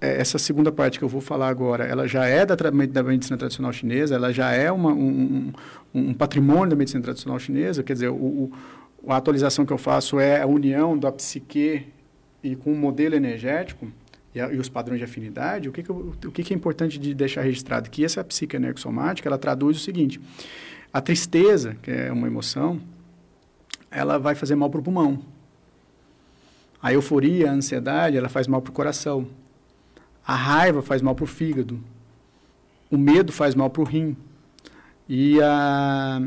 eh, 0.00 0.20
essa 0.20 0.38
segunda 0.38 0.72
parte 0.72 0.98
que 0.98 1.04
eu 1.04 1.08
vou 1.08 1.20
falar 1.20 1.48
agora, 1.48 1.84
ela 1.84 2.06
já 2.08 2.26
é 2.26 2.44
da, 2.46 2.54
da 2.54 3.02
medicina 3.02 3.36
tradicional 3.36 3.72
chinesa, 3.72 4.14
ela 4.14 4.32
já 4.32 4.50
é 4.50 4.72
uma, 4.72 4.92
um, 4.92 5.52
um, 5.94 6.00
um 6.10 6.14
patrimônio 6.14 6.70
da 6.70 6.76
medicina 6.76 7.02
tradicional 7.02 7.38
chinesa, 7.38 7.82
quer 7.82 7.92
dizer, 7.92 8.08
o, 8.08 8.14
o, 8.14 8.52
a 9.08 9.16
atualização 9.16 9.66
que 9.66 9.72
eu 9.72 9.78
faço 9.78 10.18
é 10.18 10.40
a 10.40 10.46
união 10.46 10.98
da 10.98 11.12
psique 11.12 11.86
e 12.42 12.56
com 12.56 12.72
o 12.72 12.76
modelo 12.76 13.14
energético 13.14 13.88
e, 14.34 14.40
a, 14.40 14.52
e 14.52 14.58
os 14.58 14.68
padrões 14.68 14.98
de 14.98 15.04
afinidade. 15.04 15.68
O, 15.68 15.72
que, 15.72 15.82
que, 15.82 15.90
eu- 15.90 16.14
o 16.24 16.30
que, 16.32 16.42
que 16.42 16.54
é 16.54 16.56
importante 16.56 16.98
de 16.98 17.12
deixar 17.14 17.42
registrado? 17.42 17.90
Que 17.90 18.04
essa 18.04 18.24
psique 18.24 18.56
energossomática, 18.56 19.28
ela 19.28 19.38
traduz 19.38 19.76
o 19.76 19.80
seguinte, 19.80 20.18
a 20.96 21.00
tristeza, 21.02 21.76
que 21.82 21.90
é 21.90 22.10
uma 22.10 22.26
emoção, 22.26 22.80
ela 23.90 24.18
vai 24.18 24.34
fazer 24.34 24.54
mal 24.54 24.70
para 24.70 24.80
o 24.80 24.82
pulmão. 24.82 25.18
A 26.82 26.90
euforia, 26.90 27.50
a 27.50 27.52
ansiedade, 27.52 28.16
ela 28.16 28.30
faz 28.30 28.46
mal 28.46 28.62
para 28.62 28.70
o 28.70 28.72
coração. 28.72 29.26
A 30.26 30.34
raiva 30.34 30.80
faz 30.80 31.02
mal 31.02 31.14
para 31.14 31.24
o 31.24 31.26
fígado. 31.26 31.78
O 32.90 32.96
medo 32.96 33.30
faz 33.30 33.54
mal 33.54 33.68
para 33.68 33.82
o 33.82 33.84
rim. 33.84 34.16
E 35.06 35.38
a, 35.42 36.22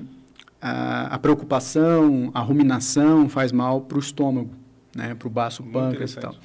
a, 0.62 1.16
a 1.16 1.18
preocupação, 1.18 2.30
a 2.32 2.40
ruminação 2.40 3.28
faz 3.28 3.52
mal 3.52 3.82
para 3.82 3.98
o 3.98 4.00
estômago, 4.00 4.52
né? 4.96 5.16
para 5.16 5.28
o 5.28 5.32
baço 5.32 5.64
pâncreas 5.64 6.14
e 6.14 6.20
tal. 6.20 6.36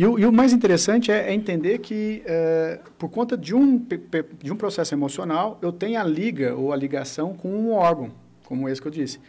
E 0.00 0.06
o, 0.06 0.18
e 0.18 0.24
o 0.24 0.32
mais 0.32 0.50
interessante 0.50 1.12
é, 1.12 1.28
é 1.28 1.34
entender 1.34 1.76
que, 1.76 2.22
é, 2.24 2.80
por 2.98 3.10
conta 3.10 3.36
de 3.36 3.54
um, 3.54 3.76
de 4.42 4.50
um 4.50 4.56
processo 4.56 4.94
emocional, 4.94 5.58
eu 5.60 5.70
tenho 5.70 6.00
a 6.00 6.02
liga 6.02 6.54
ou 6.54 6.72
a 6.72 6.76
ligação 6.76 7.34
com 7.34 7.50
um 7.50 7.72
órgão, 7.72 8.10
como 8.46 8.66
esse 8.66 8.80
que 8.80 8.88
eu 8.88 8.90
disse. 8.90 9.20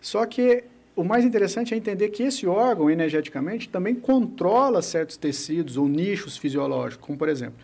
Só 0.00 0.24
que 0.24 0.64
o 0.96 1.04
mais 1.04 1.26
interessante 1.26 1.74
é 1.74 1.76
entender 1.76 2.08
que 2.08 2.22
esse 2.22 2.46
órgão, 2.46 2.90
energeticamente, 2.90 3.68
também 3.68 3.94
controla 3.94 4.80
certos 4.80 5.18
tecidos 5.18 5.76
ou 5.76 5.86
nichos 5.86 6.38
fisiológicos, 6.38 7.06
como 7.06 7.18
por 7.18 7.28
exemplo, 7.28 7.58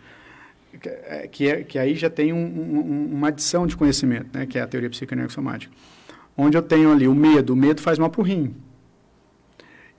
que, 1.33 1.49
é, 1.49 1.63
que 1.63 1.79
aí 1.79 1.95
já 1.95 2.11
tem 2.11 2.31
um, 2.31 2.37
um, 2.37 3.09
uma 3.11 3.29
adição 3.29 3.67
de 3.67 3.75
conhecimento, 3.75 4.37
né, 4.39 4.45
que 4.45 4.59
é 4.59 4.61
a 4.61 4.67
teoria 4.67 4.91
psicoenergossomática, 4.91 5.73
onde 6.37 6.59
eu 6.59 6.63
tenho 6.63 6.93
ali 6.93 7.09
o 7.09 7.15
medo, 7.15 7.55
o 7.55 7.57
medo 7.57 7.81
faz 7.81 7.99
mal 7.99 8.11
para 8.11 8.21
o 8.21 8.25
rim, 8.25 8.55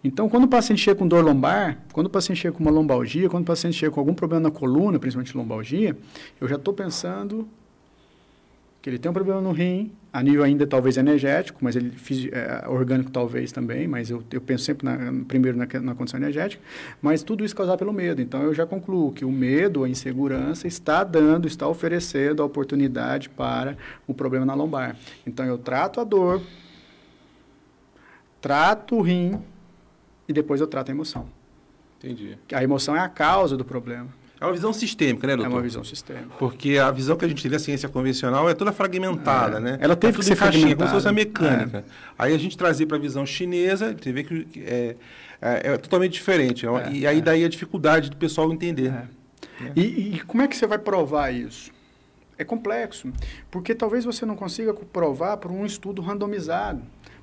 então, 0.04 0.28
quando 0.28 0.46
o 0.46 0.48
paciente 0.48 0.82
chega 0.82 0.98
com 0.98 1.08
dor 1.08 1.24
lombar, 1.24 1.78
quando 1.94 2.08
o 2.08 2.10
paciente 2.10 2.40
chega 2.40 2.56
com 2.56 2.64
uma 2.64 2.72
lombalgia, 2.72 3.30
quando 3.30 3.44
o 3.44 3.46
paciente 3.46 3.76
chega 3.76 3.92
com 3.92 4.00
algum 4.00 4.14
problema 4.14 4.50
na 4.50 4.52
coluna, 4.52 4.98
principalmente 4.98 5.38
lombalgia, 5.38 5.96
eu 6.40 6.48
já 6.48 6.56
estou 6.56 6.74
pensando 6.74 7.48
que 8.82 8.90
ele 8.90 8.98
tem 8.98 9.12
um 9.12 9.14
problema 9.14 9.40
no 9.40 9.52
rim, 9.52 9.92
a 10.12 10.24
nível 10.24 10.44
ainda 10.44 10.66
talvez 10.66 10.98
energético, 10.98 11.60
mas 11.62 11.76
ele 11.76 11.94
é, 12.32 12.68
orgânico 12.68 13.12
talvez 13.12 13.52
também, 13.52 13.88
mas 13.88 14.10
eu, 14.10 14.24
eu 14.32 14.42
penso 14.42 14.64
sempre 14.64 14.86
na, 14.86 15.24
primeiro 15.28 15.56
na, 15.56 15.68
na, 15.82 15.94
condição 15.94 16.20
energética, 16.20 16.64
mas 17.00 17.22
tudo 17.22 17.46
isso 17.46 17.56
causado 17.56 17.78
pelo 17.78 17.94
medo. 17.94 18.24
Então 18.24 18.42
eu 18.42 18.56
já 18.56 18.66
concluo 18.66 19.12
que 19.12 19.24
o 19.24 19.32
medo, 19.32 19.84
a 19.84 19.90
insegurança 19.90 20.68
está 20.68 21.04
dando, 21.04 21.48
está 21.48 21.68
oferecendo 21.68 22.42
a 22.42 22.46
oportunidade 22.46 23.30
para 23.30 23.78
o 24.08 24.16
problema 24.16 24.48
na 24.48 24.56
lombar. 24.56 24.98
Então 25.28 25.46
eu 25.46 25.60
trato 25.60 26.02
a 26.02 26.04
dor, 26.04 26.42
trato 28.42 28.96
o 28.96 29.02
rim, 29.02 29.40
e 30.32 30.34
depois 30.34 30.60
eu 30.60 30.68
trato 30.68 30.90
a 30.90 30.92
emoção. 30.92 31.28
Entendi. 32.00 32.38
A 32.52 32.64
emoção 32.64 32.96
é 32.96 33.00
a 33.00 33.08
causa 33.08 33.56
do 33.56 33.64
problema. 33.64 34.10
É 34.40 34.46
uma 34.46 34.54
visão 34.54 34.74
sistêmica, 34.74 35.28
né, 35.28 35.36
doutor? 35.36 35.52
É 35.52 35.56
uma 35.56 35.62
visão 35.62 35.84
sistêmica. 35.84 36.34
Porque 36.40 36.80
a 36.80 36.90
visão 36.90 37.16
que 37.16 37.24
a 37.24 37.28
gente 37.28 37.44
tem 37.44 37.52
da 37.52 37.60
ciência 37.60 37.88
convencional 37.88 38.50
é 38.50 38.56
toda 38.56 38.72
fragmentada, 38.72 39.58
é. 39.58 39.60
né? 39.60 39.78
Ela 39.80 39.96
teve 39.96 40.16
é 40.16 40.20
que 40.20 40.26
ser 40.26 40.36
caixinha, 40.36 40.76
como 40.76 40.88
se 40.88 40.96
fosse 40.96 41.08
a 41.08 41.12
mecânica. 41.12 41.78
É. 41.78 41.84
Aí 42.18 42.34
a 42.34 42.38
gente 42.40 42.58
trazer 42.58 42.88
para 42.88 42.98
a 42.98 43.00
visão 43.00 43.24
chinesa, 43.24 43.96
você 43.96 44.12
vê 44.12 44.24
que 44.24 44.48
é, 44.58 44.96
é, 45.40 45.74
é 45.74 45.78
totalmente 45.78 46.14
diferente. 46.14 46.66
É 46.66 46.92
e 46.92 47.06
aí 47.06 47.22
daí 47.22 47.46
a 47.46 47.50
dificuldade 47.50 48.10
do 48.10 48.18
pessoal 48.18 48.52
entender. 48.52 48.92
E, 49.76 50.16
e 50.16 50.20
como 50.22 50.42
é 50.42 50.48
que 50.48 50.58
você 50.58 50.66
vai 50.66 50.80
provar 50.80 51.32
isso? 51.32 51.72
É 52.36 52.44
complexo, 52.44 53.14
porque 53.52 53.76
talvez 53.76 54.06
você 54.06 54.26
não 54.26 54.36
consiga 54.36 54.74
provar 54.74 55.38
por 55.38 55.52
um 55.52 55.64
estudo 55.64 56.02
randomizado. 56.02 56.82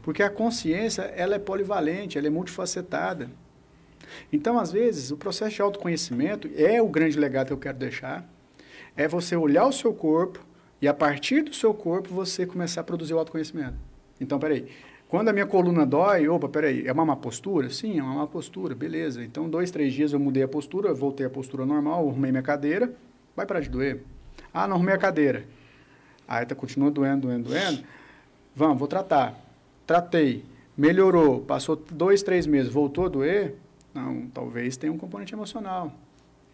Porque 0.09 0.23
a 0.23 0.31
consciência, 0.31 1.03
ela 1.03 1.35
é 1.35 1.39
polivalente, 1.39 2.17
ela 2.17 2.29
é 2.29 2.31
multifacetada. 2.31 3.29
Então, 4.33 4.59
às 4.59 4.73
vezes, 4.73 5.11
o 5.11 5.19
processo 5.19 5.57
de 5.57 5.61
autoconhecimento 5.61 6.49
é 6.57 6.81
o 6.81 6.89
grande 6.89 7.19
legado 7.19 7.49
que 7.49 7.53
eu 7.53 7.59
quero 7.59 7.77
deixar. 7.77 8.27
É 8.97 9.07
você 9.07 9.37
olhar 9.37 9.67
o 9.67 9.71
seu 9.71 9.93
corpo 9.93 10.43
e, 10.81 10.89
a 10.89 10.95
partir 10.95 11.43
do 11.43 11.55
seu 11.55 11.75
corpo, 11.75 12.09
você 12.09 12.47
começar 12.47 12.81
a 12.81 12.85
produzir 12.85 13.13
o 13.13 13.19
autoconhecimento. 13.19 13.75
Então, 14.19 14.39
peraí. 14.39 14.69
Quando 15.11 15.29
a 15.29 15.33
minha 15.35 15.45
coluna 15.45 15.85
dói, 15.85 16.27
opa, 16.27 16.49
peraí, 16.49 16.89
é 16.89 16.93
uma 16.93 17.05
má 17.05 17.15
postura? 17.15 17.69
Sim, 17.69 17.99
é 17.99 18.03
uma 18.03 18.15
má 18.15 18.27
postura, 18.27 18.75
beleza. 18.75 19.23
Então, 19.23 19.47
dois, 19.47 19.71
três 19.71 19.93
dias 19.93 20.15
eu 20.15 20.19
mudei 20.19 20.43
a 20.43 20.49
postura, 20.49 20.95
voltei 20.95 21.27
à 21.27 21.31
postura 21.31 21.67
normal, 21.67 22.09
arrumei 22.09 22.31
minha 22.31 22.43
cadeira, 22.43 22.95
vai 23.37 23.45
parar 23.45 23.61
de 23.61 23.69
doer. 23.69 24.03
Ah, 24.55 24.67
não 24.67 24.77
arrumei 24.77 24.95
a 24.95 24.99
cadeira. 24.99 25.45
Aí 26.27 26.47
tá, 26.47 26.55
continua 26.55 26.91
doendo, 26.91 27.27
doendo, 27.27 27.51
doendo. 27.51 27.85
Vamos, 28.57 28.79
vou 28.79 28.89
tratar 28.89 29.48
tratei, 29.89 30.45
melhorou, 30.77 31.41
passou 31.41 31.75
dois, 31.75 32.23
três 32.23 32.47
meses, 32.47 32.71
voltou 32.71 33.07
a 33.07 33.09
doer, 33.09 33.55
não, 33.95 34.27
talvez 34.27 34.77
tenha 34.77 34.93
um 34.93 34.99
componente 34.99 35.35
emocional. 35.35 35.93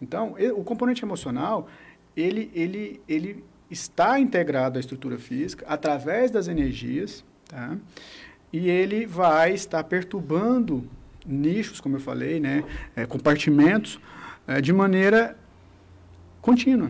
Então, 0.01 0.35
o 0.55 0.63
componente 0.63 1.03
emocional, 1.03 1.67
ele, 2.15 2.49
ele, 2.55 3.01
ele 3.09 3.43
está 3.69 4.17
integrado 4.17 4.77
à 4.77 4.79
estrutura 4.79 5.17
física 5.17 5.65
através 5.67 6.31
das 6.31 6.47
energias, 6.47 7.25
tá? 7.47 7.77
E 8.53 8.69
ele 8.69 9.05
vai 9.05 9.53
estar 9.53 9.83
perturbando 9.83 10.87
nichos, 11.25 11.81
como 11.81 11.97
eu 11.97 11.99
falei, 11.99 12.39
né? 12.39 12.63
É, 12.95 13.05
compartimentos, 13.05 13.99
é, 14.47 14.61
de 14.61 14.71
maneira 14.71 15.37
contínua. 16.41 16.89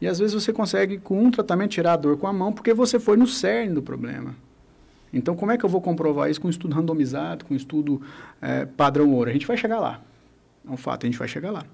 E 0.00 0.06
às 0.06 0.18
vezes 0.18 0.34
você 0.34 0.52
consegue, 0.52 0.98
com 0.98 1.22
um 1.24 1.30
tratamento, 1.30 1.70
tirar 1.70 1.94
a 1.94 1.96
dor 1.96 2.16
com 2.16 2.26
a 2.26 2.32
mão, 2.32 2.52
porque 2.52 2.72
você 2.72 3.00
foi 3.00 3.16
no 3.16 3.26
cerne 3.26 3.74
do 3.74 3.82
problema. 3.82 4.34
Então, 5.12 5.34
como 5.34 5.50
é 5.50 5.58
que 5.58 5.64
eu 5.64 5.68
vou 5.68 5.80
comprovar 5.80 6.30
isso 6.30 6.40
com 6.40 6.48
um 6.48 6.50
estudo 6.50 6.74
randomizado, 6.74 7.44
com 7.44 7.54
um 7.54 7.56
estudo 7.56 8.00
é, 8.40 8.66
padrão 8.66 9.12
ouro? 9.12 9.30
A 9.30 9.32
gente 9.32 9.46
vai 9.46 9.56
chegar 9.56 9.80
lá. 9.80 10.00
É 10.66 10.70
um 10.70 10.76
fato, 10.76 11.04
a 11.04 11.06
gente 11.06 11.18
vai 11.18 11.26
chegar 11.26 11.50
lá. 11.50 11.64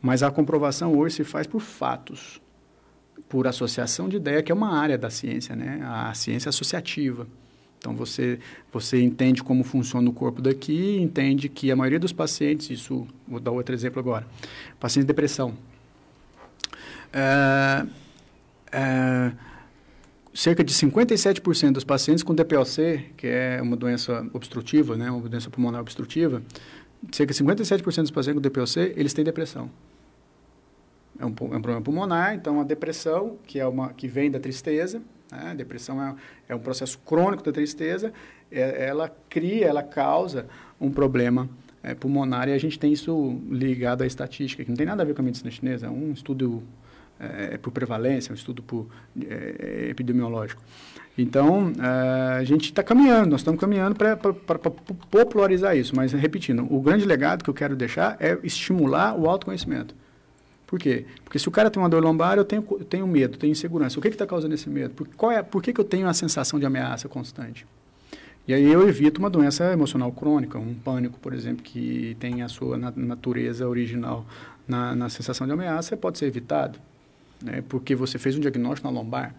Mas 0.00 0.22
a 0.22 0.30
comprovação 0.30 0.96
hoje 0.96 1.16
se 1.16 1.24
faz 1.24 1.46
por 1.46 1.60
fatos, 1.60 2.40
por 3.28 3.46
associação 3.46 4.08
de 4.08 4.16
ideia, 4.16 4.42
que 4.42 4.52
é 4.52 4.54
uma 4.54 4.78
área 4.78 4.98
da 4.98 5.08
ciência, 5.08 5.56
né? 5.56 5.80
A 5.84 6.12
ciência 6.12 6.50
associativa. 6.50 7.26
Então, 7.78 7.96
você, 7.96 8.38
você 8.72 9.02
entende 9.02 9.42
como 9.42 9.64
funciona 9.64 10.08
o 10.08 10.12
corpo 10.12 10.40
daqui, 10.40 11.00
entende 11.00 11.48
que 11.48 11.70
a 11.70 11.74
maioria 11.74 11.98
dos 11.98 12.12
pacientes, 12.12 12.70
isso, 12.70 13.08
vou 13.26 13.40
dar 13.40 13.50
outro 13.50 13.74
exemplo 13.74 13.98
agora, 13.98 14.24
pacientes 14.78 15.04
de 15.04 15.08
depressão, 15.08 15.54
é, 17.12 17.86
é, 18.72 19.32
cerca 20.34 20.64
de 20.64 20.72
57% 20.72 21.72
dos 21.72 21.84
pacientes 21.84 22.22
com 22.22 22.34
DPOC, 22.34 23.12
que 23.16 23.26
é 23.26 23.60
uma 23.60 23.76
doença 23.76 24.26
obstrutiva, 24.32 24.96
né, 24.96 25.10
uma 25.10 25.28
doença 25.28 25.50
pulmonar 25.50 25.80
obstrutiva, 25.80 26.42
cerca 27.10 27.32
de 27.32 27.42
57% 27.42 28.02
dos 28.02 28.10
pacientes 28.10 28.34
com 28.34 28.40
DPOC, 28.40 28.94
eles 28.96 29.12
têm 29.12 29.24
depressão. 29.24 29.70
É 31.18 31.26
um, 31.26 31.28
é 31.28 31.56
um, 31.56 31.62
problema 31.62 31.82
pulmonar, 31.82 32.34
então 32.34 32.60
a 32.60 32.64
depressão, 32.64 33.36
que, 33.46 33.60
é 33.60 33.66
uma, 33.66 33.92
que 33.92 34.08
vem 34.08 34.30
da 34.30 34.40
tristeza, 34.40 35.02
né, 35.30 35.50
a 35.50 35.54
depressão 35.54 36.02
é, 36.02 36.14
é, 36.48 36.54
um 36.54 36.58
processo 36.58 36.98
crônico 36.98 37.44
da 37.44 37.52
tristeza, 37.52 38.12
é, 38.50 38.86
ela 38.86 39.14
cria, 39.28 39.66
ela 39.66 39.82
causa 39.82 40.46
um 40.80 40.90
problema 40.90 41.48
é, 41.82 41.94
pulmonar 41.94 42.48
e 42.48 42.52
a 42.52 42.58
gente 42.58 42.78
tem 42.78 42.92
isso 42.92 43.38
ligado 43.50 44.02
à 44.02 44.06
estatística, 44.06 44.64
que 44.64 44.70
não 44.70 44.76
tem 44.76 44.86
nada 44.86 45.02
a 45.02 45.06
ver 45.06 45.14
com 45.14 45.20
a 45.20 45.24
medicina 45.24 45.50
chinesa, 45.50 45.86
é 45.86 45.90
um 45.90 46.12
estudo 46.12 46.62
é, 47.22 47.58
por 47.58 47.70
prevalência, 47.70 48.32
um 48.32 48.34
estudo 48.34 48.62
por, 48.62 48.88
é, 49.28 49.88
epidemiológico. 49.90 50.60
Então, 51.16 51.72
é, 51.78 52.38
a 52.38 52.44
gente 52.44 52.64
está 52.64 52.82
caminhando, 52.82 53.30
nós 53.30 53.40
estamos 53.40 53.60
caminhando 53.60 53.94
para 53.94 54.16
popularizar 55.10 55.76
isso. 55.76 55.94
Mas, 55.94 56.12
repetindo, 56.12 56.66
o 56.70 56.80
grande 56.80 57.04
legado 57.04 57.44
que 57.44 57.50
eu 57.50 57.54
quero 57.54 57.76
deixar 57.76 58.16
é 58.18 58.38
estimular 58.42 59.14
o 59.14 59.28
autoconhecimento. 59.28 59.94
Por 60.66 60.78
quê? 60.78 61.04
Porque 61.22 61.38
se 61.38 61.46
o 61.46 61.50
cara 61.50 61.70
tem 61.70 61.82
uma 61.82 61.88
dor 61.88 62.02
lombar, 62.02 62.38
eu 62.38 62.44
tenho, 62.46 62.64
eu 62.70 62.84
tenho 62.84 63.06
medo, 63.06 63.36
tenho 63.36 63.50
insegurança. 63.50 63.98
O 63.98 64.02
que 64.02 64.08
está 64.08 64.26
causando 64.26 64.54
esse 64.54 64.70
medo? 64.70 64.94
Por, 64.94 65.06
qual 65.08 65.30
é, 65.30 65.42
por 65.42 65.62
que, 65.62 65.70
que 65.72 65.80
eu 65.80 65.84
tenho 65.84 66.08
a 66.08 66.14
sensação 66.14 66.58
de 66.58 66.64
ameaça 66.64 67.08
constante? 67.08 67.66
E 68.48 68.54
aí 68.54 68.72
eu 68.72 68.88
evito 68.88 69.20
uma 69.20 69.30
doença 69.30 69.70
emocional 69.70 70.10
crônica, 70.10 70.58
um 70.58 70.74
pânico, 70.74 71.20
por 71.20 71.34
exemplo, 71.34 71.62
que 71.62 72.16
tem 72.18 72.42
a 72.42 72.48
sua 72.48 72.76
natureza 72.96 73.68
original 73.68 74.26
na, 74.66 74.96
na 74.96 75.08
sensação 75.10 75.46
de 75.46 75.52
ameaça, 75.52 75.96
pode 75.96 76.18
ser 76.18 76.24
evitado 76.26 76.78
né, 77.42 77.62
porque 77.68 77.94
você 77.94 78.18
fez 78.18 78.36
um 78.36 78.40
diagnóstico 78.40 78.90
na 78.90 78.94
lombar. 78.94 79.34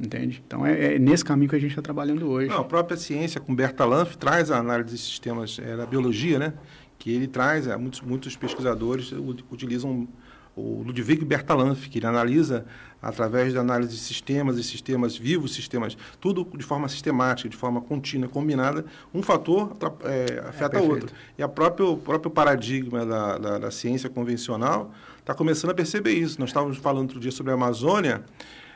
Entende? 0.00 0.42
Então, 0.46 0.64
é, 0.64 0.94
é 0.94 0.98
nesse 0.98 1.24
caminho 1.24 1.50
que 1.50 1.56
a 1.56 1.58
gente 1.58 1.70
está 1.70 1.82
trabalhando 1.82 2.28
hoje. 2.28 2.48
Não, 2.48 2.60
a 2.60 2.64
própria 2.64 2.96
ciência, 2.96 3.40
com 3.40 3.52
Berta 3.52 3.84
Lanf, 3.84 4.14
traz 4.14 4.48
a 4.50 4.58
análise 4.58 4.94
de 4.94 5.00
sistemas 5.00 5.58
é, 5.58 5.76
da 5.76 5.84
biologia, 5.84 6.38
né? 6.38 6.54
Que 6.96 7.12
ele 7.12 7.26
traz, 7.26 7.66
é, 7.66 7.76
muitos, 7.76 8.00
muitos 8.00 8.36
pesquisadores 8.36 9.12
utilizam 9.50 10.06
o 10.58 10.82
Ludwig 10.82 11.24
Bertalanff, 11.24 11.88
que 11.88 11.98
ele 11.98 12.06
analisa 12.06 12.66
através 13.00 13.54
da 13.54 13.60
análise 13.60 13.92
de 13.92 14.00
sistemas 14.00 14.58
e 14.58 14.64
sistemas 14.64 15.16
vivos, 15.16 15.54
sistemas, 15.54 15.96
tudo 16.20 16.46
de 16.56 16.64
forma 16.64 16.88
sistemática, 16.88 17.48
de 17.48 17.56
forma 17.56 17.80
contínua, 17.80 18.28
combinada, 18.28 18.84
um 19.14 19.22
fator 19.22 19.76
é, 20.04 20.48
afeta 20.48 20.78
é, 20.78 20.80
o 20.80 20.90
outro. 20.90 21.10
E 21.36 21.42
a 21.42 21.48
próprio, 21.48 21.92
o 21.92 21.96
próprio 21.96 22.30
paradigma 22.30 23.06
da, 23.06 23.38
da, 23.38 23.58
da 23.58 23.70
ciência 23.70 24.10
convencional 24.10 24.92
está 25.20 25.34
começando 25.34 25.70
a 25.70 25.74
perceber 25.74 26.12
isso. 26.12 26.40
Nós 26.40 26.50
estávamos 26.50 26.78
falando 26.78 27.02
outro 27.02 27.20
dia 27.20 27.30
sobre 27.30 27.52
a 27.52 27.54
Amazônia. 27.54 28.24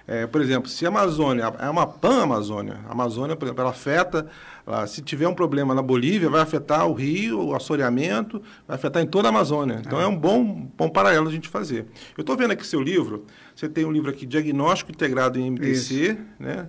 É, 0.06 0.26
por 0.26 0.40
exemplo, 0.40 0.68
se 0.68 0.84
a 0.84 0.88
Amazônia 0.88 1.52
é 1.58 1.70
uma 1.70 1.86
pan-Amazônia, 1.86 2.80
a 2.88 2.92
Amazônia, 2.92 3.36
por 3.36 3.46
exemplo, 3.46 3.60
ela 3.62 3.70
afeta, 3.70 4.26
ela, 4.66 4.86
se 4.86 5.00
tiver 5.00 5.28
um 5.28 5.34
problema 5.34 5.74
na 5.74 5.82
Bolívia, 5.82 6.28
vai 6.28 6.40
afetar 6.40 6.86
o 6.86 6.92
rio, 6.92 7.40
o 7.40 7.54
assoreamento, 7.54 8.42
vai 8.66 8.76
afetar 8.76 9.02
em 9.02 9.06
toda 9.06 9.28
a 9.28 9.30
Amazônia. 9.30 9.80
Então 9.84 10.00
é, 10.00 10.04
é 10.04 10.06
um 10.06 10.16
bom, 10.16 10.68
bom 10.76 10.88
paralelo 10.88 11.28
a 11.28 11.32
gente 11.32 11.48
fazer. 11.48 11.86
Eu 12.16 12.22
estou 12.22 12.36
vendo 12.36 12.50
aqui 12.50 12.66
seu 12.66 12.80
livro, 12.80 13.24
você 13.54 13.68
tem 13.68 13.84
um 13.84 13.92
livro 13.92 14.10
aqui, 14.10 14.26
Diagnóstico 14.26 14.90
Integrado 14.90 15.38
em 15.38 15.50
MTC, 15.50 15.94
Isso. 15.94 16.18
né? 16.38 16.68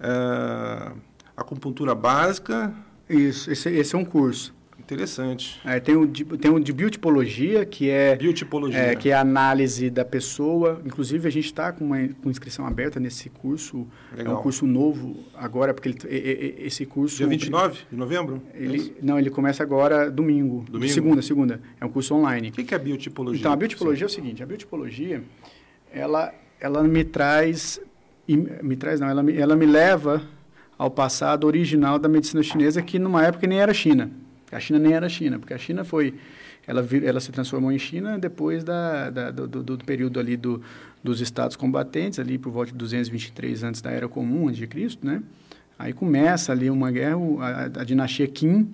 É, 0.00 0.92
acupuntura 1.36 1.94
básica. 1.94 2.72
Isso, 3.08 3.50
esse, 3.50 3.68
esse 3.68 3.94
é 3.94 3.98
um 3.98 4.04
curso. 4.04 4.54
Interessante. 4.84 5.58
É, 5.64 5.80
tem, 5.80 5.96
um 5.96 6.06
de, 6.06 6.24
tem 6.24 6.50
um 6.50 6.60
de 6.60 6.70
biotipologia, 6.70 7.64
que 7.64 7.88
é, 7.88 8.14
biotipologia. 8.16 8.78
É, 8.78 8.94
que 8.94 9.08
é 9.08 9.14
a 9.14 9.20
análise 9.20 9.88
da 9.88 10.04
pessoa. 10.04 10.80
Inclusive, 10.84 11.26
a 11.26 11.30
gente 11.30 11.46
está 11.46 11.72
com 11.72 11.86
uma 11.86 12.06
com 12.22 12.30
inscrição 12.30 12.66
aberta 12.66 13.00
nesse 13.00 13.30
curso. 13.30 13.86
Legal. 14.14 14.34
É 14.34 14.38
um 14.38 14.42
curso 14.42 14.66
novo 14.66 15.24
agora, 15.34 15.72
porque 15.72 15.88
ele, 15.88 16.54
esse 16.58 16.84
curso... 16.84 17.16
Dia 17.16 17.26
29 17.26 17.78
de 17.90 17.96
novembro? 17.96 18.42
Ele, 18.52 18.94
não, 19.02 19.18
ele 19.18 19.30
começa 19.30 19.62
agora 19.62 20.10
domingo. 20.10 20.66
Domingo? 20.68 20.92
Segunda, 20.92 21.22
segunda. 21.22 21.60
É 21.80 21.84
um 21.84 21.88
curso 21.88 22.14
online. 22.14 22.50
O 22.50 22.52
que, 22.52 22.62
que 22.62 22.74
é 22.74 22.78
biotipologia? 22.78 23.40
Então, 23.40 23.52
a 23.52 23.56
biotipologia 23.56 24.04
é 24.04 24.08
o 24.08 24.10
seguinte. 24.10 24.42
A 24.42 24.46
biotipologia, 24.46 25.22
ela, 25.90 26.32
ela 26.60 26.82
me 26.82 27.04
traz... 27.04 27.80
Me 28.28 28.76
traz, 28.76 29.00
não. 29.00 29.08
Ela 29.08 29.22
me, 29.22 29.36
ela 29.36 29.56
me 29.56 29.66
leva 29.66 30.22
ao 30.76 30.90
passado 30.90 31.46
original 31.46 31.98
da 31.98 32.08
medicina 32.08 32.42
chinesa, 32.42 32.82
que 32.82 32.98
numa 32.98 33.24
época 33.24 33.46
nem 33.46 33.60
era 33.60 33.72
China. 33.72 34.10
A 34.54 34.60
China 34.60 34.78
nem 34.78 34.92
era 34.92 35.08
China, 35.08 35.38
porque 35.38 35.54
a 35.54 35.58
China 35.58 35.84
foi, 35.84 36.14
ela, 36.66 36.86
ela 37.04 37.20
se 37.20 37.32
transformou 37.32 37.72
em 37.72 37.78
China 37.78 38.18
depois 38.18 38.62
da, 38.64 39.10
da 39.10 39.30
do, 39.30 39.46
do, 39.46 39.62
do, 39.62 39.84
período 39.84 40.20
ali 40.20 40.36
do, 40.36 40.62
dos 41.02 41.20
estados 41.20 41.56
combatentes, 41.56 42.18
ali 42.18 42.38
por 42.38 42.50
volta 42.52 42.72
de 42.72 42.78
223 42.78 43.64
antes 43.64 43.80
da 43.80 43.90
Era 43.90 44.08
Comum, 44.08 44.48
antes 44.48 44.58
de 44.58 44.66
Cristo, 44.66 45.06
né? 45.06 45.22
Aí 45.78 45.92
começa 45.92 46.52
ali 46.52 46.70
uma 46.70 46.90
guerra, 46.90 47.18
a, 47.40 47.64
a 47.64 47.84
dinastia 47.84 48.28
Qin, 48.28 48.68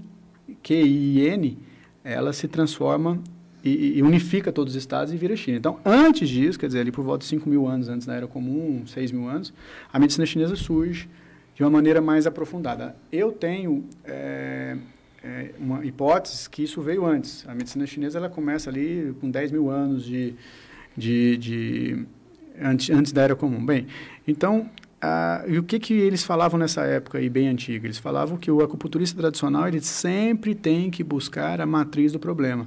Q-I-N, 0.63 1.59
ela 2.05 2.33
se 2.33 2.47
transforma 2.47 3.19
e, 3.65 3.99
e, 3.99 4.03
unifica 4.03 4.53
todos 4.53 4.75
os 4.75 4.79
estados 4.79 5.13
e 5.13 5.17
vira 5.17 5.37
China. 5.37 5.57
Então, 5.57 5.79
antes 5.85 6.29
disso, 6.29 6.59
quer 6.59 6.67
dizer, 6.67 6.81
ali 6.81 6.93
por 6.93 7.05
volta 7.05 7.21
de 7.21 7.27
5 7.27 7.49
mil 7.49 7.67
anos 7.67 7.89
antes 7.89 8.07
da 8.07 8.15
Era 8.15 8.27
Comum, 8.27 8.87
6 8.87 9.13
mil 9.13 9.29
anos, 9.29 9.53
a 9.93 9.99
medicina 9.99 10.27
chinesa 10.27 10.57
surge 10.57 11.09
de 11.55 11.63
uma 11.63 11.71
maneira 11.71 12.01
mais 12.01 12.27
aprofundada. 12.27 12.97
Eu 13.13 13.33
tenho... 13.33 13.85
É, 14.05 14.77
é, 15.23 15.51
uma 15.59 15.85
hipótese 15.85 16.49
que 16.49 16.63
isso 16.63 16.81
veio 16.81 17.05
antes. 17.05 17.47
A 17.49 17.55
medicina 17.55 17.87
chinesa 17.87 18.19
ela 18.19 18.29
começa 18.29 18.71
ali 18.71 19.15
com 19.21 19.31
10 19.31 19.53
mil 19.53 19.71
anos 19.71 20.05
de, 20.05 20.35
de, 20.97 21.37
de 21.37 22.07
antes, 22.61 22.91
antes 22.91 23.13
da 23.13 23.23
Era 23.23 23.37
Comum. 23.37 23.65
Bem, 23.65 23.87
então, 24.27 24.69
ah, 25.01 25.45
e 25.47 25.59
o 25.59 25.63
que, 25.63 25.79
que 25.79 25.95
eles 25.95 26.23
falavam 26.23 26.59
nessa 26.59 26.83
época 26.83 27.19
aí, 27.19 27.29
bem 27.29 27.49
antiga? 27.49 27.87
Eles 27.87 27.99
falavam 27.99 28.37
que 28.37 28.51
o 28.51 28.63
acupunturista 28.63 29.19
tradicional 29.19 29.67
ele 29.67 29.81
sempre 29.81 30.55
tem 30.55 30.91
que 30.91 31.03
buscar 31.03 31.61
a 31.61 31.67
matriz 31.67 32.13
do 32.13 32.19
problema. 32.19 32.67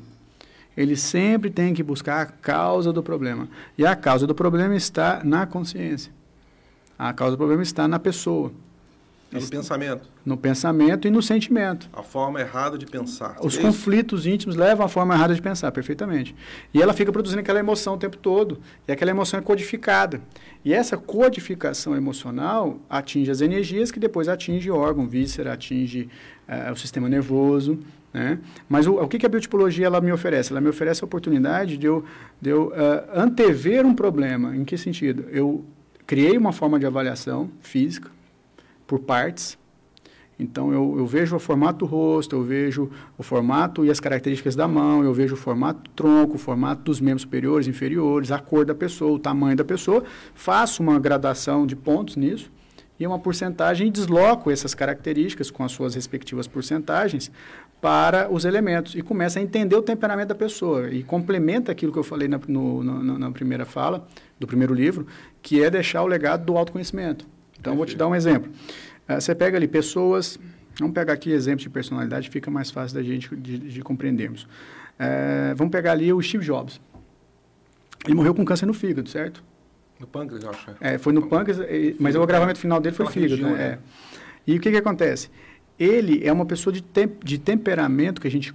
Ele 0.76 0.96
sempre 0.96 1.52
tem 1.52 1.74
que 1.74 1.84
buscar 1.84 2.22
a 2.22 2.26
causa 2.26 2.92
do 2.92 3.04
problema. 3.04 3.48
E 3.78 3.86
a 3.86 3.96
causa 3.96 4.26
do 4.26 4.34
problema 4.34 4.76
está 4.76 5.22
na 5.24 5.46
consciência. 5.46 6.12
A 6.98 7.14
causa 7.14 7.36
do 7.36 7.38
problema 7.38 7.62
está 7.62 7.88
na 7.88 8.00
pessoa. 8.00 8.52
No 9.42 9.48
pensamento. 9.50 10.10
No 10.26 10.38
pensamento 10.38 11.08
e 11.08 11.12
no 11.12 11.22
sentimento. 11.22 11.90
A 11.92 12.04
forma 12.04 12.40
errada 12.40 12.78
de 12.78 12.86
pensar. 12.86 13.38
Os 13.42 13.58
é 13.58 13.62
conflitos 13.62 14.26
íntimos 14.26 14.56
levam 14.56 14.86
à 14.86 14.90
forma 14.90 15.14
errada 15.14 15.34
de 15.34 15.42
pensar, 15.42 15.72
perfeitamente. 15.72 16.36
E 16.74 16.82
ela 16.82 16.94
fica 16.94 17.12
produzindo 17.12 17.42
aquela 17.42 17.60
emoção 17.60 17.96
o 17.96 17.98
tempo 17.98 18.18
todo. 18.18 18.60
E 18.88 18.92
aquela 18.92 19.12
emoção 19.12 19.40
é 19.40 19.44
codificada. 19.44 20.22
E 20.64 20.74
essa 20.74 20.98
codificação 20.98 21.96
emocional 21.96 22.80
atinge 22.90 23.32
as 23.32 23.42
energias 23.42 23.92
que 23.92 24.00
depois 24.00 24.30
atinge 24.30 24.70
o 24.70 24.76
órgão, 24.76 25.08
víscera, 25.08 25.54
atinge 25.54 26.10
uh, 26.48 26.72
o 26.72 26.76
sistema 26.76 27.10
nervoso. 27.10 27.80
Né? 28.14 28.40
Mas 28.70 28.86
o, 28.86 28.96
o 28.96 29.08
que, 29.08 29.18
que 29.18 29.26
a 29.26 29.30
biotipologia 29.30 29.88
ela 29.88 30.00
me 30.00 30.12
oferece? 30.12 30.52
Ela 30.52 30.62
me 30.62 30.70
oferece 30.70 31.04
a 31.04 31.06
oportunidade 31.06 31.78
de 31.78 31.88
eu, 31.88 32.06
de 32.40 32.52
eu 32.52 32.68
uh, 32.68 33.20
antever 33.20 33.86
um 33.86 33.96
problema. 33.96 34.56
Em 34.56 34.64
que 34.64 34.78
sentido? 34.78 35.26
Eu 35.32 35.66
criei 36.06 36.38
uma 36.38 36.54
forma 36.54 36.80
de 36.80 36.86
avaliação 36.86 37.50
física, 37.62 38.12
por 38.86 39.00
partes. 39.00 39.58
Então, 40.40 40.74
eu, 40.74 40.96
eu, 40.98 41.06
vejo 41.06 41.36
o 41.36 41.40
formato 41.40 41.80
do 41.80 41.86
rosto, 41.86 42.36
eu 42.36 42.44
vejo 42.44 42.90
o 43.18 43.24
formato 43.24 43.86
e 43.86 43.92
as 43.92 44.00
características 44.00 44.56
da 44.56 44.68
mão, 44.68 45.04
eu 45.04 45.14
vejo 45.14 45.36
o 45.36 45.38
formato 45.38 45.84
do 45.84 45.90
tronco, 45.92 46.36
o 46.36 46.40
formato 46.40 46.82
dos 46.82 47.00
membros 47.00 47.22
superiores, 47.22 47.68
inferiores, 47.68 48.32
a 48.32 48.40
cor 48.40 48.66
da 48.66 48.74
pessoa, 48.74 49.14
o 49.14 49.20
tamanho 49.20 49.56
da 49.56 49.64
pessoa, 49.64 50.04
faço 50.34 50.82
uma 50.82 51.00
gradação 51.00 51.68
de 51.68 51.76
pontos 51.76 52.16
nisso 52.16 52.52
e 53.00 53.06
uma 53.06 53.20
porcentagem 53.20 53.88
e 53.88 53.92
desloco 53.92 54.50
essas 54.50 54.74
características 54.74 55.52
com 55.52 55.64
as 55.64 55.72
suas 55.72 55.94
respectivas 55.96 56.48
porcentagens 56.48 57.32
para 57.80 58.32
os 58.32 58.46
elementos 58.46 58.96
e 58.96 59.02
começa 59.02 59.40
a 59.40 59.42
entender 59.42 59.76
o 59.76 59.82
temperamento 59.82 60.30
da 60.30 60.36
pessoa 60.36 60.90
e 60.90 61.04
complementa 61.04 61.72
aquilo 61.72 61.92
que 61.92 62.00
eu 62.00 62.04
falei 62.04 62.28
na, 62.28 62.40
no, 62.48 62.84
na, 62.84 63.20
na 63.20 63.32
primeira 63.32 63.66
fala 63.66 64.08
do 64.40 64.48
primeiro 64.48 64.74
livro, 64.74 65.06
que 65.42 65.62
é 65.62 65.70
deixar 65.70 66.02
o 66.02 66.08
legado 66.08 66.46
do 66.46 66.58
autoconhecimento. 66.58 67.33
Então, 67.64 67.78
vou 67.78 67.86
te 67.86 67.96
dar 67.96 68.10
um 68.10 68.14
exemplo. 68.14 68.52
Uh, 69.08 69.22
você 69.22 69.34
pega 69.34 69.56
ali 69.56 69.70
pessoas, 69.70 70.38
vamos 70.78 70.94
pegar 70.94 71.14
aqui 71.14 71.32
exemplos 71.32 71.64
de 71.64 71.70
personalidade, 71.70 72.30
fica 72.30 72.52
mais 72.52 72.70
fácil 72.70 72.98
da 72.98 73.02
gente 73.02 73.34
de, 73.38 73.58
de 73.58 73.82
compreendermos. 73.82 74.44
Uh, 74.44 75.56
vamos 75.56 75.72
pegar 75.72 75.94
ali 75.94 76.12
o 76.12 76.22
Steve 76.22 76.44
Jobs. 76.44 76.82
Ele 78.04 78.16
morreu 78.16 78.36
com 78.36 78.44
câncer 78.44 78.66
no 78.66 78.74
fígado, 78.74 79.08
certo? 79.08 79.42
No 79.98 80.06
pâncreas, 80.06 80.44
eu 80.44 80.50
acho. 80.50 80.72
É, 80.82 80.98
foi 80.98 81.14
no 81.14 81.26
pâncreas, 81.26 81.58
mas 81.98 82.18
o 82.18 82.22
agravamento 82.22 82.60
final 82.60 82.82
dele 82.82 82.94
foi 82.94 83.08
fígado, 83.08 83.36
região, 83.36 83.54
né? 83.54 83.64
É. 83.64 83.80
E 84.46 84.58
o 84.58 84.60
que, 84.60 84.70
que 84.70 84.76
acontece? 84.76 85.30
Ele 85.80 86.20
é 86.22 86.34
uma 86.34 86.46
pessoa 86.46 86.74
de, 86.74 86.84
tem, 86.84 87.10
de 87.24 87.38
temperamento, 87.38 88.20
que 88.20 88.28
a 88.28 88.32
gente, 88.32 88.54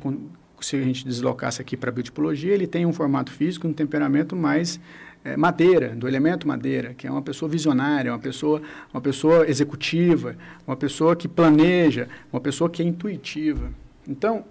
se 0.64 0.76
a 0.76 0.82
gente 0.82 1.04
deslocasse 1.04 1.60
aqui 1.60 1.76
para 1.76 1.90
a 1.90 1.92
biotipologia, 1.92 2.52
ele 2.52 2.66
tem 2.66 2.86
um 2.86 2.92
formato 2.92 3.32
físico, 3.32 3.66
um 3.66 3.72
temperamento 3.72 4.34
mais 4.36 4.80
é, 5.24 5.36
madeira, 5.36 5.88
do 5.90 6.06
elemento 6.06 6.46
madeira, 6.46 6.94
que 6.94 7.06
é 7.06 7.10
uma 7.10 7.22
pessoa 7.22 7.48
visionária, 7.48 8.12
uma 8.12 8.18
pessoa, 8.18 8.62
uma 8.92 9.00
pessoa 9.00 9.48
executiva, 9.48 10.36
uma 10.66 10.76
pessoa 10.76 11.16
que 11.16 11.28
planeja, 11.28 12.08
uma 12.32 12.40
pessoa 12.40 12.70
que 12.70 12.82
é 12.82 12.84
intuitiva. 12.84 13.70
Então, 14.06 14.44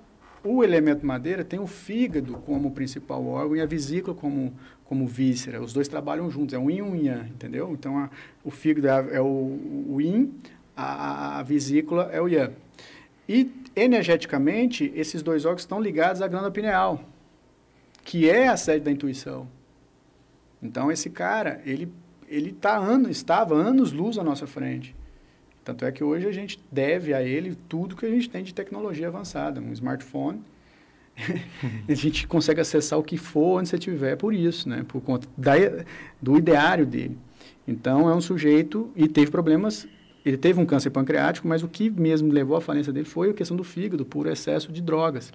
o 0.44 0.64
elemento 0.64 1.06
madeira 1.06 1.44
tem 1.44 1.60
o 1.60 1.68
fígado 1.68 2.34
como 2.46 2.72
principal 2.72 3.26
órgão 3.26 3.56
e 3.56 3.62
a 3.62 3.66
vesícula 3.66 4.16
como, 4.16 4.54
como 4.86 5.08
víscera. 5.08 5.62
Os 5.62 5.74
dois 5.74 5.88
trabalham 5.88 6.30
juntos, 6.30 6.54
é 6.54 6.60
um 6.60 6.70
yin 6.70 6.78
e 6.78 6.82
um 6.82 6.96
yang, 6.96 7.30
entendeu? 7.30 7.72
Então, 7.72 7.98
a, 7.98 8.10
o 8.44 8.52
fígado 8.52 8.88
é, 8.88 9.18
é 9.18 9.22
o, 9.22 9.26
o 9.90 9.98
yin, 10.00 10.34
a, 10.76 11.40
a 11.40 11.44
vesícula 11.44 12.10
é 12.12 12.22
o 12.22 12.28
yang. 12.28 12.54
E, 13.28 13.50
energeticamente, 13.78 14.92
esses 14.96 15.22
dois 15.22 15.46
órgãos 15.46 15.62
estão 15.62 15.80
ligados 15.80 16.22
à 16.22 16.28
glândula 16.28 16.52
pineal, 16.52 17.04
que 18.04 18.30
é 18.30 18.48
a 18.48 18.58
sede 18.58 18.84
da 18.86 18.92
intuição. 18.92 19.48
Então, 20.62 20.92
esse 20.92 21.10
cara, 21.10 21.62
ele, 21.66 21.92
ele 22.28 22.52
tá 22.52 22.76
ano, 22.76 23.10
estava 23.10 23.56
anos-luz 23.56 24.18
à 24.18 24.24
nossa 24.24 24.48
frente. 24.48 24.96
Tanto 25.64 25.86
é 25.86 25.92
que 25.92 26.04
hoje 26.04 26.26
a 26.28 26.32
gente 26.32 26.60
deve 26.72 27.14
a 27.14 27.22
ele 27.22 27.56
tudo 27.70 27.96
que 27.96 28.06
a 28.06 28.10
gente 28.10 28.30
tem 28.30 28.44
de 28.44 28.54
tecnologia 28.54 29.08
avançada. 29.08 29.62
Um 29.62 29.72
smartphone, 29.74 30.42
a 31.88 31.94
gente 31.94 32.26
consegue 32.26 32.60
acessar 32.60 32.98
o 32.98 33.04
que 33.04 33.18
for 33.18 33.60
onde 33.60 33.70
você 33.70 33.76
estiver 33.76 34.16
por 34.16 34.34
isso, 34.34 34.68
né? 34.68 34.84
por 34.88 35.02
conta 35.02 35.28
da, 35.38 35.54
do 36.22 36.38
ideário 36.38 36.86
dele. 36.86 37.18
Então, 37.68 38.10
é 38.10 38.16
um 38.16 38.22
sujeito 38.22 38.90
e 38.96 39.08
teve 39.08 39.30
problemas 39.30 39.88
ele 40.28 40.38
teve 40.38 40.60
um 40.60 40.66
câncer 40.66 40.90
pancreático, 40.90 41.48
mas 41.48 41.64
o 41.64 41.70
que 41.70 41.90
mesmo 41.90 42.32
levou 42.32 42.58
à 42.58 42.62
falência 42.62 42.92
dele 42.92 43.06
foi 43.06 43.30
a 43.30 43.34
questão 43.34 43.56
do 43.56 43.64
fígado, 43.64 44.06
por 44.06 44.28
excesso 44.28 44.72
de 44.74 44.82
drogas. 44.82 45.32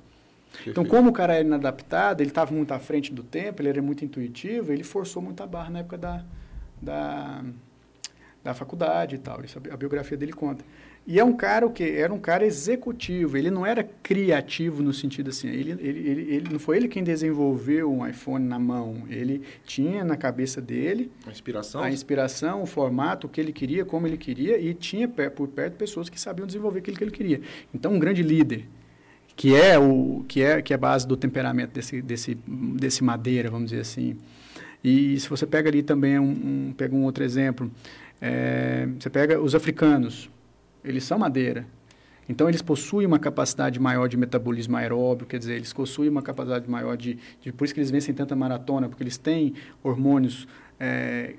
Então, 0.67 0.85
como 0.85 1.09
o 1.09 1.13
cara 1.13 1.35
era 1.35 1.43
inadaptado, 1.43 2.23
ele 2.23 2.29
estava 2.29 2.53
muito 2.53 2.73
à 2.73 2.79
frente 2.79 3.11
do 3.11 3.23
tempo, 3.23 3.63
ele 3.63 3.71
era 3.71 3.81
muito 3.81 4.05
intuitivo, 4.05 4.71
ele 4.71 4.85
forçou 4.85 5.23
muito 5.23 5.43
a 5.43 5.47
barra 5.47 5.71
na 5.71 5.79
época 5.79 5.97
da, 5.97 6.23
da, 6.81 7.43
da 8.45 8.53
faculdade 8.53 9.15
e 9.15 9.19
tal. 9.19 9.43
Isso 9.43 9.59
a 9.71 9.77
biografia 9.77 10.17
dele 10.17 10.33
conta. 10.35 10.63
E 11.05 11.19
é 11.19 11.25
um 11.25 11.33
cara 11.33 11.67
o 11.67 11.71
quê? 11.71 11.95
Era 11.97 12.15
um 12.15 12.19
cara 12.19 12.47
executivo, 12.47 13.37
ele 13.37 13.51
não 13.51 13.67
era 13.67 13.83
criativo 13.83 14.85
no 14.85 14.93
sentido 14.93 15.31
assim, 15.31 15.49
ele, 15.49 15.73
ele, 15.73 16.09
ele, 16.09 16.35
ele 16.35 16.49
não 16.53 16.61
foi 16.61 16.77
ele 16.77 16.87
quem 16.87 17.03
desenvolveu 17.03 17.93
um 17.93 18.07
iPhone 18.07 18.47
na 18.47 18.59
mão, 18.59 19.03
ele 19.11 19.43
tinha 19.65 20.05
na 20.05 20.17
cabeça 20.17 20.61
dele 20.61 21.11
a 21.27 21.31
inspiração, 21.31 21.83
a 21.83 21.91
inspiração, 21.91 22.63
o 22.63 22.67
formato, 22.67 23.27
o 23.27 23.31
que 23.31 23.41
ele 23.41 23.53
queria, 23.53 23.85
como 23.85 24.07
ele 24.07 24.17
queria, 24.17 24.59
e 24.59 24.73
tinha 24.75 25.09
por 25.09 25.49
perto 25.49 25.75
pessoas 25.75 26.09
que 26.09 26.21
sabiam 26.21 26.47
desenvolver 26.47 26.79
aquilo 26.79 26.97
que 26.97 27.03
ele 27.03 27.11
queria. 27.11 27.41
Então, 27.75 27.93
um 27.93 27.99
grande 27.99 28.23
líder 28.23 28.65
que 29.35 29.55
é 29.57 29.79
o 29.79 30.25
que 30.29 30.43
é 30.43 30.63
que 30.63 30.73
é 30.73 30.77
a 30.77 30.79
base 30.79 31.07
do 31.07 31.17
temperamento 31.17 31.73
desse 31.73 32.01
desse 32.01 32.35
desse 32.35 33.03
madeira, 33.03 33.51
vamos 33.51 33.71
dizer 33.71 33.81
assim. 33.81 34.17
E 34.85 35.19
se 35.19 35.29
você 35.29 35.47
pega 35.47 35.69
ali 35.69 35.83
também 35.83 36.19
um, 36.19 36.69
um 36.69 36.75
pega 36.77 36.95
um 36.95 37.05
outro 37.05 37.25
exemplo, 37.25 37.71
é, 38.21 38.89
você 38.99 39.11
pega 39.11 39.41
os 39.41 39.55
africanos, 39.55 40.31
eles 40.85 41.05
são 41.05 41.19
madeira. 41.19 41.67
Então, 42.29 42.49
eles 42.49 42.63
possuem 42.63 43.07
uma 43.07 43.19
capacidade 43.19 43.81
maior 43.81 44.09
de 44.09 44.17
metabolismo 44.17 44.77
aeróbio, 44.77 45.27
quer 45.27 45.39
dizer, 45.39 45.55
eles 45.55 45.73
possuem 45.73 46.09
uma 46.09 46.23
capacidade 46.23 46.71
maior 46.71 46.97
de, 46.97 47.19
de 47.41 47.53
Por 47.53 47.65
isso 47.65 47.75
que 47.75 47.81
eles 47.81 47.91
vencem 47.91 48.15
tanta 48.15 48.37
maratona, 48.37 48.89
porque 48.89 49.03
eles 49.03 49.19
têm 49.19 49.55
hormônios 49.83 50.47
é, 50.79 51.35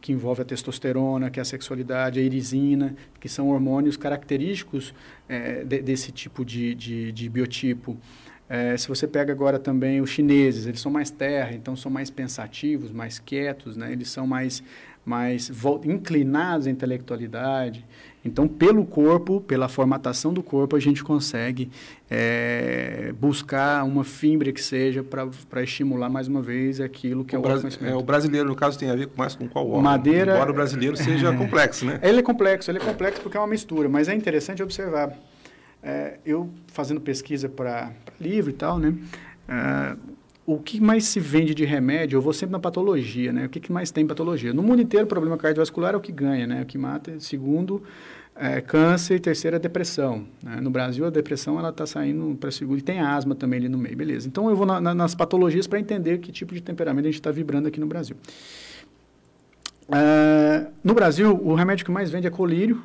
que 0.00 0.12
envolvem 0.12 0.42
a 0.42 0.44
testosterona, 0.44 1.30
que 1.30 1.40
é 1.40 1.42
a 1.42 1.44
sexualidade, 1.44 2.20
a 2.20 2.22
irisina, 2.22 2.94
que 3.20 3.28
são 3.28 3.48
hormônios 3.48 3.96
característicos 3.96 4.94
é, 5.28 5.64
de, 5.64 5.80
desse 5.82 6.12
tipo 6.12 6.44
de, 6.44 6.74
de, 6.74 7.12
de 7.12 7.28
biotipo. 7.28 7.96
É, 8.48 8.76
se 8.76 8.88
você 8.88 9.06
pega 9.06 9.32
agora 9.32 9.58
também 9.58 10.00
os 10.00 10.10
chineses, 10.10 10.66
eles 10.66 10.80
são 10.80 10.90
mais 10.90 11.10
terra, 11.10 11.52
então 11.52 11.76
são 11.76 11.90
mais 11.90 12.08
pensativos, 12.08 12.90
mais 12.90 13.18
quietos, 13.18 13.76
né? 13.76 13.92
eles 13.92 14.08
são 14.08 14.26
mais, 14.26 14.62
mais 15.04 15.50
inclinados 15.84 16.66
à 16.66 16.70
intelectualidade. 16.70 17.84
Então, 18.28 18.46
pelo 18.46 18.84
corpo, 18.84 19.40
pela 19.40 19.68
formatação 19.68 20.32
do 20.32 20.42
corpo, 20.42 20.76
a 20.76 20.80
gente 20.80 21.02
consegue 21.02 21.70
é, 22.10 23.12
buscar 23.18 23.84
uma 23.84 24.04
fibra 24.04 24.52
que 24.52 24.62
seja 24.62 25.02
para 25.02 25.62
estimular 25.62 26.08
mais 26.08 26.28
uma 26.28 26.40
vez 26.40 26.80
aquilo 26.80 27.24
que 27.24 27.34
o 27.34 27.38
é 27.38 27.40
o 27.40 27.46
autoconhecimento. 27.46 27.94
é, 27.94 27.96
o 27.96 28.02
brasileiro, 28.02 28.48
no 28.48 28.54
caso, 28.54 28.78
tem 28.78 28.90
a 28.90 28.94
ver 28.94 29.08
com 29.08 29.18
mais 29.18 29.34
com 29.34 29.48
qual 29.48 29.66
órgão? 29.66 29.82
Madeira. 29.82 30.34
Embora 30.34 30.50
o 30.50 30.54
brasileiro 30.54 30.96
seja 30.96 31.32
complexo, 31.36 31.84
né? 31.84 31.98
Ele 32.02 32.20
é 32.20 32.22
complexo, 32.22 32.70
ele 32.70 32.78
é 32.78 32.82
complexo 32.82 33.20
porque 33.22 33.36
é 33.36 33.40
uma 33.40 33.46
mistura, 33.46 33.88
mas 33.88 34.08
é 34.08 34.14
interessante 34.14 34.62
observar. 34.62 35.12
É, 35.82 36.18
eu 36.26 36.50
fazendo 36.68 37.00
pesquisa 37.00 37.48
para 37.48 37.92
livro 38.20 38.50
e 38.50 38.54
tal, 38.54 38.78
né? 38.78 38.94
é, 39.48 39.96
o 40.48 40.58
que 40.58 40.80
mais 40.80 41.04
se 41.04 41.20
vende 41.20 41.54
de 41.54 41.64
remédio? 41.66 42.16
Eu 42.16 42.22
vou 42.22 42.32
sempre 42.32 42.52
na 42.52 42.58
patologia, 42.58 43.30
né? 43.32 43.44
O 43.44 43.48
que, 43.50 43.60
que 43.60 43.70
mais 43.70 43.90
tem 43.90 44.04
em 44.04 44.06
patologia? 44.06 44.50
No 44.52 44.62
mundo 44.62 44.80
inteiro, 44.80 45.04
o 45.04 45.08
problema 45.08 45.36
cardiovascular 45.36 45.92
é 45.92 45.96
o 45.98 46.00
que 46.00 46.10
ganha, 46.10 46.46
né? 46.46 46.62
O 46.62 46.64
que 46.64 46.78
mata. 46.78 47.20
Segundo, 47.20 47.82
é, 48.40 48.60
câncer 48.60 49.16
e 49.16 49.20
terceiro 49.20 49.56
é 49.56 49.58
depressão. 49.58 50.24
né? 50.42 50.60
No 50.60 50.70
Brasil, 50.70 51.04
a 51.04 51.10
depressão 51.10 51.58
ela 51.58 51.70
está 51.70 51.84
saindo 51.86 52.36
para 52.38 52.50
segundo 52.50 52.78
e 52.78 52.82
tem 52.82 53.00
asma 53.00 53.34
também 53.34 53.58
ali 53.58 53.68
no 53.68 53.76
meio, 53.78 53.96
beleza? 53.96 54.28
Então 54.28 54.48
eu 54.48 54.54
vou 54.56 54.64
na- 54.66 54.80
na- 54.80 54.94
nas 54.94 55.14
patologias 55.14 55.66
para 55.66 55.78
entender 55.80 56.18
que 56.18 56.30
tipo 56.30 56.54
de 56.54 56.60
temperamento 56.60 57.06
a 57.06 57.08
gente 57.08 57.20
está 57.20 57.30
vibrando 57.30 57.66
aqui 57.68 57.80
no 57.80 57.86
Brasil. 57.86 58.16
Ah, 59.90 60.66
no 60.84 60.94
Brasil, 60.94 61.34
o 61.42 61.54
remédio 61.54 61.84
que 61.84 61.90
mais 61.90 62.10
vende 62.10 62.26
é 62.26 62.30
colírio 62.30 62.82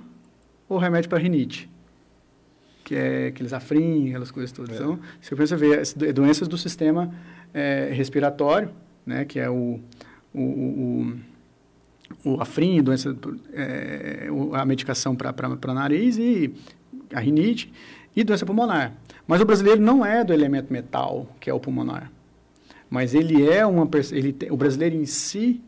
ou 0.70 0.78
remédio 0.78 1.10
para 1.10 1.20
rinite, 1.20 1.70
que 2.84 2.96
é 2.96 3.28
aqueles 3.28 3.52
afrim, 3.54 4.10
aquelas 4.10 4.32
coisas 4.32 4.52
todas. 4.52 4.76
Então, 4.76 5.00
você 5.22 5.36
começa 5.36 5.56
a 5.56 5.58
ver 5.58 5.80
as 5.80 5.94
do- 5.94 6.12
doenças 6.14 6.48
do 6.48 6.58
sistema 6.58 7.14
eh, 7.54 7.92
respiratório, 7.94 8.70
né, 9.06 9.26
que 9.26 9.40
é 9.40 9.50
o, 9.50 9.80
o, 10.34 10.42
o, 10.42 11.14
o 12.24 12.42
afrim, 12.42 12.82
doença, 12.82 13.16
o- 14.32 14.56
a 14.56 14.66
medicação 14.66 15.16
para 15.16 15.74
nariz 15.74 16.18
e 16.18 16.54
a 17.14 17.20
rinite 17.20 17.72
e 18.16 18.24
doença 18.24 18.46
pulmonar. 18.46 18.94
Mas 19.28 19.42
o 19.42 19.46
brasileiro 19.46 19.82
não 19.82 20.06
é 20.06 20.24
do 20.24 20.34
elemento 20.34 20.72
metal, 20.72 21.28
que 21.40 21.50
é 21.50 21.54
o 21.54 21.60
pulmonar. 21.60 22.12
Mas 22.90 23.14
ele 23.14 23.48
é 23.48 23.66
uma 23.66 23.90
ele 24.12 24.36
o 24.52 24.58
brasileiro 24.58 24.96
em 24.96 25.06
si, 25.06 25.62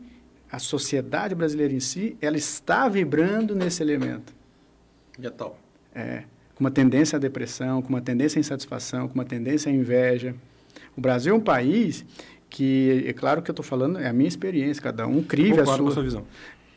a 0.50 0.58
sociedade 0.58 1.34
brasileira 1.34 1.74
em 1.74 1.80
si, 1.80 2.16
ela 2.20 2.36
está 2.36 2.88
vibrando 2.88 3.54
nesse 3.54 3.82
elemento. 3.82 4.32
Metal. 5.18 5.58
É, 5.94 6.24
com 6.54 6.62
uma 6.62 6.70
tendência 6.70 7.16
à 7.16 7.18
depressão, 7.18 7.82
com 7.82 7.88
uma 7.88 8.00
tendência 8.00 8.38
à 8.38 8.40
insatisfação, 8.40 9.08
com 9.08 9.14
uma 9.14 9.24
tendência 9.24 9.70
à 9.70 9.74
inveja. 9.74 10.34
O 10.96 11.00
Brasil 11.00 11.34
é 11.34 11.36
um 11.36 11.40
país 11.40 12.04
que, 12.50 13.04
é 13.06 13.12
claro 13.12 13.42
que 13.42 13.50
eu 13.50 13.52
estou 13.52 13.64
falando, 13.64 13.98
é 13.98 14.08
a 14.08 14.12
minha 14.12 14.28
experiência, 14.28 14.82
cada 14.82 15.06
um 15.06 15.22
crive 15.22 15.60
a 15.60 15.66
sua, 15.66 15.88
a 15.88 15.92
sua 15.92 16.02
visão. 16.02 16.24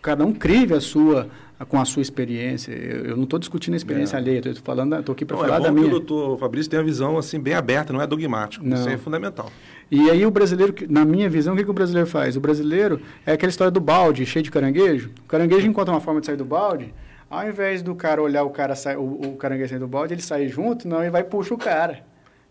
Cada 0.01 0.25
um 0.25 0.31
crive 0.33 0.73
a 0.73 0.79
sua, 0.79 1.27
com 1.67 1.79
a 1.79 1.83
sua 1.83 2.01
experiência. 2.01 2.71
Eu, 2.71 3.05
eu 3.07 3.17
não 3.17 3.25
estou 3.25 3.37
discutindo 3.37 3.73
a 3.73 3.77
experiência 3.77 4.15
É. 4.15 4.19
alheia, 4.19 4.37
estou 4.39 4.55
falando, 4.63 4.95
estou 4.97 5.11
aqui 5.11 5.25
para 5.25 5.35
Não, 5.35 5.43
falar 5.43 5.55
é 5.55 5.59
bom 5.59 5.63
da 5.63 5.69
que 5.69 5.75
minha. 5.75 5.87
o 5.87 5.89
doutor 5.91 6.37
Fabrício 6.39 6.69
tem 6.69 6.79
uma 6.79 6.85
visão 6.85 7.17
assim, 7.17 7.37
bem 7.39 7.53
aberta, 7.53 7.91
não 7.91 8.01
é 8.01 8.07
dogmático. 8.07 8.65
Não. 8.65 8.77
Isso 8.77 8.87
é 8.87 8.97
fundamental. 8.97 9.51
E 9.91 10.09
aí 10.09 10.25
o 10.25 10.31
brasileiro, 10.31 10.73
na 10.89 11.03
minha 11.03 11.29
visão, 11.29 11.53
o 11.53 11.57
que, 11.57 11.63
que 11.65 11.69
o 11.69 11.73
brasileiro 11.73 12.07
faz? 12.07 12.37
O 12.37 12.39
brasileiro 12.39 13.01
é 13.25 13.33
aquela 13.33 13.49
história 13.49 13.71
do 13.71 13.81
balde 13.81 14.25
cheio 14.25 14.41
de 14.43 14.49
caranguejo. 14.51 15.11
O 15.25 15.27
caranguejo 15.27 15.67
encontra 15.67 15.93
uma 15.93 15.99
forma 15.99 16.21
de 16.21 16.27
sair 16.27 16.37
do 16.37 16.45
balde, 16.45 16.93
ao 17.29 17.45
invés 17.47 17.81
do 17.81 17.93
cara 17.93 18.21
olhar 18.21 18.43
o 18.43 18.51
cara 18.51 18.73
sa- 18.75 18.97
o, 18.97 19.21
o 19.33 19.35
caranguejo 19.35 19.69
sair 19.71 19.79
do 19.79 19.87
balde, 19.87 20.13
ele 20.13 20.21
sai 20.21 20.47
junto, 20.47 20.87
não, 20.87 21.01
ele 21.01 21.11
vai 21.11 21.21
e 21.21 21.25
puxa 21.25 21.53
o 21.53 21.57
cara. 21.57 22.03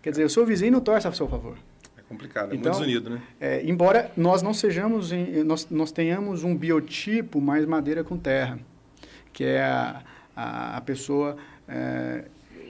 Quer 0.03 0.11
dizer, 0.11 0.25
o 0.25 0.31
seu 0.31 0.45
vizinho 0.45 0.73
não 0.73 0.81
torce 0.81 1.09
a 1.09 1.13
seu 1.13 1.27
favor. 1.27 1.57
Complicado, 2.09 2.53
é 2.53 2.57
Então, 2.57 2.73
muito 2.73 2.87
desunido, 2.87 3.11
né? 3.11 3.23
É, 3.41 3.63
embora 3.65 4.11
nós 4.17 4.43
não 4.43 4.55
sejamos, 4.55 5.13
em- 5.13 5.45
nós, 5.45 5.69
nós 5.71 5.93
tenhamos 5.93 6.43
um 6.43 6.57
biotipo 6.57 7.41
mais 7.41 7.67
madeira 7.67 8.03
com 8.03 8.17
terra, 8.17 8.59
que 9.33 9.45
é 9.45 9.63
a, 9.63 10.03
a, 10.35 10.77
a 10.79 10.81
pessoa 10.81 11.37
é, 11.69 12.25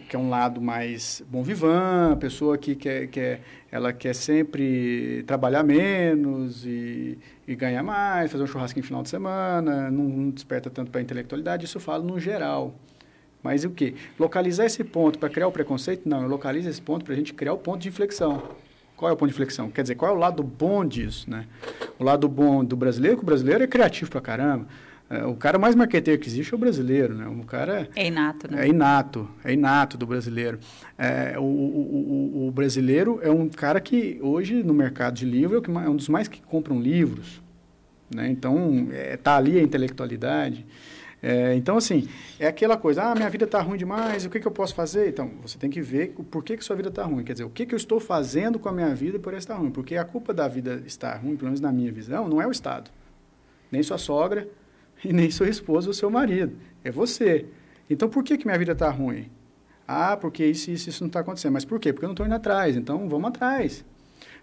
que 0.08 0.16
é 0.16 0.18
um 0.18 0.28
lado 0.28 0.60
mais 0.60 1.22
bom 1.30 1.42
vivant, 1.42 2.12
a 2.12 2.16
pessoa 2.16 2.56
que 2.58 2.74
quer, 2.74 3.06
quer, 3.08 3.42
ela 3.70 3.92
quer 3.92 4.14
sempre 4.14 5.22
trabalhar 5.26 5.62
menos 5.62 6.64
e, 6.66 7.18
e 7.46 7.54
ganhar 7.54 7.82
mais, 7.82 8.32
fazer 8.32 8.42
um 8.42 8.46
churrasquinho 8.46 8.82
no 8.82 8.86
final 8.88 9.02
de 9.02 9.08
semana, 9.10 9.90
não, 9.90 10.04
não 10.04 10.30
desperta 10.30 10.68
tanto 10.70 10.90
para 10.90 11.00
a 11.00 11.02
intelectualidade, 11.02 11.64
isso 11.66 11.76
eu 11.76 11.80
falo 11.82 12.02
no 12.04 12.18
geral. 12.18 12.74
Mas 13.42 13.64
o 13.64 13.70
quê? 13.70 13.94
Localizar 14.18 14.64
esse 14.66 14.82
ponto 14.82 15.18
para 15.18 15.28
criar 15.28 15.46
o 15.46 15.52
preconceito? 15.52 16.08
Não, 16.08 16.22
eu 16.22 16.28
localizo 16.28 16.68
esse 16.68 16.82
ponto 16.82 17.04
para 17.04 17.14
a 17.14 17.16
gente 17.16 17.32
criar 17.34 17.52
o 17.52 17.58
ponto 17.58 17.78
de 17.80 17.88
inflexão. 17.88 18.42
Qual 18.98 19.08
é 19.08 19.14
o 19.14 19.16
ponto 19.16 19.28
de 19.28 19.34
inflexão? 19.34 19.70
Quer 19.70 19.82
dizer, 19.82 19.94
qual 19.94 20.12
é 20.12 20.14
o 20.16 20.18
lado 20.18 20.42
bom 20.42 20.84
disso, 20.84 21.30
né? 21.30 21.44
O 22.00 22.02
lado 22.02 22.28
bom 22.28 22.64
do 22.64 22.74
brasileiro, 22.76 23.16
que 23.16 23.22
o 23.22 23.26
brasileiro 23.26 23.62
é 23.62 23.66
criativo 23.68 24.10
pra 24.10 24.20
caramba. 24.20 24.66
É, 25.08 25.24
o 25.24 25.36
cara 25.36 25.56
mais 25.56 25.76
marqueteiro 25.76 26.20
que 26.20 26.26
existe 26.28 26.52
é 26.52 26.56
o 26.56 26.58
brasileiro, 26.58 27.14
né? 27.14 27.28
O 27.28 27.44
cara 27.44 27.88
É 27.94 28.08
inato, 28.08 28.50
né? 28.50 28.64
é 28.64 28.68
inato, 28.68 29.28
é 29.44 29.52
inato 29.52 29.96
do 29.96 30.04
brasileiro. 30.04 30.58
É, 30.98 31.38
o, 31.38 31.42
o, 31.42 32.40
o, 32.44 32.48
o 32.48 32.50
brasileiro 32.50 33.20
é 33.22 33.30
um 33.30 33.48
cara 33.48 33.80
que 33.80 34.18
hoje 34.20 34.64
no 34.64 34.74
mercado 34.74 35.14
de 35.14 35.24
livro 35.24 35.62
é, 35.64 35.84
é 35.86 35.88
um 35.88 35.94
dos 35.94 36.08
mais 36.08 36.26
que 36.26 36.42
compram 36.42 36.80
livros, 36.80 37.40
né? 38.12 38.28
Então 38.28 38.88
é, 38.90 39.16
tá 39.16 39.36
ali 39.36 39.60
a 39.60 39.62
intelectualidade. 39.62 40.66
É, 41.20 41.54
então 41.56 41.76
assim 41.76 42.08
é 42.38 42.46
aquela 42.46 42.76
coisa, 42.76 43.02
ah 43.02 43.14
minha 43.14 43.28
vida 43.28 43.44
está 43.44 43.60
ruim 43.60 43.76
demais, 43.76 44.24
o 44.24 44.30
que, 44.30 44.38
que 44.38 44.46
eu 44.46 44.52
posso 44.52 44.72
fazer? 44.72 45.08
Então 45.08 45.32
você 45.42 45.58
tem 45.58 45.68
que 45.68 45.80
ver 45.80 46.14
o 46.16 46.22
porquê 46.22 46.56
que 46.56 46.64
sua 46.64 46.76
vida 46.76 46.90
está 46.90 47.04
ruim, 47.04 47.24
quer 47.24 47.32
dizer 47.32 47.44
o 47.44 47.50
que, 47.50 47.66
que 47.66 47.74
eu 47.74 47.76
estou 47.76 47.98
fazendo 47.98 48.56
com 48.56 48.68
a 48.68 48.72
minha 48.72 48.94
vida 48.94 49.18
por 49.18 49.34
estar 49.34 49.56
ruim, 49.56 49.70
porque 49.70 49.96
a 49.96 50.04
culpa 50.04 50.32
da 50.32 50.46
vida 50.46 50.80
estar 50.86 51.16
ruim, 51.16 51.34
pelo 51.34 51.46
menos 51.46 51.60
na 51.60 51.72
minha 51.72 51.90
visão, 51.90 52.28
não 52.28 52.40
é 52.40 52.46
o 52.46 52.52
Estado, 52.52 52.88
nem 53.70 53.82
sua 53.82 53.98
sogra 53.98 54.48
e 55.04 55.12
nem 55.12 55.30
sua 55.30 55.48
esposa 55.48 55.88
ou 55.88 55.94
seu 55.94 56.10
marido. 56.10 56.56
É 56.84 56.90
você. 56.90 57.46
Então, 57.88 58.08
por 58.08 58.22
que, 58.22 58.36
que 58.36 58.46
minha 58.46 58.58
vida 58.58 58.72
está 58.72 58.90
ruim? 58.90 59.30
Ah, 59.86 60.16
porque 60.16 60.44
isso, 60.44 60.70
isso, 60.70 60.88
isso 60.88 61.02
não 61.02 61.08
está 61.08 61.20
acontecendo. 61.20 61.52
Mas 61.52 61.64
por 61.64 61.80
quê? 61.80 61.92
Porque 61.92 62.04
eu 62.04 62.08
não 62.08 62.14
estou 62.14 62.26
indo 62.26 62.34
atrás. 62.34 62.76
Então, 62.76 63.08
vamos 63.08 63.28
atrás. 63.28 63.84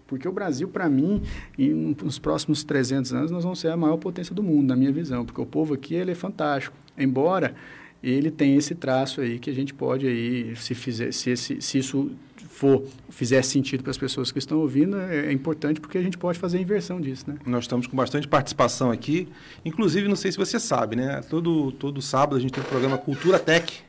Porque 0.06 0.28
o 0.28 0.32
Brasil, 0.32 0.68
para 0.68 0.88
mim, 0.88 1.22
em, 1.58 1.96
nos 2.02 2.18
próximos 2.18 2.62
300 2.62 3.12
anos, 3.12 3.30
nós 3.30 3.42
vamos 3.42 3.58
ser 3.58 3.68
a 3.68 3.76
maior 3.76 3.96
potência 3.96 4.34
do 4.34 4.42
mundo, 4.42 4.68
na 4.68 4.76
minha 4.76 4.92
visão. 4.92 5.24
Porque 5.24 5.40
o 5.40 5.46
povo 5.46 5.74
aqui, 5.74 5.94
ele 5.94 6.12
é 6.12 6.14
fantástico. 6.14 6.76
Embora 6.96 7.54
ele 8.02 8.30
tenha 8.30 8.56
esse 8.56 8.74
traço 8.74 9.20
aí 9.20 9.38
que 9.38 9.50
a 9.50 9.54
gente 9.54 9.74
pode 9.74 10.06
aí, 10.06 10.54
se, 10.56 10.74
fizer, 10.74 11.12
se, 11.12 11.30
esse, 11.30 11.60
se 11.60 11.78
isso 11.78 12.10
for, 12.48 12.84
fizer 13.08 13.42
sentido 13.42 13.82
para 13.82 13.90
as 13.90 13.98
pessoas 13.98 14.30
que 14.30 14.38
estão 14.38 14.58
ouvindo, 14.58 14.96
é, 14.96 15.26
é 15.26 15.32
importante 15.32 15.80
porque 15.80 15.98
a 15.98 16.02
gente 16.02 16.16
pode 16.16 16.38
fazer 16.38 16.58
a 16.58 16.60
inversão 16.60 17.00
disso, 17.00 17.24
né? 17.28 17.36
Nós 17.44 17.64
estamos 17.64 17.86
com 17.86 17.96
bastante 17.96 18.28
participação 18.28 18.90
aqui. 18.90 19.28
Inclusive, 19.64 20.08
não 20.08 20.16
sei 20.16 20.30
se 20.30 20.38
você 20.38 20.60
sabe, 20.60 20.96
né? 20.96 21.20
Todo, 21.28 21.72
todo 21.72 22.00
sábado 22.00 22.36
a 22.36 22.40
gente 22.40 22.52
tem 22.52 22.62
o 22.62 22.66
programa 22.66 22.96
Cultura 22.96 23.38
Tech, 23.38 23.82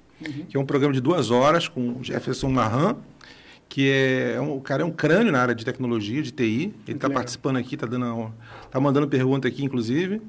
que 0.50 0.58
é 0.58 0.60
um 0.60 0.66
programa 0.66 0.94
de 0.94 1.02
duas 1.02 1.30
horas 1.30 1.68
com 1.68 2.00
o 2.00 2.04
Jefferson 2.04 2.50
Marran, 2.50 2.96
que 3.70 3.92
é 3.92 4.40
um, 4.40 4.56
o 4.56 4.62
cara 4.62 4.84
é 4.84 4.86
um 4.86 4.92
crânio 4.92 5.32
na 5.32 5.42
área 5.42 5.56
de 5.56 5.66
tecnologia, 5.66 6.22
de 6.22 6.32
TI. 6.32 6.74
Ele 6.88 6.98
está 6.98 7.10
participando 7.10 7.58
aqui, 7.58 7.76
está 7.76 7.86
dando, 7.86 8.34
tá 8.72 8.80
mandando 8.80 9.08
pergunta 9.08 9.48
aqui, 9.48 9.64
inclusive. 9.64 10.22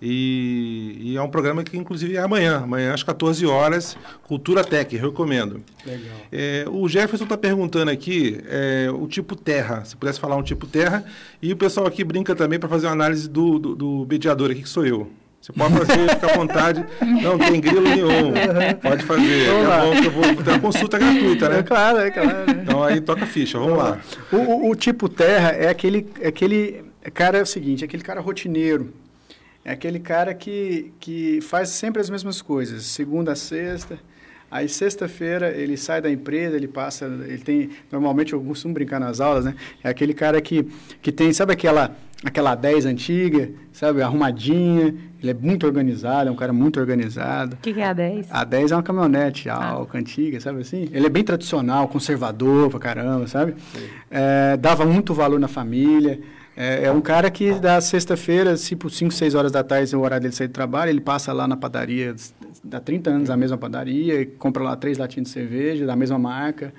E, 0.00 0.98
e 1.00 1.16
é 1.16 1.22
um 1.22 1.28
programa 1.28 1.64
que, 1.64 1.76
inclusive, 1.76 2.16
é 2.16 2.20
amanhã, 2.20 2.58
amanhã 2.58 2.92
às 2.92 3.02
14 3.02 3.46
horas, 3.46 3.96
Cultura 4.24 4.62
Tech, 4.62 4.94
recomendo. 4.94 5.62
Legal. 5.86 6.16
É, 6.30 6.66
o 6.70 6.86
Jefferson 6.86 7.24
está 7.24 7.36
perguntando 7.36 7.90
aqui 7.90 8.38
é, 8.46 8.88
o 8.90 9.06
tipo 9.06 9.34
terra, 9.34 9.84
se 9.84 9.96
pudesse 9.96 10.20
falar 10.20 10.36
um 10.36 10.42
tipo 10.42 10.66
terra, 10.66 11.04
e 11.40 11.50
o 11.52 11.56
pessoal 11.56 11.86
aqui 11.86 12.04
brinca 12.04 12.34
também 12.34 12.58
para 12.58 12.68
fazer 12.68 12.86
uma 12.86 12.92
análise 12.92 13.28
do, 13.28 13.58
do, 13.58 13.74
do 13.74 14.06
mediador 14.08 14.50
aqui, 14.50 14.62
que 14.62 14.68
sou 14.68 14.84
eu. 14.84 15.10
Você 15.46 15.52
pode 15.52 15.74
fazer, 15.74 16.10
fica 16.10 16.32
à 16.32 16.36
vontade. 16.36 16.84
Não 17.22 17.38
tem 17.38 17.60
grilo 17.60 17.82
nenhum. 17.82 18.32
Pode 18.82 19.04
fazer. 19.04 19.46
Vamos 19.46 19.64
É 19.64 19.68
lá. 19.68 19.80
bom 19.84 19.92
que 20.00 20.06
eu 20.06 20.10
vou 20.10 20.22
ter 20.42 20.50
uma 20.50 20.58
consulta 20.60 20.98
gratuita, 20.98 21.48
né? 21.48 21.58
É 21.60 21.62
claro, 21.62 21.98
é 21.98 22.10
claro. 22.10 22.50
Então 22.62 22.82
aí 22.82 23.00
toca 23.00 23.22
a 23.22 23.26
ficha, 23.26 23.56
vamos 23.58 23.78
lá. 23.78 24.00
O, 24.32 24.36
o- 24.36 24.70
o 24.70 24.74
tipo 24.74 25.08
terra 25.08 25.50
é 25.50 25.68
aquele, 25.68 26.08
é 26.20 26.28
aquele 26.28 26.84
cara 27.14 27.38
é 27.38 27.42
o 27.42 27.46
seguinte, 27.46 27.84
é 27.84 27.86
aquele 27.86 28.02
cara 28.02 28.20
rotineiro. 28.20 28.92
É 29.64 29.70
aquele 29.72 30.00
cara 30.00 30.34
que, 30.34 30.92
que 30.98 31.40
faz 31.42 31.68
sempre 31.68 32.00
as 32.00 32.10
mesmas 32.10 32.42
coisas, 32.42 32.84
segunda 32.84 33.32
a 33.32 33.36
sexta. 33.36 33.98
Aí 34.50 34.68
sexta-feira 34.68 35.50
ele 35.50 35.76
sai 35.76 36.00
da 36.00 36.08
empresa, 36.10 36.56
ele 36.56 36.68
passa, 36.68 37.04
ele 37.04 37.38
tem, 37.38 37.70
normalmente 37.90 38.32
eu 38.32 38.40
costumo 38.40 38.72
brincar 38.74 39.00
nas 39.00 39.20
aulas, 39.20 39.44
né? 39.44 39.54
É 39.82 39.88
aquele 39.88 40.14
cara 40.14 40.40
que, 40.40 40.66
que 41.02 41.10
tem, 41.10 41.32
sabe 41.32 41.52
aquela 41.52 41.96
aquela 42.24 42.54
10 42.54 42.86
antiga, 42.86 43.50
sabe, 43.72 44.02
arrumadinha, 44.02 44.94
ele 45.22 45.30
é 45.30 45.34
muito 45.34 45.66
organizado, 45.66 46.28
é 46.28 46.32
um 46.32 46.36
cara 46.36 46.52
muito 46.52 46.80
organizado. 46.80 47.54
O 47.54 47.58
que, 47.58 47.74
que 47.74 47.80
é 47.80 47.86
a 47.86 47.92
10? 47.92 48.28
A 48.30 48.44
10 48.44 48.72
é 48.72 48.76
uma 48.76 48.82
caminhonete 48.82 49.48
alca, 49.48 49.98
antiga, 49.98 50.40
sabe 50.40 50.60
assim? 50.60 50.88
Ele 50.92 51.06
é 51.06 51.10
bem 51.10 51.24
tradicional, 51.24 51.88
conservador 51.88 52.70
pra 52.70 52.78
caramba, 52.78 53.26
sabe? 53.26 53.54
É, 54.10 54.56
dava 54.56 54.84
muito 54.86 55.12
valor 55.12 55.38
na 55.38 55.48
família. 55.48 56.20
É, 56.56 56.84
é 56.84 56.90
um 56.90 57.02
cara 57.02 57.30
que 57.30 57.52
da 57.52 57.80
sexta-feira, 57.80 58.54
tipo 58.56 58.88
5, 58.88 59.12
6 59.12 59.34
horas 59.34 59.52
da 59.52 59.62
tarde, 59.62 59.94
é 59.94 59.98
o 59.98 60.00
horário 60.00 60.22
dele 60.22 60.34
sair 60.34 60.48
do 60.48 60.54
trabalho, 60.54 60.88
ele 60.88 61.02
passa 61.02 61.32
lá 61.32 61.46
na 61.46 61.56
padaria, 61.56 62.14
dá 62.62 62.80
30 62.80 63.10
anos 63.10 63.30
a 63.30 63.36
mesma 63.36 63.56
padaria, 63.58 64.20
e 64.20 64.26
compra 64.26 64.62
lá 64.62 64.76
três 64.76 64.98
latinhas 64.98 65.28
de 65.28 65.32
cerveja 65.34 65.86
da 65.86 65.96
mesma 65.96 66.18
marca, 66.18 66.72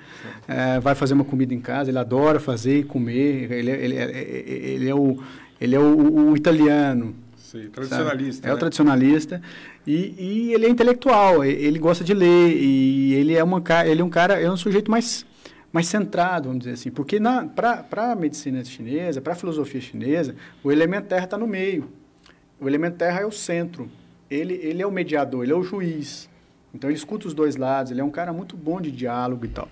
é, 0.46 0.78
vai 0.80 0.94
fazer 0.94 1.14
uma 1.14 1.24
comida 1.24 1.52
em 1.54 1.60
casa, 1.60 1.90
ele 1.90 1.98
adora 1.98 2.38
fazer 2.40 2.80
e 2.80 2.82
comer, 2.84 3.50
ele, 3.52 3.70
é- 3.70 3.84
ele, 3.84 3.96
é- 3.96 4.44
ele 4.74 4.88
é 4.88 4.94
o, 4.94 5.18
ele 5.60 5.74
é 5.74 5.80
o, 5.80 6.30
o- 6.30 6.36
italiano, 6.36 7.14
Sim, 7.36 7.68
tradicionalista. 7.70 8.46
É 8.46 8.50
o 8.50 8.54
né? 8.54 8.58
tradicionalista. 8.60 9.42
E, 9.86 10.14
e 10.50 10.52
ele 10.54 10.66
é 10.66 10.68
intelectual, 10.68 11.42
ele 11.44 11.78
gosta 11.78 12.04
de 12.04 12.12
ler, 12.12 12.54
e 12.56 13.14
ele 13.14 13.34
é, 13.34 13.42
uma, 13.42 13.62
ele 13.86 14.02
é 14.02 14.04
um 14.04 14.10
cara, 14.10 14.38
é 14.40 14.50
um 14.50 14.56
sujeito 14.56 14.90
mais, 14.90 15.24
mais 15.72 15.86
centrado, 15.86 16.48
vamos 16.48 16.60
dizer 16.60 16.72
assim. 16.74 16.90
Porque 16.90 17.18
para 17.56 18.12
a 18.12 18.14
medicina 18.14 18.62
chinesa, 18.64 19.20
para 19.22 19.32
a 19.32 19.36
filosofia 19.36 19.80
chinesa, 19.80 20.34
o 20.62 20.70
elemento 20.70 21.06
terra 21.06 21.24
está 21.24 21.38
no 21.38 21.46
meio. 21.46 21.88
O 22.60 22.68
elemento 22.68 22.96
terra 22.96 23.20
é 23.20 23.26
o 23.26 23.30
centro. 23.32 23.88
Ele, 24.30 24.54
ele 24.62 24.82
é 24.82 24.86
o 24.86 24.90
mediador, 24.90 25.42
ele 25.44 25.52
é 25.52 25.56
o 25.56 25.62
juiz. 25.62 26.28
Então 26.74 26.88
ele 26.90 26.96
escuta 26.98 27.26
os 27.26 27.34
dois 27.34 27.56
lados, 27.56 27.90
ele 27.92 28.00
é 28.00 28.04
um 28.04 28.10
cara 28.10 28.32
muito 28.32 28.56
bom 28.56 28.80
de 28.80 28.90
diálogo 28.90 29.44
e 29.44 29.48
tal. 29.48 29.68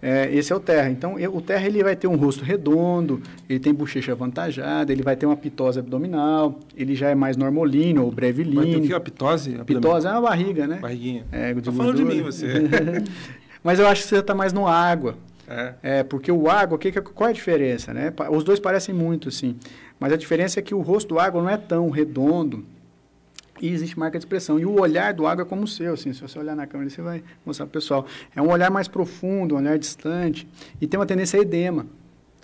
É, 0.00 0.32
esse 0.32 0.52
é 0.52 0.56
o 0.56 0.60
terra. 0.60 0.88
Então, 0.90 1.18
eu- 1.18 1.34
o 1.34 1.40
terra 1.40 1.66
ele 1.66 1.82
vai 1.82 1.96
ter 1.96 2.06
um 2.06 2.14
rosto 2.14 2.44
redondo, 2.44 3.20
ele 3.48 3.58
tem 3.58 3.74
bochecha 3.74 4.12
avantajada, 4.12 4.92
ele 4.92 5.02
vai 5.02 5.16
ter 5.16 5.26
uma 5.26 5.36
pitose 5.36 5.78
abdominal, 5.80 6.60
ele 6.76 6.94
já 6.94 7.08
é 7.10 7.16
mais 7.16 7.36
normolíneo 7.36 8.04
ou 8.04 8.10
Vai 8.12 8.14
ter 8.26 8.30
o 8.30 8.34
brevilíneo. 8.44 8.82
que? 8.86 8.94
A 8.94 9.00
pitose? 9.00 9.58
Pitose 9.66 10.06
é 10.06 10.10
uma 10.10 10.20
barriga, 10.20 10.68
né? 10.68 10.76
Barriguinha. 10.80 11.24
É, 11.32 11.52
de 11.52 11.62
Tá 11.62 11.72
falando 11.72 11.96
de 11.96 12.04
mim, 12.04 12.22
você. 12.22 12.46
Mas 13.64 13.80
eu 13.80 13.88
acho 13.88 14.02
que 14.02 14.08
você 14.08 14.18
está 14.18 14.34
mais 14.36 14.52
no 14.52 14.68
água. 14.68 15.16
É. 15.48 15.72
É, 15.82 16.02
porque 16.04 16.30
o 16.30 16.48
água, 16.48 16.78
que, 16.78 16.92
qual 16.92 17.26
é 17.28 17.30
a 17.32 17.34
diferença, 17.34 17.92
né? 17.92 18.12
Os 18.30 18.44
dois 18.44 18.60
parecem 18.60 18.94
muito, 18.94 19.30
sim. 19.32 19.56
Mas 19.98 20.12
a 20.12 20.16
diferença 20.16 20.60
é 20.60 20.62
que 20.62 20.74
o 20.74 20.80
rosto 20.80 21.08
do 21.08 21.18
água 21.18 21.42
não 21.42 21.50
é 21.50 21.56
tão 21.56 21.90
redondo 21.90 22.64
e 23.60 23.68
existe 23.68 23.98
marca 23.98 24.18
de 24.18 24.24
expressão. 24.24 24.58
E 24.58 24.64
o 24.66 24.80
olhar 24.80 25.12
do 25.14 25.26
água 25.26 25.42
é 25.42 25.44
como 25.46 25.62
o 25.62 25.66
seu, 25.68 25.94
assim. 25.94 26.12
Se 26.12 26.20
você 26.20 26.38
olhar 26.38 26.54
na 26.56 26.66
câmera, 26.66 26.90
você 26.90 27.02
vai 27.02 27.22
mostrar 27.44 27.66
pro 27.66 27.72
pessoal. 27.72 28.06
É 28.34 28.40
um 28.42 28.50
olhar 28.50 28.70
mais 28.70 28.88
profundo, 28.88 29.54
um 29.54 29.58
olhar 29.58 29.78
distante 29.78 30.46
e 30.80 30.86
tem 30.86 30.98
uma 30.98 31.06
tendência 31.06 31.38
a 31.38 31.42
edema. 31.42 31.86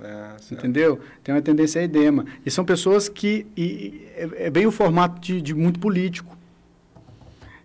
É. 0.03 0.37
Entendeu? 0.53 0.99
Tem 1.23 1.35
uma 1.35 1.41
tendência 1.41 1.81
a 1.81 1.85
edema. 1.85 2.25
E 2.45 2.51
são 2.51 2.65
pessoas 2.65 3.09
que. 3.09 3.47
e- 3.57 3.63
e 3.63 4.09
é, 4.17 4.47
é 4.47 4.51
bem 4.51 4.67
o 4.67 4.71
formato 4.73 5.21
de, 5.21 5.41
de 5.41 5.55
muito 5.55 5.79
político. 5.79 6.37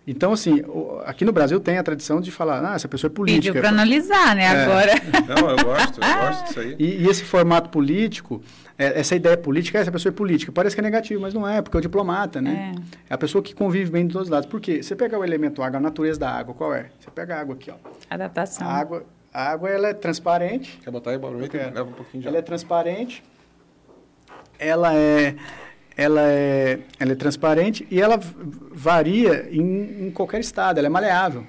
Então, 0.07 0.31
assim, 0.33 0.61
o- 0.61 1.01
aqui 1.05 1.23
no 1.23 1.31
Brasil 1.31 1.59
tem 1.59 1.77
a 1.77 1.83
tradição 1.83 2.19
de 2.19 2.31
falar, 2.31 2.63
ah, 2.71 2.75
essa 2.75 2.87
pessoa 2.87 3.11
é 3.11 3.13
política. 3.13 3.41
Pediu 3.53 3.61
para 3.61 3.69
analisar, 3.69 4.35
né? 4.35 4.43
É. 4.45 4.63
Agora. 4.63 4.91
Não, 5.27 5.49
eu 5.51 5.57
gosto, 5.63 6.01
eu 6.01 6.19
gosto 6.25 6.43
disso 6.47 6.59
aí. 6.59 6.75
E, 6.79 7.03
e 7.03 7.07
esse 7.07 7.23
formato 7.23 7.69
político, 7.69 8.41
é, 8.79 8.97
essa 8.97 9.13
ideia 9.13 9.35
política, 9.35 9.77
essa 9.77 9.91
pessoa 9.91 10.09
é 10.09 10.15
política, 10.15 10.53
parece 10.53 10.73
que 10.73 10.79
é 10.79 10.83
negativo, 10.83 11.21
mas 11.21 11.33
não 11.33 11.45
é, 11.45 11.61
porque 11.61 11.75
é 11.75 11.79
o 11.79 11.81
diplomata, 11.81 12.41
né? 12.41 12.73
É, 13.09 13.13
a 13.13 13.17
pessoa 13.17 13.43
que 13.43 13.53
convive 13.53 13.91
bem 13.91 14.07
de 14.07 14.13
todos 14.13 14.29
os 14.29 14.31
lados. 14.31 14.49
Por 14.49 14.61
quê? 14.61 14.81
Você 14.81 14.95
pega 14.95 15.19
o 15.19 15.23
elemento 15.23 15.61
água, 15.61 15.77
a 15.77 15.81
natureza 15.81 16.17
da 16.17 16.31
água, 16.31 16.55
qual 16.55 16.73
é? 16.73 16.89
Você 16.97 17.11
pega 17.11 17.35
a 17.35 17.41
água 17.41 17.55
aqui, 17.55 17.69
ó. 17.69 17.75
Adaptação. 18.09 18.65
A 18.65 18.71
água, 18.71 19.05
a 19.33 19.51
água 19.51 19.69
ela 19.69 19.89
é 19.89 19.93
transparente. 19.93 20.79
Quer 20.81 20.91
botar 20.91 21.11
aí, 21.11 21.19
quero. 21.49 21.75
Leva 21.75 21.89
um 21.89 21.91
pouquinho 21.91 22.21
de 22.21 22.27
Ela 22.29 22.37
é 22.37 22.41
transparente. 22.41 23.21
Ela 24.57 24.95
é, 24.95 25.35
ela 25.97 26.21
é, 26.21 26.79
ela 26.97 27.11
é 27.11 27.15
transparente 27.15 27.85
e 27.91 27.99
ela 27.99 28.17
varia 28.71 29.49
em, 29.51 30.07
em 30.07 30.11
qualquer 30.11 30.39
estado. 30.39 30.77
Ela 30.77 30.87
é 30.87 30.89
maleável. 30.89 31.45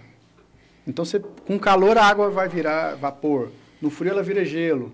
Então, 0.85 1.05
você, 1.05 1.21
com 1.21 1.57
calor, 1.61 1.97
a 1.97 2.05
água 2.05 2.29
vai 2.29 2.49
virar 2.49 2.97
vapor. 2.97 3.53
No 3.81 3.89
frio, 3.89 4.11
ela 4.11 4.23
vira 4.23 4.45
gelo. 4.45 4.93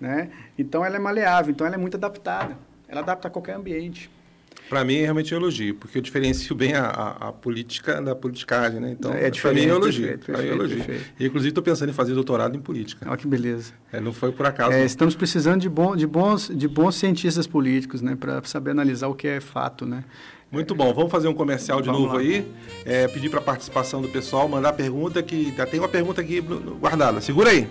Né? 0.00 0.30
Então, 0.58 0.84
ela 0.84 0.96
é 0.96 0.98
maleável. 0.98 1.50
Então, 1.52 1.66
ela 1.66 1.76
é 1.76 1.78
muito 1.78 1.96
adaptada. 1.96 2.56
Ela 2.88 3.00
adapta 3.02 3.28
a 3.28 3.30
qualquer 3.30 3.54
ambiente. 3.54 4.10
Para 4.68 4.84
mim, 4.84 4.98
é 4.98 5.00
realmente 5.02 5.34
um 5.34 5.38
elogio, 5.38 5.74
porque 5.74 5.98
eu 5.98 6.02
diferencio 6.02 6.54
bem 6.54 6.74
a, 6.74 6.84
a- 6.86 7.28
a 7.28 7.32
política 7.32 8.00
da 8.00 8.14
politicagem, 8.14 8.78
né? 8.80 8.92
Então, 8.92 9.12
É 9.12 9.28
pra 9.28 9.52
mim 9.52 9.62
é 9.62 9.64
elogio. 9.64 10.06
perfeito, 10.06 10.30
é 10.30 10.34
perfeito, 10.34 10.54
elogio. 10.54 10.76
perfeito. 10.76 11.04
E, 11.18 11.26
inclusive, 11.26 11.48
estou 11.48 11.62
pensando 11.64 11.88
em 11.90 11.92
fazer 11.92 12.14
doutorado 12.14 12.56
em 12.56 12.60
política. 12.60 13.04
Olha 13.08 13.16
que 13.16 13.26
beleza. 13.26 13.72
É, 13.92 14.00
não 14.00 14.12
foi 14.12 14.30
por 14.30 14.46
acaso. 14.46 14.70
É, 14.72 14.84
estamos 14.84 15.16
precisando 15.16 15.60
de, 15.60 15.68
bom, 15.68 15.96
de, 15.96 16.06
bons, 16.06 16.48
de 16.54 16.68
bons 16.68 16.94
cientistas 16.94 17.48
políticos, 17.48 18.00
né? 18.00 18.14
Para 18.14 18.40
saber 18.44 18.70
analisar 18.70 19.08
o 19.08 19.14
que 19.14 19.26
é 19.26 19.40
fato, 19.40 19.84
né? 19.84 20.04
Muito 20.52 20.72
bom. 20.74 20.94
Vamos 20.94 21.10
fazer 21.10 21.26
um 21.26 21.34
comercial 21.34 21.80
de 21.80 21.86
Vamos 21.86 22.02
novo 22.02 22.14
lá. 22.14 22.20
aí. 22.20 22.46
É, 22.84 23.08
pedir 23.08 23.28
para 23.28 23.40
a 23.40 23.42
participação 23.42 24.00
do 24.00 24.08
pessoal, 24.08 24.48
mandar 24.48 24.72
pergunta, 24.74 25.20
que 25.22 25.52
já 25.56 25.66
tem 25.66 25.80
uma 25.80 25.88
pergunta 25.88 26.20
aqui 26.20 26.40
guardada. 26.40 27.20
Segura 27.20 27.50
aí. 27.50 27.68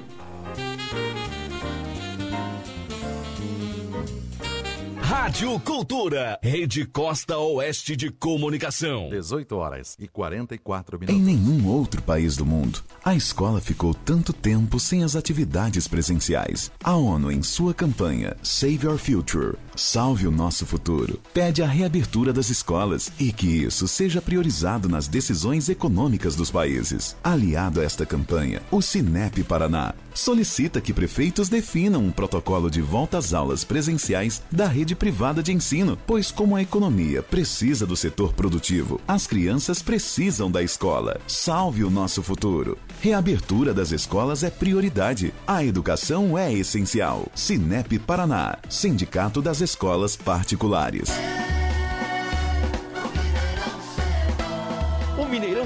Rádio 5.09 5.59
Cultura, 5.61 6.37
Rede 6.39 6.85
Costa 6.85 7.35
Oeste 7.39 7.95
de 7.95 8.11
Comunicação. 8.11 9.09
18 9.09 9.55
horas 9.55 9.97
e 9.99 10.07
44 10.07 10.97
Em 10.97 10.99
minutos. 10.99 11.25
nenhum 11.25 11.67
outro 11.67 11.99
país 11.99 12.37
do 12.37 12.45
mundo, 12.45 12.83
a 13.03 13.15
escola 13.15 13.59
ficou 13.59 13.91
tanto 13.95 14.31
tempo 14.31 14.79
sem 14.79 15.03
as 15.03 15.15
atividades 15.15 15.87
presenciais. 15.87 16.71
A 16.83 16.95
ONU, 16.95 17.31
em 17.31 17.41
sua 17.41 17.73
campanha 17.73 18.37
Save 18.43 18.87
Our 18.87 18.99
Future, 18.99 19.57
Salve 19.75 20.27
o 20.27 20.31
Nosso 20.31 20.63
Futuro, 20.63 21.19
pede 21.33 21.63
a 21.63 21.67
reabertura 21.67 22.31
das 22.31 22.51
escolas 22.51 23.11
e 23.19 23.33
que 23.33 23.47
isso 23.63 23.87
seja 23.87 24.21
priorizado 24.21 24.87
nas 24.87 25.07
decisões 25.07 25.69
econômicas 25.69 26.35
dos 26.35 26.51
países. 26.51 27.17
Aliado 27.23 27.81
a 27.81 27.83
esta 27.83 28.05
campanha, 28.05 28.61
o 28.69 28.79
Cinep 28.79 29.43
Paraná 29.43 29.95
solicita 30.19 30.81
que 30.81 30.93
prefeitos 30.93 31.49
definam 31.49 32.03
um 32.03 32.11
protocolo 32.11 32.69
de 32.69 32.81
volta 32.81 33.17
às 33.17 33.33
aulas 33.33 33.63
presenciais 33.63 34.41
da 34.51 34.67
rede 34.67 34.95
privada 34.95 35.41
de 35.41 35.53
ensino, 35.53 35.97
pois 36.05 36.29
como 36.31 36.55
a 36.55 36.61
economia 36.61 37.23
precisa 37.23 37.85
do 37.85 37.95
setor 37.95 38.33
produtivo, 38.33 38.99
as 39.07 39.25
crianças 39.25 39.81
precisam 39.81 40.51
da 40.51 40.61
escola. 40.61 41.19
Salve 41.27 41.83
o 41.83 41.89
nosso 41.89 42.21
futuro. 42.21 42.77
Reabertura 43.01 43.73
das 43.73 43.91
escolas 43.91 44.43
é 44.43 44.49
prioridade. 44.49 45.33
A 45.47 45.63
educação 45.63 46.37
é 46.37 46.53
essencial. 46.53 47.25
Cinep 47.33 47.97
Paraná, 47.99 48.57
Sindicato 48.69 49.41
das 49.41 49.61
Escolas 49.61 50.15
Particulares. 50.15 51.09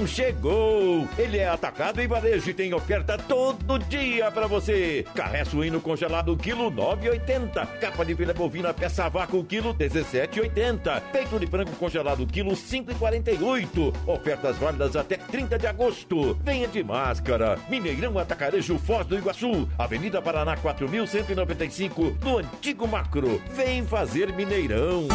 Chegou! 0.08 1.08
Ele 1.18 1.38
é 1.38 1.48
atacado 1.48 2.02
em 2.02 2.08
varejo 2.08 2.50
e 2.50 2.54
tem 2.54 2.74
oferta 2.74 3.18
todo 3.18 3.80
dia 3.80 4.30
pra 4.32 4.48
você. 4.48 5.06
Carré 5.16 5.46
suíno 5.46 5.80
congelado 5.82 6.36
quilo 6.38 6.72
9,80. 6.72 7.80
Capa 7.80 8.06
de 8.06 8.16
filé 8.16 8.34
bovina 8.34 8.74
peça 8.74 9.06
a 9.06 9.10
vácuo 9.10 9.44
quilo 9.44 9.74
17,80. 9.74 11.02
Peito 11.12 11.40
de 11.40 11.48
frango 11.48 11.72
congelado 11.72 12.26
quilo 12.28 12.52
5,48. 12.52 13.94
Ofertas 14.08 14.58
válidas 14.58 14.96
até 14.96 15.18
30 15.18 15.58
de 15.58 15.68
agosto. 15.68 16.38
Venha 16.44 16.68
de 16.68 16.84
máscara. 16.84 17.58
Mineirão 17.70 18.18
Atacarejo 18.20 18.78
Foz 18.78 19.06
do 19.06 19.18
Iguaçu. 19.18 19.68
Avenida 19.78 20.22
Paraná 20.22 20.58
4195, 20.58 22.18
no 22.24 22.38
antigo 22.38 22.88
Macro. 22.88 23.42
Vem 23.56 23.86
fazer 23.86 24.34
Mineirão. 24.34 25.08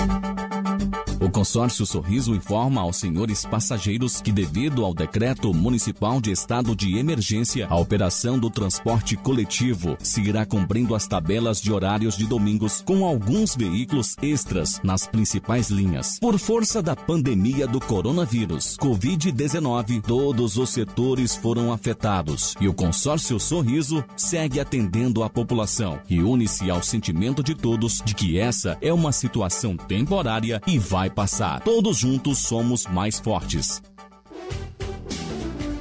O 1.28 1.30
consórcio 1.30 1.84
Sorriso 1.84 2.34
informa 2.34 2.80
aos 2.80 2.96
senhores 2.96 3.44
passageiros 3.44 4.18
que, 4.18 4.32
devido 4.32 4.82
ao 4.82 4.94
decreto 4.94 5.52
municipal 5.52 6.22
de 6.22 6.32
estado 6.32 6.74
de 6.74 6.96
emergência, 6.96 7.66
a 7.68 7.76
operação 7.76 8.38
do 8.38 8.48
transporte 8.48 9.14
coletivo 9.14 9.94
seguirá 10.02 10.46
cumprindo 10.46 10.94
as 10.94 11.06
tabelas 11.06 11.60
de 11.60 11.70
horários 11.70 12.16
de 12.16 12.26
domingos 12.26 12.80
com 12.80 13.04
alguns 13.04 13.54
veículos 13.54 14.16
extras 14.22 14.80
nas 14.82 15.06
principais 15.06 15.68
linhas. 15.68 16.18
Por 16.18 16.38
força 16.38 16.80
da 16.80 16.96
pandemia 16.96 17.66
do 17.66 17.78
coronavírus, 17.78 18.78
Covid-19, 18.78 20.00
todos 20.00 20.56
os 20.56 20.70
setores 20.70 21.36
foram 21.36 21.70
afetados 21.70 22.54
e 22.58 22.66
o 22.66 22.72
consórcio 22.72 23.38
Sorriso 23.38 24.02
segue 24.16 24.60
atendendo 24.60 25.22
a 25.22 25.28
população 25.28 26.00
e 26.08 26.22
une-se 26.22 26.70
ao 26.70 26.82
sentimento 26.82 27.42
de 27.42 27.54
todos 27.54 28.00
de 28.02 28.14
que 28.14 28.38
essa 28.38 28.78
é 28.80 28.90
uma 28.94 29.12
situação 29.12 29.76
temporária 29.76 30.62
e 30.66 30.78
vai 30.78 31.10
passar. 31.18 31.60
Todos 31.64 31.98
juntos 31.98 32.38
somos 32.38 32.86
mais 32.86 33.18
fortes. 33.18 33.82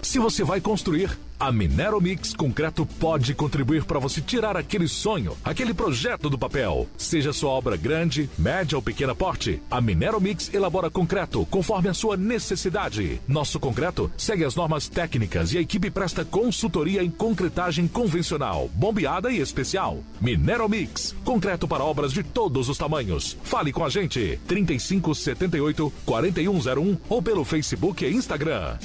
Se 0.08 0.20
você 0.20 0.42
vai 0.42 0.62
construir, 0.62 1.20
a 1.38 1.52
Minero 1.52 2.00
Mix 2.00 2.34
Concreto 2.34 2.86
pode 2.86 3.34
contribuir 3.34 3.84
para 3.84 4.00
você 4.00 4.22
tirar 4.22 4.56
aquele 4.56 4.88
sonho, 4.88 5.36
aquele 5.44 5.74
projeto 5.74 6.30
do 6.30 6.40
papel. 6.40 6.88
Seja 6.98 7.34
sua 7.34 7.50
obra 7.50 7.76
grande, 7.76 8.30
média 8.40 8.78
ou 8.78 8.82
pequena 8.82 9.14
porte, 9.14 9.62
a 9.70 9.82
Minero 9.82 10.22
Mix 10.22 10.50
elabora 10.54 10.90
concreto 10.90 11.46
conforme 11.48 11.90
a 11.90 11.94
sua 11.94 12.16
necessidade. 12.16 13.20
Nosso 13.28 13.60
concreto 13.60 14.10
segue 14.18 14.46
as 14.46 14.56
normas 14.56 14.88
técnicas 14.88 15.52
e 15.52 15.58
a 15.58 15.62
equipe 15.62 15.92
presta 15.92 16.24
consultoria 16.24 17.04
em 17.04 17.12
concretagem 17.12 17.86
convencional, 17.86 18.70
bombeada 18.74 19.30
e 19.30 19.42
especial. 19.42 20.02
Minero 20.22 20.70
Mix, 20.70 21.14
concreto 21.26 21.68
para 21.68 21.84
obras 21.84 22.14
de 22.14 22.24
todos 22.24 22.70
os 22.70 22.78
tamanhos. 22.78 23.38
Fale 23.44 23.74
com 23.74 23.84
a 23.84 23.90
gente 23.90 24.40
3578 24.48 25.92
4101 26.06 26.98
ou 27.10 27.22
pelo 27.22 27.44
Facebook 27.44 28.06
e 28.06 28.16
Instagram. 28.16 28.78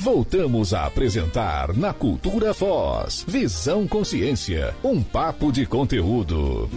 Voltamos 0.00 0.74
a 0.74 0.86
apresentar 0.86 1.74
na 1.74 1.92
Cultura 1.92 2.52
Foz. 2.52 3.24
Visão 3.26 3.88
Consciência, 3.88 4.74
um 4.84 5.02
papo 5.02 5.50
de 5.50 5.64
conteúdo. 5.64 6.68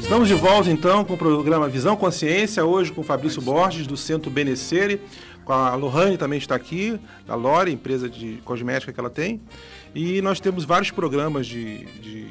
Estamos 0.00 0.28
de 0.28 0.34
volta 0.34 0.70
então 0.70 1.04
com 1.04 1.14
o 1.14 1.16
programa 1.16 1.68
Visão 1.68 1.96
Consciência, 1.96 2.64
hoje 2.64 2.92
com 2.92 3.02
Fabrício 3.02 3.42
Borges, 3.42 3.86
do 3.86 3.96
Centro 3.96 4.30
Benecere, 4.30 5.00
com 5.44 5.52
a 5.52 5.74
Lohane 5.76 6.16
também 6.18 6.38
está 6.38 6.56
aqui, 6.56 6.98
da 7.24 7.36
Lore, 7.36 7.72
empresa 7.72 8.08
de 8.08 8.40
cosmética 8.44 8.92
que 8.92 8.98
ela 8.98 9.08
tem. 9.08 9.40
E 9.94 10.20
nós 10.20 10.40
temos 10.40 10.64
vários 10.64 10.90
programas 10.90 11.46
de, 11.46 11.84
de 12.00 12.26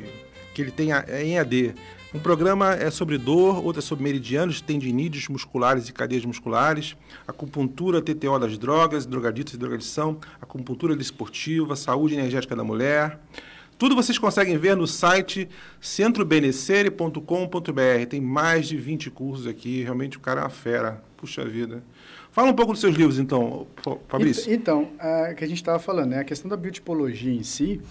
que 0.53 0.61
ele 0.61 0.71
tem 0.71 0.89
em 1.21 1.39
AD. 1.39 1.73
Um 2.15 2.19
programa 2.19 2.73
é 2.73 2.89
sobre 2.89 3.17
dor, 3.17 3.63
outro 3.63 3.79
é 3.79 3.81
sobre 3.81 4.03
meridianos, 4.05 4.61
tendinídeos 4.61 5.27
musculares 5.27 5.89
e 5.89 5.93
cadeias 5.93 6.23
musculares, 6.23 6.95
acupuntura, 7.27 8.01
TTO 8.01 8.39
das 8.39 8.57
drogas, 8.57 9.05
drogaditos 9.05 9.53
e 9.53 9.57
drogadição, 9.57 10.17
acupuntura 10.41 10.95
desportiva, 10.95 11.75
saúde 11.75 12.13
energética 12.15 12.55
da 12.55 12.63
mulher. 12.63 13.19
Tudo 13.77 13.93
vocês 13.95 14.17
conseguem 14.17 14.57
ver 14.57 14.77
no 14.77 14.87
site 14.87 15.49
centrobenecere.com.br. 15.81 18.05
Tem 18.09 18.21
mais 18.21 18.69
de 18.69 18.77
20 18.77 19.11
cursos 19.11 19.45
aqui, 19.45 19.81
realmente 19.83 20.15
o 20.15 20.21
cara 20.21 20.39
é 20.39 20.43
uma 20.45 20.49
fera. 20.49 21.03
Puxa 21.17 21.43
vida. 21.43 21.83
Fala 22.31 22.49
um 22.49 22.53
pouco 22.53 22.71
dos 22.71 22.79
seus 22.79 22.95
livros, 22.95 23.19
então, 23.19 23.67
Fa- 23.83 23.97
Fabrício. 24.07 24.49
Ent- 24.51 24.61
Então, 24.61 24.89
a 24.99 25.33
que 25.33 25.43
a 25.43 25.47
gente 25.47 25.57
estava 25.57 25.79
falando, 25.79 26.11
né? 26.11 26.19
A 26.19 26.23
questão 26.23 26.47
da 26.49 26.55
biotipologia 26.55 27.33
em 27.33 27.43
si, 27.43 27.81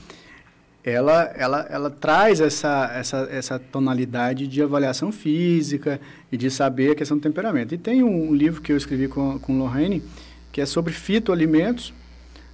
ela, 0.85 1.32
ela, 1.35 1.66
ela 1.70 1.91
traz 1.91 2.41
essa, 2.41 2.91
essa, 2.95 3.28
essa 3.30 3.59
tonalidade 3.59 4.47
de 4.47 4.62
avaliação 4.62 5.11
física 5.11 5.99
e 6.30 6.37
de 6.37 6.51
saber 6.51 6.91
a 6.93 6.95
questão 6.95 7.16
do 7.16 7.22
temperamento. 7.22 7.74
E 7.74 7.78
tem 7.78 8.03
um 8.03 8.35
livro 8.35 8.61
que 8.61 8.70
eu 8.70 8.76
escrevi 8.76 9.09
com, 9.09 9.39
com 9.39 9.59
Lorraine, 9.59 10.03
que 10.53 10.61
é 10.61 10.66
sobre 10.66 10.93
fitoalimentos, 10.93 11.93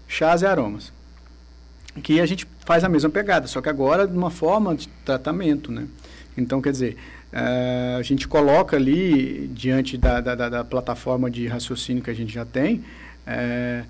chás 0.06 0.42
e 0.42 0.46
aromas. 0.46 0.92
Que 2.02 2.20
a 2.20 2.26
gente 2.26 2.46
faz 2.64 2.84
a 2.84 2.88
mesma 2.88 3.10
pegada, 3.10 3.48
só 3.48 3.60
que 3.60 3.68
agora 3.68 4.06
de 4.06 4.16
uma 4.16 4.30
forma 4.30 4.76
de 4.76 4.86
tratamento, 5.04 5.72
né? 5.72 5.86
Então, 6.36 6.62
quer 6.62 6.70
dizer, 6.70 6.96
eh, 7.32 7.96
a 7.98 8.02
gente 8.02 8.28
coloca 8.28 8.76
ali, 8.76 9.48
diante 9.52 9.98
da, 9.98 10.20
da, 10.20 10.48
da- 10.48 10.64
plataforma 10.64 11.28
de 11.28 11.48
raciocínio 11.48 12.00
que 12.02 12.10
a 12.10 12.14
gente 12.14 12.32
já 12.32 12.44
tem, 12.44 12.84
eh, 13.26 13.82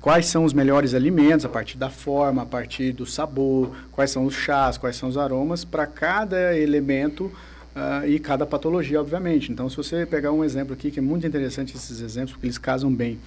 quais 0.00 0.26
são 0.26 0.44
os 0.44 0.52
melhores 0.52 0.94
alimentos, 0.94 1.44
a 1.44 1.48
partir 1.48 1.76
da 1.76 1.90
forma, 1.90 2.42
a 2.42 2.46
partir 2.46 2.92
do 2.92 3.04
sabor, 3.04 3.70
quais 3.92 4.10
são 4.10 4.24
os 4.24 4.34
chás, 4.34 4.78
quais 4.78 4.96
são 4.96 5.08
os 5.08 5.18
aromas, 5.18 5.64
para 5.64 5.86
cada 5.86 6.56
elemento 6.56 7.30
ah, 7.74 8.06
e 8.06 8.18
cada 8.18 8.46
patologia, 8.46 9.00
obviamente. 9.00 9.52
Então, 9.52 9.68
se 9.68 9.76
você 9.76 10.06
pegar 10.06 10.32
um 10.32 10.42
exemplo 10.42 10.72
aqui, 10.72 10.90
que 10.90 10.98
é 10.98 11.02
muito 11.02 11.26
interessante 11.26 11.76
esses 11.76 12.00
exemplos, 12.00 12.32
porque 12.32 12.46
eles 12.46 12.56
casam 12.56 12.92
bem. 12.92 13.18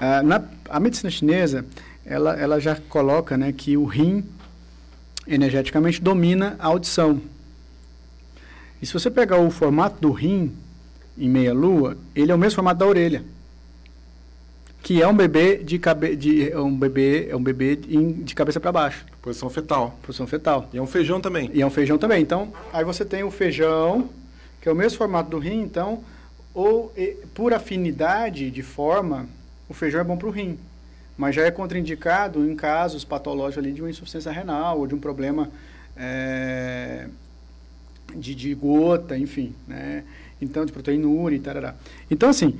Ah, 0.00 0.22
na, 0.22 0.42
a 0.68 0.80
medicina 0.80 1.10
chinesa, 1.10 1.64
ela, 2.04 2.34
ela 2.34 2.60
já 2.60 2.74
coloca 2.88 3.36
né, 3.36 3.52
que 3.52 3.76
o 3.76 3.84
rim, 3.84 4.24
energeticamente, 5.26 6.02
domina 6.02 6.56
a 6.58 6.66
audição. 6.66 7.20
E 8.80 8.86
se 8.86 8.92
você 8.92 9.08
pegar 9.08 9.38
o 9.38 9.50
formato 9.50 10.00
do 10.00 10.10
rim 10.10 10.52
em 11.16 11.28
meia-lua, 11.28 11.96
ele 12.16 12.32
é 12.32 12.34
o 12.34 12.38
mesmo 12.38 12.56
formato 12.56 12.80
da 12.80 12.86
orelha. 12.86 13.22
Que 14.82 15.00
é 15.00 15.06
um 15.06 15.14
bebê 15.14 15.58
de 15.58 15.78
cabe 15.78 16.16
de 16.16 16.50
é 16.50 16.58
um 16.58 16.76
bebê 16.76 17.28
é 17.30 17.36
um 17.36 17.42
bebê 17.42 17.76
de 17.76 18.34
cabeça 18.34 18.58
para 18.58 18.72
baixo. 18.72 19.06
Posição 19.22 19.48
fetal. 19.48 19.96
Posição 20.02 20.26
fetal. 20.26 20.68
E 20.72 20.78
é 20.78 20.82
um 20.82 20.86
feijão 20.86 21.20
também. 21.20 21.50
E 21.54 21.62
é 21.62 21.66
um 21.66 21.70
feijão 21.70 21.96
também. 21.96 22.20
Então, 22.20 22.52
aí 22.72 22.84
você 22.84 23.04
tem 23.04 23.22
o 23.22 23.30
feijão, 23.30 24.10
que 24.60 24.68
é 24.68 24.72
o 24.72 24.74
mesmo 24.74 24.98
formato 24.98 25.30
do 25.30 25.38
rim, 25.38 25.60
então, 25.60 26.02
ou 26.52 26.92
e, 26.96 27.16
por 27.32 27.54
afinidade 27.54 28.50
de 28.50 28.62
forma, 28.62 29.28
o 29.68 29.74
feijão 29.74 30.00
é 30.00 30.04
bom 30.04 30.16
para 30.16 30.28
o 30.28 30.30
rim. 30.30 30.58
Mas 31.16 31.36
já 31.36 31.42
é 31.42 31.50
contraindicado 31.50 32.44
em 32.44 32.56
casos 32.56 33.04
patológicos 33.04 33.58
ali 33.58 33.72
de 33.72 33.80
uma 33.80 33.90
insuficiência 33.90 34.32
renal 34.32 34.80
ou 34.80 34.86
de 34.86 34.94
um 34.94 34.98
problema 34.98 35.48
eh, 35.96 37.06
de, 38.14 38.34
de 38.34 38.54
gota, 38.54 39.16
enfim, 39.16 39.54
né? 39.66 40.04
Então, 40.40 40.64
de 40.64 40.72
proteinúria 40.72 41.36
e 41.36 41.40
tarará. 41.40 41.74
Então, 42.10 42.28
assim, 42.28 42.58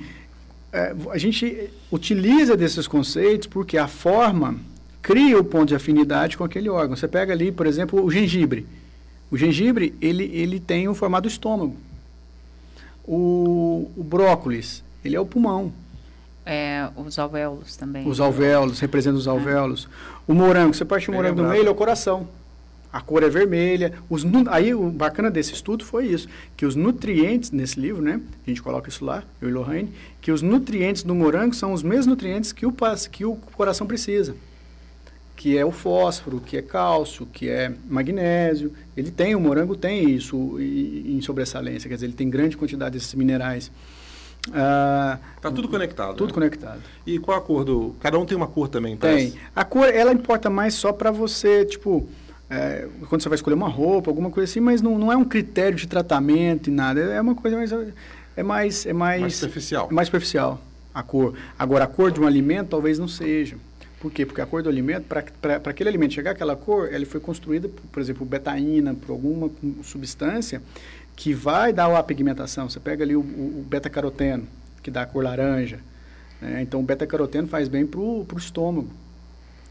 é, 0.73 0.95
a 1.11 1.17
gente 1.19 1.69
utiliza 1.91 2.57
desses 2.57 2.87
conceitos 2.87 3.47
porque 3.47 3.77
a 3.77 3.87
forma 3.87 4.55
cria 5.03 5.39
o 5.39 5.43
ponto 5.43 5.67
de 5.67 5.75
afinidade 5.75 6.35
com 6.35 6.43
aquele 6.43 6.67
órgão. 6.67 6.95
Você 6.95 7.07
pega 7.07 7.31
ali, 7.31 7.51
por 7.51 7.67
exemplo, 7.67 8.03
o 8.03 8.09
gengibre. 8.09 8.65
O 9.29 9.37
gengibre, 9.37 9.93
ele, 10.01 10.23
ele 10.33 10.59
tem 10.59 10.87
o 10.87 10.95
formato 10.95 11.27
do 11.27 11.31
estômago. 11.31 11.77
O, 13.05 13.91
o 13.95 14.03
brócolis, 14.03 14.83
ele 15.05 15.15
é 15.15 15.19
o 15.19 15.25
pulmão. 15.25 15.71
É, 16.45 16.89
os 16.97 17.19
alvéolos 17.19 17.77
também. 17.77 18.07
Os 18.07 18.19
alvéolos, 18.19 18.79
representam 18.79 19.19
os 19.19 19.27
alvéolos. 19.27 19.87
O 20.27 20.33
morango, 20.33 20.73
você 20.73 20.83
parte 20.83 21.09
o 21.09 21.13
morango 21.13 21.35
do 21.35 21.43
meio, 21.43 21.61
ele 21.61 21.69
é 21.69 21.71
o 21.71 21.75
coração. 21.75 22.27
A 22.93 23.01
cor 23.01 23.23
é 23.23 23.29
vermelha. 23.29 23.91
Os, 24.07 24.23
aí 24.49 24.71
o 24.73 24.89
bacana 24.91 25.31
desse 25.31 25.51
estudo 25.53 25.83
foi 25.83 26.05
isso, 26.05 26.27
que 26.55 26.63
os 26.63 26.75
nutrientes 26.75 27.49
nesse 27.49 27.79
livro, 27.79 28.03
né? 28.03 28.21
A 28.45 28.49
gente 28.49 28.61
coloca 28.61 28.87
isso 28.87 29.03
lá, 29.03 29.23
eu 29.41 29.49
e 29.49 29.51
Lorraine, 29.51 29.91
que 30.21 30.31
os 30.31 30.43
nutrientes 30.43 31.01
do 31.01 31.15
morango 31.15 31.55
são 31.55 31.73
os 31.73 31.81
mesmos 31.81 32.05
nutrientes 32.05 32.51
que 32.51 32.67
o, 32.67 32.73
que 33.11 33.25
o 33.25 33.35
coração 33.35 33.87
precisa. 33.87 34.35
Que 35.35 35.57
é 35.57 35.65
o 35.65 35.71
fósforo, 35.71 36.39
que 36.39 36.55
é 36.55 36.61
cálcio, 36.61 37.25
que 37.25 37.49
é 37.49 37.73
magnésio. 37.89 38.71
Ele 38.95 39.09
tem, 39.09 39.33
o 39.33 39.39
morango 39.39 39.75
tem 39.75 40.11
isso 40.11 40.57
em 40.59 41.19
sobressalência, 41.21 41.89
quer 41.89 41.95
dizer, 41.95 42.05
ele 42.05 42.13
tem 42.13 42.29
grande 42.29 42.55
quantidade 42.55 42.93
desses 42.93 43.13
minerais. 43.15 43.71
Ah, 44.53 45.17
Tá 45.41 45.49
tudo 45.51 45.67
conectado. 45.67 46.15
tudo 46.15 46.27
né? 46.27 46.33
conectado. 46.33 46.81
E 47.05 47.17
qual 47.17 47.37
a 47.37 47.41
cor 47.41 47.63
do. 47.63 47.95
Cada 47.99 48.19
um 48.19 48.25
tem 48.25 48.37
uma 48.37 48.47
cor 48.47 48.67
também, 48.67 48.95
Tem. 48.97 49.09
parece. 49.09 49.37
A 49.55 49.63
cor, 49.63 49.87
ela 49.89 50.13
importa 50.13 50.49
mais 50.49 50.73
só 50.73 50.91
para 50.93 51.11
você, 51.11 51.65
tipo, 51.65 52.07
é, 52.53 52.87
quando 53.09 53.21
você 53.21 53.29
vai 53.29 53.35
escolher 53.35 53.55
uma 53.55 53.67
roupa, 53.67 54.11
alguma 54.11 54.29
coisa 54.29 54.49
assim, 54.49 54.59
mas 54.59 54.81
não, 54.81 54.99
não 54.99 55.11
é 55.11 55.17
um 55.17 55.25
critério 55.25 55.75
de 55.75 55.87
tratamento 55.87 56.69
e 56.69 56.71
nada. 56.71 56.99
É 57.01 57.19
uma 57.19 57.33
coisa 57.33 57.57
mais. 57.57 57.71
É 58.35 58.43
mais. 58.43 58.85
É 58.85 58.93
mais, 58.93 59.21
Mais 59.21 59.35
superficial. 59.35 59.87
é 59.89 59.93
mais 59.93 60.07
superficial, 60.07 60.61
a 60.93 61.01
cor. 61.01 61.33
Agora, 61.57 61.85
a 61.85 61.87
cor 61.87 62.11
de 62.11 62.19
um 62.19 62.27
alimento 62.27 62.69
talvez 62.69 62.99
não 62.99 63.07
seja. 63.07 63.57
Por 63.99 64.11
quê? 64.11 64.25
Porque 64.25 64.41
a 64.41 64.45
cor 64.45 64.61
do 64.61 64.69
alimento, 64.69 65.05
para 65.05 65.61
aquele 65.65 65.89
alimento 65.89 66.13
chegar 66.13 66.31
àquela 66.31 66.55
cor, 66.55 66.93
ele 66.93 67.05
foi 67.05 67.19
construída, 67.19 67.69
por, 67.69 67.81
por 67.83 68.01
exemplo, 68.01 68.25
betaína, 68.25 68.93
por 68.93 69.13
alguma 69.13 69.49
substância 69.81 70.61
que 71.15 71.33
vai 71.33 71.73
dar 71.73 71.95
a 71.95 72.03
pigmentação. 72.03 72.69
Você 72.69 72.79
pega 72.79 73.03
ali 73.03 73.15
o, 73.15 73.21
o, 73.21 73.65
beta-caroteno, 73.67 74.45
que 74.81 74.91
dá 74.91 75.03
a 75.03 75.05
cor 75.05 75.23
laranja. 75.23 75.79
né? 76.41 76.61
Então, 76.61 76.81
o 76.81 76.83
beta-caroteno 76.83 77.47
faz 77.47 77.67
bem 77.67 77.85
para 77.85 77.99
o 77.99 78.27
estômago. 78.37 78.89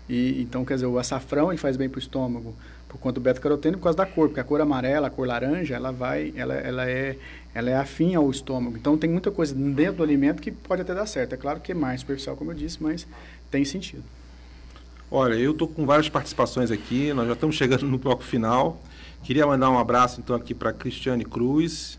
E, 0.09 0.42
então, 0.42 0.64
quer 0.64 0.74
dizer, 0.74 0.86
o 0.86 0.98
açafrão 0.98 1.50
ele 1.50 1.59
faz 1.59 1.76
bem 1.76 1.88
para 1.88 1.98
o 1.98 2.00
estômago 2.00 2.55
por 2.88 2.98
conta 2.98 3.14
do 3.14 3.20
beta-caroteno 3.20 3.78
por 3.78 3.84
causa 3.84 3.96
da 3.96 4.05
cor, 4.05 4.28
porque 4.28 4.40
a 4.40 4.44
cor 4.44 4.61
amarela, 4.61 5.07
a 5.07 5.11
cor 5.11 5.26
laranja, 5.26 5.74
ela 5.74 5.90
vai, 5.90 6.32
ela, 6.36 6.55
ela 6.55 6.90
é, 6.90 7.16
ela 7.55 7.70
é 7.70 7.76
afim 7.76 8.14
ao 8.14 8.30
estômago. 8.30 8.76
Então, 8.76 8.98
tem 8.98 9.09
muita 9.09 9.30
coisa 9.30 9.55
dentro 9.55 9.98
do 9.98 10.03
alimento 10.03 10.42
que 10.42 10.50
pode 10.50 10.82
até 10.82 10.94
dar 10.94 11.07
certo. 11.07 11.34
É 11.34 11.36
claro 11.38 11.61
que 11.61 11.72
é 11.72 11.74
mais 11.74 12.00
superficial, 12.00 12.36
como 12.36 12.50
eu 12.50 12.55
disse, 12.55 12.82
mas 12.82 13.07
tem 13.50 13.64
sentido. 13.64 14.05
Olha, 15.11 15.34
eu 15.34 15.53
estou 15.53 15.68
com 15.68 15.84
várias 15.84 16.09
participações 16.09 16.70
aqui, 16.70 17.12
nós 17.12 17.26
já 17.26 17.34
estamos 17.34 17.55
chegando 17.55 17.86
no 17.86 17.98
bloco 17.98 18.22
final. 18.22 18.80
Queria 19.22 19.46
mandar 19.46 19.70
um 19.70 19.78
abraço 19.78 20.20
então 20.20 20.34
aqui 20.34 20.55
para 20.55 20.72
Cristiane 20.72 21.24
Cruz, 21.24 21.98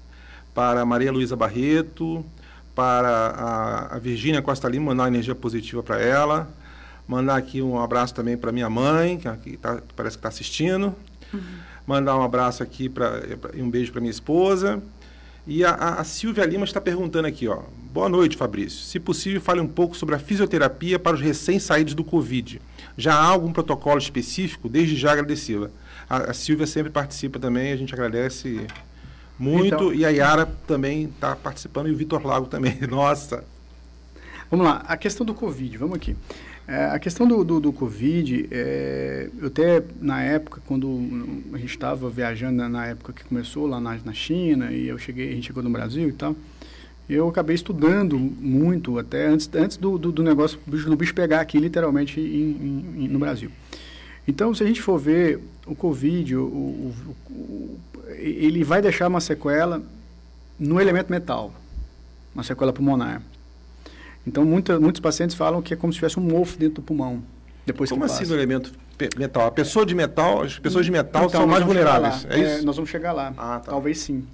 para 0.54 0.84
Maria 0.84 1.12
Luísa 1.12 1.36
Barreto, 1.36 2.26
para 2.76 3.08
a, 3.10 3.96
a 3.96 4.00
Virgínia 4.00 4.42
Costa 4.42 4.68
Lima, 4.68 4.88
mandar 4.88 5.08
energia 5.08 5.36
positiva 5.36 5.82
para 5.84 6.02
ela. 6.02 6.52
Mandar 7.08 7.36
aqui 7.36 7.62
um 7.62 7.80
abraço 7.80 8.14
também 8.14 8.38
para 8.38 8.52
minha 8.52 8.70
mãe, 8.70 9.18
que 9.18 9.28
aqui 9.28 9.58
tá- 9.58 9.82
parece 9.96 10.16
que 10.18 10.20
está 10.20 10.30
assistindo. 10.30 10.96
Mandar 11.86 12.18
um 12.18 12.24
abraço 12.24 12.64
aqui 12.64 12.88
pra, 12.88 13.22
e 13.54 13.62
um 13.62 13.70
beijo 13.70 13.92
para 13.92 14.00
minha 14.00 14.12
esposa. 14.12 14.82
E 15.46 15.66
a, 15.66 15.72
a- 15.72 16.00
a 16.00 16.04
Silvia 16.06 16.46
Lima 16.46 16.64
está 16.64 16.80
perguntando 16.80 17.28
aqui, 17.28 17.48
ó. 17.48 17.60
Boa 17.92 18.08
noite, 18.08 18.38
Fabrício. 18.38 18.80
Se 18.80 19.00
possível, 19.00 19.42
fale 19.42 19.60
um 19.60 19.68
pouco 19.68 19.96
sobre 19.96 20.16
a 20.16 20.20
fisioterapia 20.20 20.98
para 20.98 21.16
os 21.16 21.22
recém-saídos 21.22 21.94
do 21.94 22.04
Covid. 22.04 22.62
Já 22.98 23.14
há 23.16 23.26
algum 23.26 23.52
protocolo 23.52 23.98
específico? 24.00 24.70
Desde 24.70 24.96
já 24.96 25.12
agradecida. 25.12 25.70
A, 26.10 26.32
a 26.32 26.34
Silvia 26.34 26.66
sempre 26.66 26.90
participa 26.92 27.38
também, 27.40 27.72
a 27.74 27.76
gente 27.76 27.94
agradece 27.94 28.66
muito. 29.38 29.68
Então- 29.76 29.94
e 29.94 30.06
a 30.06 30.10
Yara 30.10 30.46
também 30.66 31.04
está 31.06 31.36
participando 31.36 31.90
e 31.90 31.92
o 31.92 31.98
Vitor 31.98 32.26
Lago 32.26 32.46
também. 32.48 32.78
Nossa. 32.90 33.44
Vamos 34.50 34.66
lá, 34.68 34.84
a 34.88 34.96
questão 34.96 35.26
do 35.26 35.34
Covid, 35.34 35.78
vamos 35.78 35.96
aqui. 35.96 36.16
É, 36.66 36.86
a 36.86 36.98
questão 37.00 37.28
do, 37.28 37.44
do, 37.44 37.60
do 37.60 37.74
Covid, 37.74 38.48
é, 38.50 39.30
eu 39.38 39.48
até 39.48 39.84
na 40.00 40.22
época, 40.24 40.62
quando 40.66 40.88
a 41.52 41.58
gente 41.58 41.72
estava 41.72 42.10
viajando, 42.10 42.56
na, 42.56 42.70
na 42.70 42.86
época 42.88 43.12
que 43.12 43.26
começou 43.26 43.68
lá 43.68 43.82
na, 43.82 43.98
na 44.06 44.14
China, 44.14 44.72
e 44.72 44.88
eu 44.88 44.98
cheguei, 44.98 45.30
a 45.32 45.36
gente 45.36 45.48
chegou 45.48 45.62
no 45.62 45.70
Brasil 45.70 46.08
e 46.08 46.14
tal, 46.14 46.34
eu 47.10 47.28
acabei 47.28 47.54
estudando 47.54 48.18
muito, 48.18 48.98
até 48.98 49.28
antes, 49.28 49.50
antes 49.54 49.76
do, 49.76 49.98
do, 49.98 50.10
do 50.10 50.24
negócio 50.24 50.58
do 50.66 50.96
bicho, 50.96 51.14
pegar 51.14 51.42
aqui, 51.42 51.60
literalmente, 51.60 52.22
em, 52.22 52.86
em- 53.04 53.08
no 53.10 53.20
Brasil. 53.20 53.52
Então, 54.26 54.56
se 54.56 54.64
a 54.64 54.66
gente 54.66 54.82
for 54.82 54.98
ver 54.98 55.42
o 55.68 55.76
Covid, 55.76 56.38
o- 56.38 56.44
o- 56.46 56.94
o- 57.30 57.78
ele 58.18 58.64
vai 58.64 58.82
deixar 58.82 59.10
uma 59.10 59.20
sequela 59.20 59.84
no 60.58 60.80
elemento 60.80 61.12
metal, 61.12 61.54
uma 62.34 62.42
sequela 62.44 62.72
pulmonar. 62.72 63.22
Então, 64.26 64.46
muita, 64.46 64.80
muitos 64.80 65.02
pacientes 65.02 65.36
falam 65.36 65.62
que 65.62 65.74
é 65.74 65.78
como 65.78 65.92
se 65.92 65.98
tivesse 65.98 66.20
um 66.20 66.24
mofo 66.24 66.58
dentro 66.58 66.76
do 66.76 66.82
pulmão. 66.82 67.22
Depois 67.66 67.90
Como 67.90 68.06
que 68.06 68.12
assim 68.12 68.26
no 68.26 68.34
elemento 68.36 68.72
metal? 69.18 69.48
A 69.48 69.52
pessoa 69.52 69.86
de 69.86 69.96
metal, 69.96 70.42
as 70.44 70.60
pessoas 70.60 70.86
de 70.86 70.92
metal 70.92 71.26
Então, 71.26 71.42
são 71.42 71.48
mais 71.48 71.64
vulneráveis. 71.64 72.26
É 72.30 72.38
isso? 72.40 72.66
nós 72.66 72.76
vamos 72.76 72.90
chegar 72.90 73.12
lá. 73.14 73.32
Talvez 73.66 74.00
sim. 74.00 74.26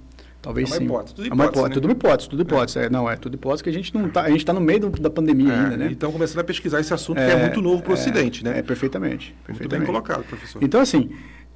Talvez 0.42 0.68
É 0.68 0.72
uma 0.72 0.78
sim. 0.78 0.84
hipótese, 0.84 1.14
tudo 1.14 1.28
É 1.28 1.32
uma 1.34 1.44
hipótese, 1.44 1.68
né? 1.68 1.74
Tudo 1.74 1.90
hipótese, 1.90 2.28
tudo 2.30 2.42
hipótese. 2.42 2.78
É, 2.78 2.88
não, 2.90 3.10
é 3.10 3.14
tudo 3.16 3.34
hipótese 3.34 3.62
que 3.62 3.68
a 3.68 3.72
gente 3.72 3.92
não 3.94 4.08
tá, 4.08 4.22
a 4.22 4.30
gente 4.30 4.38
está 4.38 4.52
no 4.54 4.60
meio 4.60 4.80
do- 4.80 5.00
da 5.00 5.10
pandemia 5.10 5.52
É, 5.52 5.58
ainda, 5.58 5.76
né? 5.76 5.88
E 5.88 5.92
estão 5.92 6.10
começando 6.10 6.38
a 6.40 6.44
pesquisar 6.44 6.80
esse 6.80 6.94
assunto 6.94 7.18
que 7.18 7.22
é 7.22 7.36
muito 7.36 7.60
novo 7.60 7.82
para 7.82 7.90
o 7.90 7.94
Ocidente, 7.94 8.42
né? 8.42 8.58
É, 8.58 8.62
perfeitamente. 8.62 9.32
Muito 9.34 9.46
perfeitamente. 9.46 9.78
bem 9.80 9.86
colocado, 9.86 10.24
professor. 10.24 10.62
Então, 10.64 10.80
assim, 10.80 11.10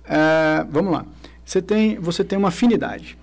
ah, 0.07 0.66
vamos 0.70 0.93
lá. 0.93 1.07
você 1.45 1.62
tem, 1.62 1.99
você 1.99 2.22
tem 2.22 2.39
uma 2.39 2.49
afinidade. 2.49 3.16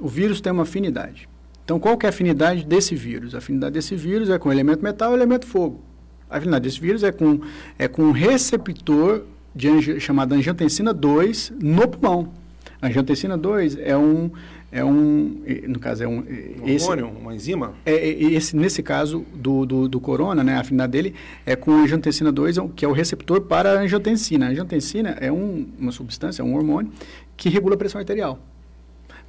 O 0.00 0.08
vírus 0.08 0.40
tem 0.42 0.52
uma 0.52 0.64
afinidade. 0.64 1.26
Então, 1.68 1.78
qual 1.78 1.98
que 1.98 2.06
é 2.06 2.08
a 2.08 2.10
afinidade 2.10 2.64
desse 2.64 2.94
vírus? 2.94 3.34
A 3.34 3.38
afinidade 3.38 3.74
desse 3.74 3.94
vírus 3.94 4.30
é 4.30 4.38
com 4.38 4.50
elemento 4.50 4.82
metal 4.82 5.12
e 5.12 5.14
elemento 5.16 5.46
fogo. 5.46 5.82
A 6.30 6.38
afinidade 6.38 6.62
desse 6.62 6.80
vírus 6.80 7.02
é 7.02 7.12
com, 7.12 7.42
é 7.78 7.86
com 7.86 8.04
um 8.04 8.10
receptor 8.10 9.24
de 9.54 9.68
angi, 9.68 10.00
chamado 10.00 10.32
angiotensina 10.32 10.94
2 10.94 11.52
no 11.60 11.86
pulmão. 11.86 12.32
A 12.80 12.86
angiotensina 12.86 13.36
2 13.36 13.76
é 13.80 13.94
um, 13.94 14.30
é 14.72 14.82
um, 14.82 15.42
no 15.68 15.78
caso 15.78 16.04
é 16.04 16.08
um, 16.08 16.20
um 16.20 16.68
esse, 16.68 16.88
hormônio, 16.88 17.20
uma 17.20 17.34
enzima? 17.34 17.74
É, 17.84 17.92
é, 17.92 18.12
esse, 18.32 18.56
nesse 18.56 18.82
caso 18.82 19.26
do, 19.34 19.66
do, 19.66 19.88
do, 19.90 20.00
corona, 20.00 20.42
né, 20.42 20.54
a 20.54 20.60
afinidade 20.60 20.92
dele 20.92 21.14
é 21.44 21.54
com 21.54 21.72
a 21.72 21.82
angiotensina 21.82 22.32
2, 22.32 22.56
que 22.74 22.82
é 22.82 22.88
o 22.88 22.92
receptor 22.92 23.42
para 23.42 23.72
a 23.72 23.82
angiotensina. 23.82 24.46
A 24.46 24.48
angiotensina 24.48 25.18
é 25.20 25.30
um, 25.30 25.68
uma 25.78 25.92
substância, 25.92 26.40
é 26.40 26.44
um 26.46 26.54
hormônio 26.54 26.90
que 27.36 27.50
regula 27.50 27.74
a 27.74 27.78
pressão 27.78 27.98
arterial. 27.98 28.38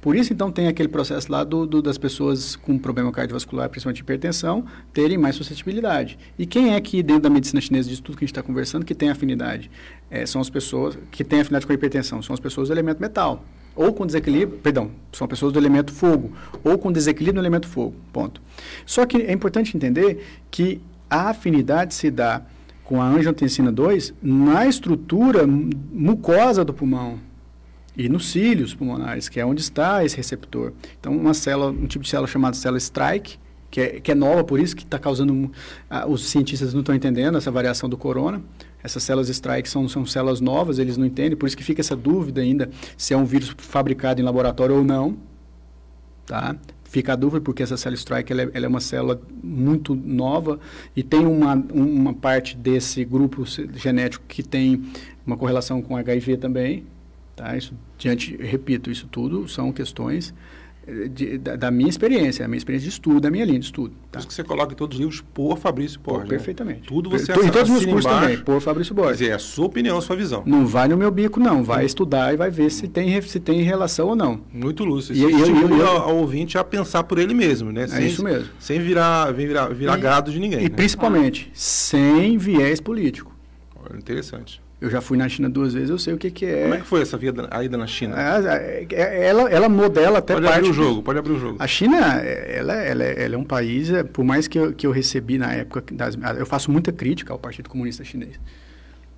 Por 0.00 0.16
isso, 0.16 0.32
então, 0.32 0.50
tem 0.50 0.66
aquele 0.66 0.88
processo 0.88 1.30
lá 1.30 1.44
do, 1.44 1.66
do, 1.66 1.82
das 1.82 1.98
pessoas 1.98 2.56
com 2.56 2.78
problema 2.78 3.12
cardiovascular, 3.12 3.68
principalmente 3.68 4.00
hipertensão, 4.00 4.64
terem 4.94 5.18
mais 5.18 5.36
suscetibilidade. 5.36 6.18
E 6.38 6.46
quem 6.46 6.74
é 6.74 6.80
que, 6.80 7.02
dentro 7.02 7.22
da 7.22 7.30
medicina 7.30 7.60
chinesa, 7.60 7.88
disso 7.88 8.02
tudo 8.02 8.16
que 8.16 8.24
a 8.24 8.26
gente 8.26 8.32
está 8.32 8.42
conversando, 8.42 8.84
que 8.84 8.94
tem 8.94 9.10
afinidade? 9.10 9.70
É, 10.10 10.24
são 10.24 10.40
as 10.40 10.48
pessoas 10.48 10.98
que 11.10 11.22
têm 11.22 11.40
afinidade 11.40 11.66
com 11.66 11.72
a 11.72 11.74
hipertensão, 11.74 12.22
são 12.22 12.32
as 12.32 12.40
pessoas 12.40 12.68
do 12.68 12.74
elemento 12.74 13.00
metal. 13.00 13.44
Ou 13.76 13.92
com 13.92 14.06
desequilíbrio, 14.06 14.58
perdão, 14.58 14.90
são 15.12 15.28
pessoas 15.28 15.52
do 15.52 15.58
elemento 15.58 15.92
fogo, 15.92 16.32
ou 16.64 16.78
com 16.78 16.90
desequilíbrio 16.90 17.34
no 17.34 17.40
elemento 17.40 17.68
fogo, 17.68 17.94
ponto. 18.12 18.40
Só 18.86 19.04
que 19.04 19.18
é 19.18 19.32
importante 19.32 19.76
entender 19.76 20.24
que 20.50 20.80
a 21.08 21.28
afinidade 21.30 21.94
se 21.94 22.10
dá 22.10 22.42
com 22.84 23.00
a 23.00 23.06
angiotensina 23.06 23.70
2 23.70 24.14
na 24.22 24.66
estrutura 24.66 25.46
mucosa 25.46 26.64
do 26.64 26.74
pulmão, 26.74 27.18
e 27.96 28.08
nos 28.08 28.30
cílios 28.30 28.74
pulmonares, 28.74 29.28
que 29.28 29.40
é 29.40 29.44
onde 29.44 29.60
está 29.60 30.04
esse 30.04 30.16
receptor. 30.16 30.72
Então, 30.98 31.16
uma 31.16 31.34
célula, 31.34 31.70
um 31.70 31.86
tipo 31.86 32.04
de 32.04 32.10
célula 32.10 32.28
chamada 32.28 32.56
célula 32.56 32.78
strike, 32.78 33.38
que 33.70 33.80
é, 33.80 34.00
que 34.00 34.10
é 34.10 34.14
nova, 34.14 34.42
por 34.42 34.58
isso 34.58 34.74
que 34.74 34.82
está 34.82 34.98
causando. 34.98 35.50
Ah, 35.88 36.06
os 36.06 36.28
cientistas 36.28 36.72
não 36.72 36.80
estão 36.80 36.94
entendendo 36.94 37.38
essa 37.38 37.50
variação 37.50 37.88
do 37.88 37.96
corona. 37.96 38.42
Essas 38.82 39.02
células 39.02 39.28
strike 39.28 39.68
são, 39.68 39.88
são 39.88 40.06
células 40.06 40.40
novas, 40.40 40.78
eles 40.78 40.96
não 40.96 41.04
entendem, 41.04 41.36
por 41.36 41.46
isso 41.46 41.56
que 41.56 41.62
fica 41.62 41.82
essa 41.82 41.94
dúvida 41.94 42.40
ainda 42.40 42.70
se 42.96 43.12
é 43.12 43.16
um 43.16 43.26
vírus 43.26 43.54
fabricado 43.58 44.20
em 44.20 44.24
laboratório 44.24 44.76
ou 44.76 44.84
não. 44.84 45.16
Tá? 46.26 46.56
Fica 46.84 47.12
a 47.12 47.16
dúvida 47.16 47.42
porque 47.42 47.62
essa 47.62 47.76
célula 47.76 47.98
strike 47.98 48.32
ela 48.32 48.42
é, 48.42 48.50
ela 48.54 48.66
é 48.66 48.68
uma 48.68 48.80
célula 48.80 49.20
muito 49.42 49.94
nova 49.94 50.58
e 50.96 51.02
tem 51.02 51.26
uma, 51.26 51.54
uma 51.72 52.14
parte 52.14 52.56
desse 52.56 53.04
grupo 53.04 53.44
genético 53.74 54.24
que 54.26 54.42
tem 54.42 54.82
uma 55.26 55.36
correlação 55.36 55.82
com 55.82 55.96
HIV 55.96 56.38
também, 56.38 56.84
Tá? 57.40 57.56
Isso, 57.56 57.72
diante, 57.96 58.36
repito, 58.36 58.90
isso 58.90 59.08
tudo 59.10 59.48
são 59.48 59.72
questões 59.72 60.34
eh, 60.86 61.08
de, 61.08 61.38
da, 61.38 61.56
da, 61.56 61.70
minha 61.70 61.88
experiência, 61.88 62.44
a 62.44 62.48
minha 62.48 62.58
experiência 62.58 62.86
de 62.86 62.92
estudo, 62.92 63.18
da 63.18 63.30
minha 63.30 63.46
linha 63.46 63.58
de 63.58 63.64
estudo. 63.64 63.94
Tá? 64.12 64.18
Isso 64.18 64.28
que 64.28 64.34
você 64.34 64.44
coloca 64.44 64.74
em 64.74 64.76
todos 64.76 64.98
os 64.98 65.00
livros 65.00 65.24
por 65.32 65.56
Fabrício 65.56 65.98
Borges. 66.00 66.24
Né? 66.24 66.28
Perfeitamente. 66.28 66.80
Né? 66.80 66.86
Tudo 66.86 67.08
você 67.08 67.32
Em 67.32 67.50
todos 67.50 67.62
os 67.62 67.70
meus 67.70 67.84
cursos 67.86 68.12
também, 68.12 68.36
por 68.40 68.60
Fabrício 68.60 68.94
Borges. 68.94 69.16
Quer 69.16 69.22
dizer, 69.24 69.32
é 69.32 69.36
a 69.36 69.38
sua 69.38 69.64
opinião, 69.64 69.96
a 69.96 70.02
sua 70.02 70.16
visão. 70.16 70.42
Não 70.44 70.66
vai 70.66 70.86
no 70.86 70.98
meu 70.98 71.10
bico, 71.10 71.40
não. 71.40 71.64
Vai 71.64 71.86
estudar 71.86 72.34
e 72.34 72.36
vai 72.36 72.50
ver 72.50 72.70
se 72.70 72.86
tem, 72.86 73.22
se 73.22 73.40
tem 73.40 73.62
relação 73.62 74.08
ou 74.08 74.16
não. 74.16 74.42
Muito 74.52 74.84
lúcido. 74.84 75.18
Isso 75.18 75.30
e, 75.30 75.40
estimula 75.40 75.76
eu, 75.76 75.78
eu, 75.78 75.88
ao 75.88 76.16
ouvinte 76.16 76.58
a 76.58 76.64
pensar 76.64 77.04
por 77.04 77.18
ele 77.18 77.32
mesmo, 77.32 77.72
né? 77.72 77.84
É 77.84 77.88
sem, 77.88 78.06
isso 78.06 78.22
mesmo. 78.22 78.50
Sem 78.58 78.80
virar, 78.80 79.32
virar, 79.32 79.68
virar 79.68 79.96
e, 79.96 80.00
gado 80.02 80.30
de 80.30 80.38
ninguém. 80.38 80.60
E 80.60 80.64
né? 80.64 80.68
principalmente, 80.68 81.50
sem 81.54 82.36
viés 82.36 82.82
político. 82.82 83.34
Interessante. 83.96 84.60
Eu 84.80 84.88
já 84.88 85.02
fui 85.02 85.18
na 85.18 85.28
China 85.28 85.50
duas 85.50 85.74
vezes, 85.74 85.90
eu 85.90 85.98
sei 85.98 86.14
o 86.14 86.16
que, 86.16 86.30
que 86.30 86.46
é. 86.46 86.62
Como 86.62 86.74
é 86.74 86.78
que 86.78 86.86
foi 86.86 87.02
essa 87.02 87.18
vida, 87.18 87.46
a 87.50 87.62
ida 87.62 87.76
na 87.76 87.86
China? 87.86 88.16
É, 88.18 88.86
é, 88.90 89.26
ela, 89.26 89.42
ela 89.50 89.68
modela 89.68 90.20
até 90.20 90.32
pode 90.32 90.46
parte... 90.46 90.58
abrir 90.58 90.70
o 90.70 90.72
jogo, 90.72 91.02
pode 91.02 91.18
abrir 91.18 91.32
o 91.32 91.38
jogo. 91.38 91.56
A 91.58 91.66
China, 91.66 91.98
ela, 91.98 92.72
ela, 92.72 93.04
ela 93.04 93.34
é 93.34 93.38
um 93.38 93.44
país, 93.44 93.90
é, 93.90 94.02
por 94.02 94.24
mais 94.24 94.48
que 94.48 94.58
eu, 94.58 94.72
que 94.72 94.86
eu 94.86 94.90
recebi 94.90 95.36
na 95.36 95.52
época, 95.52 95.84
das, 95.92 96.16
eu 96.38 96.46
faço 96.46 96.70
muita 96.70 96.90
crítica 96.90 97.30
ao 97.30 97.38
Partido 97.38 97.68
Comunista 97.68 98.02
Chinês, 98.04 98.40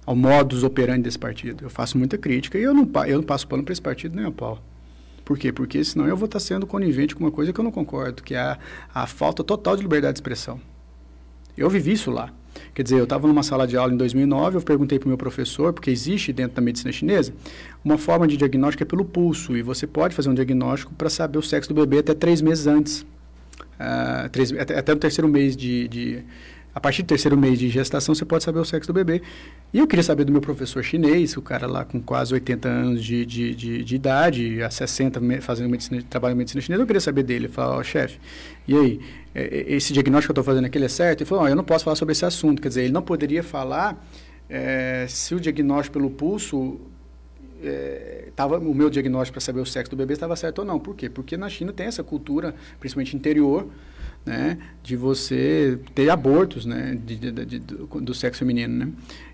ao 0.04 0.16
modus 0.16 0.64
operandi 0.64 1.02
desse 1.02 1.18
partido. 1.18 1.64
Eu 1.64 1.70
faço 1.70 1.96
muita 1.96 2.18
crítica 2.18 2.58
e 2.58 2.62
eu 2.64 2.74
não, 2.74 2.90
eu 3.06 3.18
não 3.18 3.24
passo 3.24 3.46
pano 3.46 3.62
para 3.62 3.72
esse 3.72 3.82
partido 3.82 4.16
nem 4.16 4.26
a 4.26 4.32
pau. 4.32 4.60
Por 5.24 5.38
quê? 5.38 5.52
Porque 5.52 5.84
senão 5.84 6.08
eu 6.08 6.16
vou 6.16 6.26
estar 6.26 6.40
sendo 6.40 6.66
conivente 6.66 7.14
com 7.14 7.22
uma 7.22 7.30
coisa 7.30 7.52
que 7.52 7.60
eu 7.60 7.64
não 7.64 7.70
concordo, 7.70 8.20
que 8.24 8.34
é 8.34 8.40
a, 8.40 8.58
a 8.92 9.06
falta 9.06 9.44
total 9.44 9.76
de 9.76 9.82
liberdade 9.82 10.14
de 10.14 10.18
expressão. 10.18 10.60
Eu 11.56 11.70
vivi 11.70 11.92
isso 11.92 12.10
lá. 12.10 12.32
Quer 12.74 12.82
dizer, 12.82 12.98
eu 12.98 13.04
estava 13.04 13.26
numa 13.28 13.42
sala 13.42 13.66
de 13.66 13.76
aula 13.76 13.92
em 13.92 13.96
2009, 13.96 14.56
eu 14.56 14.62
perguntei 14.62 14.98
para 14.98 15.06
o 15.06 15.08
meu 15.08 15.18
professor, 15.18 15.72
porque 15.72 15.90
existe 15.90 16.32
dentro 16.32 16.56
da 16.56 16.62
medicina 16.62 16.90
chinesa 16.90 17.32
uma 17.84 17.98
forma 17.98 18.26
de 18.26 18.36
diagnóstico 18.36 18.82
é 18.82 18.86
pelo 18.86 19.04
pulso, 19.04 19.56
e 19.56 19.62
você 19.62 19.86
pode 19.86 20.14
fazer 20.14 20.30
um 20.30 20.34
diagnóstico 20.34 20.94
para 20.94 21.10
saber 21.10 21.38
o 21.38 21.42
sexo 21.42 21.74
do 21.74 21.80
bebê 21.80 21.98
até 21.98 22.14
três 22.14 22.40
meses 22.40 22.66
antes. 22.66 23.02
Uh, 23.02 24.28
três, 24.30 24.52
até, 24.52 24.78
até 24.78 24.92
o 24.92 24.96
terceiro 24.96 25.28
mês 25.28 25.56
de, 25.56 25.88
de 25.88 26.24
a 26.74 26.80
partir 26.80 27.02
do 27.02 27.06
terceiro 27.06 27.36
mês 27.36 27.58
de 27.58 27.68
gestação, 27.68 28.14
você 28.14 28.24
pode 28.24 28.44
saber 28.44 28.58
o 28.58 28.64
sexo 28.64 28.92
do 28.92 28.94
bebê. 28.94 29.20
E 29.72 29.78
eu 29.78 29.86
queria 29.86 30.02
saber 30.02 30.24
do 30.24 30.32
meu 30.32 30.40
professor 30.40 30.82
chinês, 30.82 31.36
o 31.36 31.42
cara 31.42 31.66
lá 31.66 31.84
com 31.84 32.00
quase 32.00 32.32
80 32.32 32.68
anos 32.68 33.04
de, 33.04 33.26
de, 33.26 33.54
de, 33.54 33.84
de 33.84 33.94
idade, 33.94 34.62
a 34.62 34.70
60 34.70 35.20
fazendo 35.42 35.68
medicina, 35.68 36.02
trabalho 36.08 36.34
em 36.34 36.38
medicina 36.38 36.62
chinesa, 36.62 36.82
eu 36.82 36.86
queria 36.86 37.00
saber 37.00 37.22
dele. 37.22 37.46
Ele 37.46 37.52
falou, 37.52 37.76
ó, 37.76 37.80
oh, 37.80 37.84
chefe, 37.84 38.18
e 38.66 38.74
aí, 38.76 39.00
é, 39.34 39.42
é, 39.42 39.74
esse 39.74 39.92
diagnóstico 39.92 40.32
que 40.32 40.38
eu 40.38 40.42
estou 40.42 40.54
fazendo 40.54 40.64
aqui, 40.64 40.78
é 40.82 40.88
certo? 40.88 41.20
Ele 41.20 41.28
falou, 41.28 41.44
oh, 41.44 41.48
eu 41.48 41.56
não 41.56 41.64
posso 41.64 41.84
falar 41.84 41.96
sobre 41.96 42.12
esse 42.12 42.24
assunto. 42.24 42.62
Quer 42.62 42.68
dizer, 42.68 42.84
ele 42.84 42.92
não 42.92 43.02
poderia 43.02 43.42
falar 43.42 44.02
é, 44.48 45.06
se 45.08 45.34
o 45.34 45.40
diagnóstico 45.40 45.98
pelo 45.98 46.10
pulso 46.10 46.80
é, 47.62 48.28
tava, 48.34 48.58
o 48.58 48.74
meu 48.74 48.90
diagnóstico 48.90 49.34
para 49.34 49.40
saber 49.40 49.60
o 49.60 49.66
sexo 49.66 49.90
do 49.90 49.96
bebê 49.96 50.14
estava 50.14 50.34
certo 50.36 50.60
ou 50.60 50.64
não. 50.64 50.78
Por 50.78 50.94
quê? 50.96 51.08
Porque 51.08 51.36
na 51.36 51.48
China 51.48 51.72
tem 51.72 51.86
essa 51.86 52.02
cultura, 52.02 52.54
principalmente 52.80 53.16
interior, 53.16 53.68
né, 54.24 54.58
de 54.82 54.96
você 54.96 55.78
ter 55.94 56.08
abortos, 56.10 56.64
né, 56.64 56.98
de, 57.04 57.16
de, 57.16 57.32
de, 57.32 57.58
do, 57.58 58.00
do, 58.00 58.14
sexo 58.14 58.40
feminino, 58.40 58.86
né. 58.86 58.92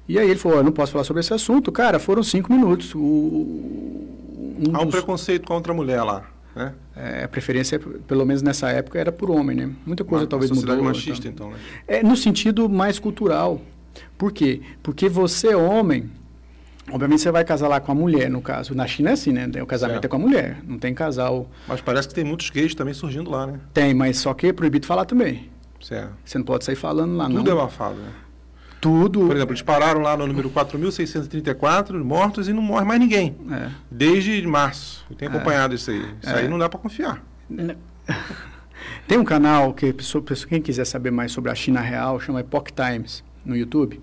E 0.09 0.19
aí 0.19 0.29
ele 0.29 0.39
falou, 0.39 0.59
eu 0.59 0.65
não 0.65 0.73
posso 0.73 0.93
falar 0.93 1.05
sobre 1.05 1.21
esse 1.21 1.35
assunto. 1.35 1.71
Cara, 1.71 1.99
foram 1.99 2.23
cinco 2.23 2.51
minutos. 2.51 2.95
O, 2.95 2.99
um 2.99 4.71
Há 4.73 4.81
um 4.81 4.87
dos... 4.87 4.95
preconceito 4.95 5.47
contra 5.47 5.71
a 5.71 5.77
mulher 5.77 6.03
lá, 6.03 6.25
né? 6.57 6.73
É, 6.97 7.25
a 7.25 7.29
preferência, 7.29 7.79
pelo 7.79 8.25
menos 8.25 8.41
nessa 8.41 8.71
época, 8.71 8.99
era 8.99 9.13
por 9.13 9.31
homem, 9.31 9.55
né? 9.55 9.71
Muita 9.85 10.05
coisa 10.05 10.25
uma, 10.25 10.31
talvez 10.31 10.51
uma 10.51 10.61
mudou. 10.63 10.83
machista, 10.83 11.29
então, 11.29 11.51
né? 11.51 11.57
É, 11.87 12.03
no 12.03 12.17
sentido 12.17 12.69
mais 12.71 12.99
cultural. 12.99 13.61
Por 14.17 14.33
quê? 14.33 14.63
Porque 14.83 15.09
você, 15.09 15.55
homem, 15.55 16.11
Obviamente 16.91 17.23
você 17.23 17.31
vai 17.31 17.45
casar 17.45 17.69
lá 17.69 17.81
com 17.81 17.93
a 17.93 17.95
mulher, 17.95 18.31
no 18.31 18.41
caso. 18.41 18.75
Na 18.75 18.87
China 18.87 19.11
é 19.11 19.13
assim, 19.13 19.33
né? 19.33 19.47
O 19.63 19.67
casamento 19.67 19.95
certo. 19.95 20.05
é 20.05 20.09
com 20.09 20.17
a 20.17 20.19
mulher, 20.19 20.59
não 20.67 20.79
tem 20.79 20.95
casal. 20.95 21.49
Mas 21.67 21.81
parece 21.81 22.09
que 22.09 22.15
tem 22.15 22.25
muitos 22.25 22.51
gays 22.51 22.75
também 22.75 22.95
surgindo 22.95 23.31
lá, 23.31 23.47
né? 23.47 23.61
Tem, 23.73 23.95
mas 23.95 24.19
só 24.19 24.35
que 24.35 24.49
é 24.49 24.53
proibido 24.53 24.87
falar 24.87 25.05
também. 25.05 25.51
Certo. 25.81 26.13
Você 26.25 26.39
não 26.39 26.45
pode 26.45 26.65
sair 26.65 26.77
falando 26.77 27.17
lá, 27.17 27.25
Tudo 27.25 27.35
não. 27.35 27.45
Tudo 27.45 27.51
é 27.51 27.61
abafado, 27.61 27.97
né? 27.97 28.11
Tudo. 28.81 29.27
Por 29.27 29.35
exemplo, 29.35 29.53
eles 29.53 29.63
pararam 29.63 30.01
lá 30.01 30.17
no 30.17 30.27
número 30.27 30.51
4.634 30.51 32.03
mortos 32.03 32.49
e 32.49 32.53
não 32.53 32.63
morre 32.63 32.85
mais 32.85 33.01
ninguém. 33.01 33.37
É. 33.51 33.71
Desde 33.91 34.47
março. 34.47 35.05
Eu 35.11 35.17
tenho 35.17 35.31
acompanhado 35.31 35.75
é. 35.75 35.77
isso 35.77 35.91
aí. 35.91 36.05
Isso 36.23 36.31
é. 36.31 36.41
aí 36.41 36.49
não 36.49 36.59
dá 36.59 36.69
para 36.69 36.79
confiar. 36.79 37.23
Tem 39.07 39.19
um 39.19 39.25
canal 39.25 39.75
que 39.75 39.93
quem 40.49 40.63
quiser 40.63 40.85
saber 40.85 41.11
mais 41.11 41.33
sobre 41.33 41.51
a 41.51 41.55
China 41.55 41.81
real 41.81 42.21
chama 42.21 42.41
Epoch 42.41 42.73
Times 42.73 43.25
no 43.45 43.57
YouTube. 43.57 44.01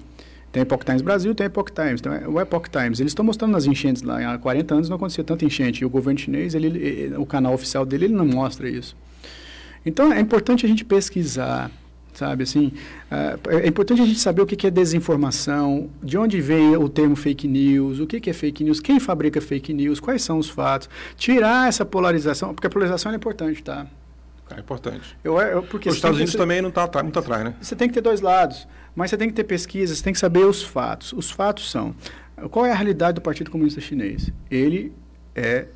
Tem 0.56 0.62
Epoch 0.62 0.86
Times 0.86 1.02
Brasil, 1.02 1.36
tem 1.36 1.48
Epoch 1.48 1.70
Times. 1.70 2.00
Então, 2.00 2.14
o 2.34 2.40
Epoch 2.40 2.70
Times, 2.70 3.02
eles 3.02 3.12
estão 3.12 3.26
mostrando 3.26 3.52
nas 3.52 3.66
enchentes 3.66 4.02
lá. 4.02 4.36
Há 4.36 4.38
40 4.38 4.74
anos 4.74 4.88
não 4.88 4.96
acontecia 4.96 5.22
tanta 5.22 5.44
enchente. 5.44 5.84
E 5.84 5.86
o 5.86 5.90
governo 5.90 6.18
chinês, 6.18 6.56
ele, 6.56 6.68
ele, 6.68 7.18
o 7.18 7.26
canal 7.26 7.54
oficial 7.54 7.86
dele, 7.86 8.06
ele 8.06 8.14
não 8.14 8.26
mostra 8.26 8.70
isso. 8.70 8.96
Então, 9.86 10.14
é 10.14 10.20
importante 10.22 10.66
a 10.66 10.70
gente 10.70 10.86
pesquisar, 10.86 11.70
sabe, 12.14 12.44
assim, 12.44 12.72
é, 13.12 13.66
é 13.66 13.68
importante 13.68 14.02
a 14.02 14.06
gente 14.06 14.18
saber 14.18 14.44
o 14.44 14.46
que 14.46 14.66
é 14.66 14.72
desinformação, 14.72 15.90
de 16.02 16.18
onde 16.18 16.40
vem 16.40 16.78
o 16.78 16.88
termo 16.88 17.18
fake 17.18 17.50
news, 17.50 18.00
o 18.00 18.08
que 18.08 18.30
é 18.30 18.34
fake 18.34 18.64
news, 18.64 18.80
quem 18.80 18.98
fabrica 18.98 19.42
fake 19.42 19.74
news, 19.74 20.00
quais 20.00 20.24
são 20.24 20.40
os 20.40 20.50
fatos, 20.50 20.90
tirar 21.18 21.68
essa 21.68 21.84
polarização, 21.84 22.54
porque 22.54 22.68
a 22.68 22.70
polarização 22.70 23.12
é 23.12 23.16
importante, 23.16 23.62
tá? 23.62 23.86
É 24.56 24.60
importante. 24.60 25.18
Eu, 25.22 25.38
eu, 25.38 25.64
porque 25.64 25.90
Os 25.90 25.96
Estados 25.96 26.18
Unidos 26.18 26.34
ter, 26.34 26.38
também 26.38 26.62
não 26.62 26.70
está 26.70 27.04
muito 27.04 27.20
atrás, 27.20 27.44
né? 27.44 27.56
Você 27.60 27.76
tem 27.76 27.90
que 27.90 27.94
ter 27.94 28.02
dois 28.02 28.22
lados. 28.22 28.66
Mas 28.96 29.10
você 29.10 29.18
tem 29.18 29.28
que 29.28 29.36
ter 29.36 29.44
pesquisa, 29.44 29.94
você 29.94 30.04
tem 30.04 30.14
que 30.14 30.20
saber 30.20 30.46
os 30.46 30.64
fatos. 30.64 31.12
Os 31.14 31.30
fatos 31.30 31.70
são: 31.70 31.94
qual 32.50 32.66
é 32.66 32.72
a 32.72 32.76
realidade 32.76 33.16
do 33.16 33.22
Partido 33.22 33.52
Comunista 33.52 33.82
Chinês? 33.82 34.32
Ele 34.50 34.94
é 35.36 35.68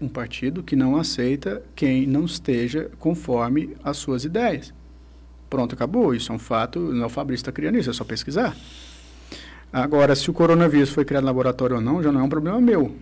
um 0.00 0.08
partido 0.08 0.62
que 0.62 0.74
não 0.74 0.96
aceita 0.96 1.62
quem 1.74 2.06
não 2.06 2.24
esteja 2.24 2.90
conforme 2.98 3.76
as 3.84 3.96
suas 3.96 4.24
ideias. 4.24 4.72
Pronto, 5.50 5.74
acabou. 5.74 6.14
Isso 6.14 6.32
é 6.32 6.34
um 6.34 6.38
fato. 6.38 6.78
Não 6.78 7.02
é 7.02 7.06
o 7.06 7.10
Fabrício 7.10 7.42
está 7.42 7.52
criando 7.52 7.78
isso, 7.78 7.90
é 7.90 7.92
só 7.92 8.04
pesquisar. 8.04 8.56
Agora, 9.72 10.14
se 10.14 10.30
o 10.30 10.32
coronavírus 10.32 10.90
foi 10.90 11.04
criado 11.04 11.22
no 11.22 11.26
laboratório 11.26 11.76
ou 11.76 11.82
não, 11.82 12.02
já 12.02 12.10
não 12.10 12.20
é 12.20 12.22
um 12.22 12.28
problema 12.28 12.60
meu. 12.60 12.94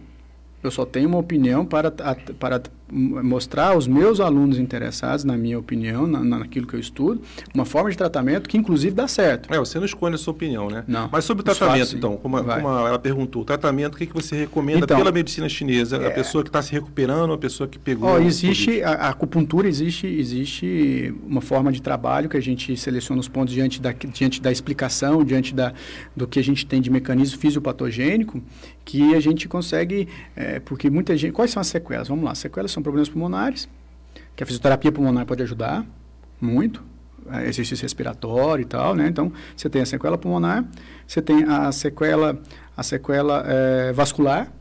Eu 0.63 0.71
só 0.71 0.85
tenho 0.85 1.09
uma 1.09 1.19
opinião 1.19 1.65
para, 1.65 1.91
para 1.91 2.63
mostrar 2.91 3.69
aos 3.69 3.87
meus 3.87 4.21
alunos 4.21 4.59
interessados, 4.59 5.25
na 5.25 5.37
minha 5.37 5.59
opinião, 5.59 6.07
na, 6.07 6.23
naquilo 6.23 6.67
que 6.67 6.75
eu 6.75 6.81
estudo, 6.81 7.21
uma 7.53 7.65
forma 7.65 7.91
de 7.91 7.97
tratamento 7.97 8.49
que 8.49 8.57
inclusive 8.57 8.95
dá 8.95 9.09
certo. 9.09 9.53
É, 9.53 9.59
você 9.59 9.79
não 9.79 9.87
escolhe 9.87 10.15
a 10.15 10.19
sua 10.19 10.33
opinião, 10.33 10.69
né? 10.69 10.85
Não. 10.87 11.09
Mas 11.11 11.25
sobre 11.25 11.43
o 11.43 11.45
tratamento, 11.45 11.97
então, 11.97 12.17
como, 12.17 12.43
como, 12.43 12.69
ela 12.69 12.99
perguntou, 12.99 13.43
o 13.43 13.45
tratamento, 13.45 13.95
o 13.95 13.99
que, 13.99 14.07
que 14.07 14.15
você 14.15 14.37
recomenda 14.37 14.85
então, 14.85 14.97
pela 14.97 15.11
medicina 15.11 15.49
chinesa? 15.49 15.97
É, 15.97 16.07
a 16.07 16.11
pessoa 16.11 16.45
que 16.45 16.49
está 16.49 16.63
se 16.63 16.73
recuperando, 16.73 17.33
a 17.33 17.39
pessoa 17.39 17.69
que 17.69 17.79
pegou... 17.79 18.09
Ó, 18.09 18.19
existe, 18.19 18.83
a, 18.83 18.93
a, 18.93 19.09
acupuntura 19.09 19.69
existe, 19.69 20.07
existe 20.07 21.15
uma 21.27 21.41
forma 21.41 21.73
de 21.73 21.83
trabalho 21.83 22.29
que 22.29 22.37
a 22.37 22.43
gente 22.43 22.77
seleciona 22.77 23.21
os 23.21 23.29
pontos 23.29 23.53
diante 23.53 23.81
da, 23.81 23.93
diante 23.93 24.41
da 24.41 24.53
explicação, 24.53 25.25
diante 25.25 25.55
da, 25.55 25.73
do 26.15 26.27
que 26.27 26.39
a 26.39 26.45
gente 26.45 26.65
tem 26.67 26.81
de 26.81 26.91
mecanismo 26.91 27.39
fisiopatogênico, 27.39 28.41
que 28.87 29.17
a 29.17 29.21
gente 29.21 29.49
consegue, 29.49 30.09
é, 30.37 30.61
porque 30.61 30.89
muita 30.89 31.17
gente... 31.17 31.33
Quais 31.33 31.51
são 31.51 31.61
as 31.61 31.67
sequelas? 31.67 32.07
Vamos 32.07 32.25
lá, 32.25 32.35
sequelas 32.37 32.71
são 32.71 32.83
problemas 32.83 33.09
pulmonares, 33.09 33.69
que 34.35 34.45
a 34.45 34.47
fisioterapia 34.47 34.93
pulmonar 34.93 35.27
pode 35.27 35.43
ajudar 35.43 35.85
muito, 36.41 36.83
é, 37.29 37.49
exercício 37.49 37.83
respiratório 37.83 38.63
e 38.63 38.65
tal, 38.65 38.95
né? 38.95 39.09
Então, 39.09 39.33
você 39.57 39.69
tem 39.69 39.83
a 39.83 39.87
sequela 39.87 40.17
pulmonar, 40.17 40.65
você 41.05 41.21
tem 41.21 41.43
a 41.43 41.73
sequela, 41.73 42.41
a 42.77 42.83
sequela 42.85 43.45
é, 43.45 43.93
vascular, 43.93 44.53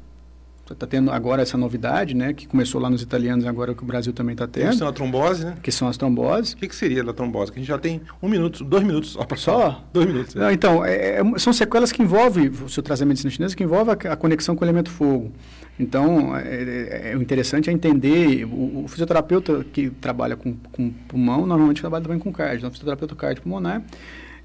está 0.73 0.87
tendo 0.87 1.11
agora 1.11 1.41
essa 1.41 1.57
novidade, 1.57 2.15
né? 2.15 2.33
Que 2.33 2.47
começou 2.47 2.81
lá 2.81 2.89
nos 2.89 3.01
italianos, 3.01 3.45
agora 3.45 3.73
que 3.75 3.83
o 3.83 3.85
Brasil 3.85 4.11
também 4.11 4.33
está 4.33 4.47
tendo. 4.47 4.71
Que 4.71 4.77
são 4.77 4.87
a 4.87 4.93
trombose, 4.93 5.45
né? 5.45 5.55
Que 5.61 5.71
são 5.71 5.87
as 5.87 5.97
tromboses. 5.97 6.53
O 6.53 6.57
que, 6.57 6.67
que 6.67 6.75
seria 6.75 7.03
da 7.03 7.13
trombose? 7.13 7.51
Que 7.51 7.59
a 7.59 7.61
gente 7.61 7.67
já 7.67 7.77
tem 7.77 8.01
um 8.21 8.27
minuto, 8.27 8.63
dois 8.63 8.83
minutos 8.83 9.11
só 9.11 9.23
para 9.23 9.37
Só? 9.37 9.85
Dois 9.93 10.07
minutos. 10.07 10.33
Não, 10.33 10.51
então, 10.51 10.83
é, 10.83 11.19
é, 11.19 11.23
são 11.37 11.53
sequelas 11.53 11.91
que 11.91 12.01
envolvem, 12.01 12.51
se 12.67 12.79
eu 12.79 12.83
trazer 12.83 13.03
a 13.03 13.07
medicina 13.07 13.29
chinesa, 13.29 13.55
que 13.55 13.63
envolve 13.63 13.91
a, 13.91 14.13
a 14.13 14.15
conexão 14.15 14.55
com 14.55 14.63
o 14.63 14.65
elemento 14.65 14.89
fogo. 14.89 15.31
Então, 15.79 16.35
é, 16.35 16.41
é, 16.41 17.11
é, 17.11 17.17
o 17.17 17.21
interessante 17.21 17.69
é 17.69 17.73
entender, 17.73 18.45
o, 18.45 18.85
o, 18.85 18.87
fisioterapeuta 18.87 19.63
que 19.73 19.89
trabalha 19.89 20.35
com, 20.35 20.55
com 20.71 20.89
pulmão, 20.89 21.45
normalmente 21.45 21.81
trabalha 21.81 22.03
também 22.03 22.17
com 22.17 22.31
cardio, 22.31 22.57
então, 22.59 22.69
o 22.69 22.71
fisioterapeuta 22.71 23.13
cardiopulmonar, 23.13 23.83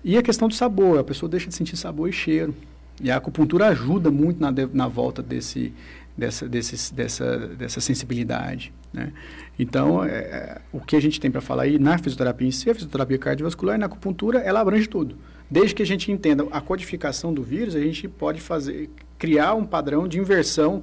e 0.03 0.19
a 0.19 0.23
questão 0.23 0.49
do 0.49 0.55
sabor, 0.55 0.99
a 0.99 1.05
pessoa 1.05 1.31
deixa 1.31 1.49
de 1.49 1.55
sentir 1.55 1.77
sabor 1.77 2.09
e 2.09 2.13
cheiro. 2.13 2.55
E 3.03 3.11
a 3.11 3.17
acupuntura 3.17 3.69
ajuda 3.69 4.11
muito 4.11 4.41
na, 4.41 4.51
de, 4.51 4.67
na 4.73 4.87
volta 4.87 5.23
desse, 5.23 5.73
dessa, 6.21 6.49
dessa, 6.49 7.39
dessa 7.49 7.81
sensibilidade. 7.81 8.73
Né? 8.93 9.13
Então, 9.59 10.05
é, 10.05 10.09
é 10.11 10.61
o 10.71 10.81
que 10.81 10.95
a 10.95 11.01
gente 11.01 11.19
tem 11.19 11.31
para 11.31 11.41
falar 11.41 11.63
aí 11.63 11.79
na 11.79 11.97
fisioterapia 11.97 12.47
em 12.47 12.51
si, 12.51 12.69
a 12.71 12.75
fisioterapia 12.75 13.19
cardiovascular 13.19 13.77
e 13.77 13.79
na 13.79 13.87
acupuntura, 13.87 14.39
ela 14.39 14.61
abrange 14.61 14.87
tudo. 14.87 15.17
Desde 15.51 15.75
que 15.75 15.83
a 15.83 15.87
gente 15.87 16.13
entenda 16.13 16.47
a 16.53 16.61
codificação 16.61 17.33
do 17.33 17.43
vírus, 17.43 17.75
a 17.75 17.81
gente 17.81 18.07
pode 18.07 18.41
fazer, 18.41 18.91
criar 19.19 19.55
um 19.55 19.65
padrão 19.65 20.07
de 20.07 20.19
inversão 20.19 20.81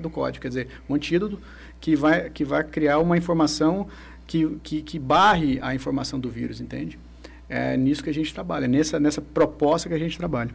do 0.00 0.10
código, 0.10 0.42
quer 0.42 0.48
dizer, 0.48 0.68
um 0.88 0.94
antídoto 0.94 1.38
que 1.80 1.96
vai, 1.96 2.28
que 2.28 2.44
vai 2.44 2.62
criar 2.64 2.98
uma 2.98 3.16
informação 3.16 3.86
que, 4.26 4.58
que, 4.62 4.82
que 4.82 4.98
barre 4.98 5.58
a 5.62 5.74
informação 5.74 6.18
do 6.18 6.28
vírus, 6.28 6.60
entende? 6.60 6.98
É 7.48 7.76
nisso 7.76 8.02
que 8.02 8.10
a 8.10 8.14
gente 8.14 8.32
trabalha, 8.34 8.66
nessa, 8.66 8.98
nessa 8.98 9.20
proposta 9.20 9.88
que 9.88 9.94
a 9.94 9.98
gente 9.98 10.18
trabalha. 10.18 10.50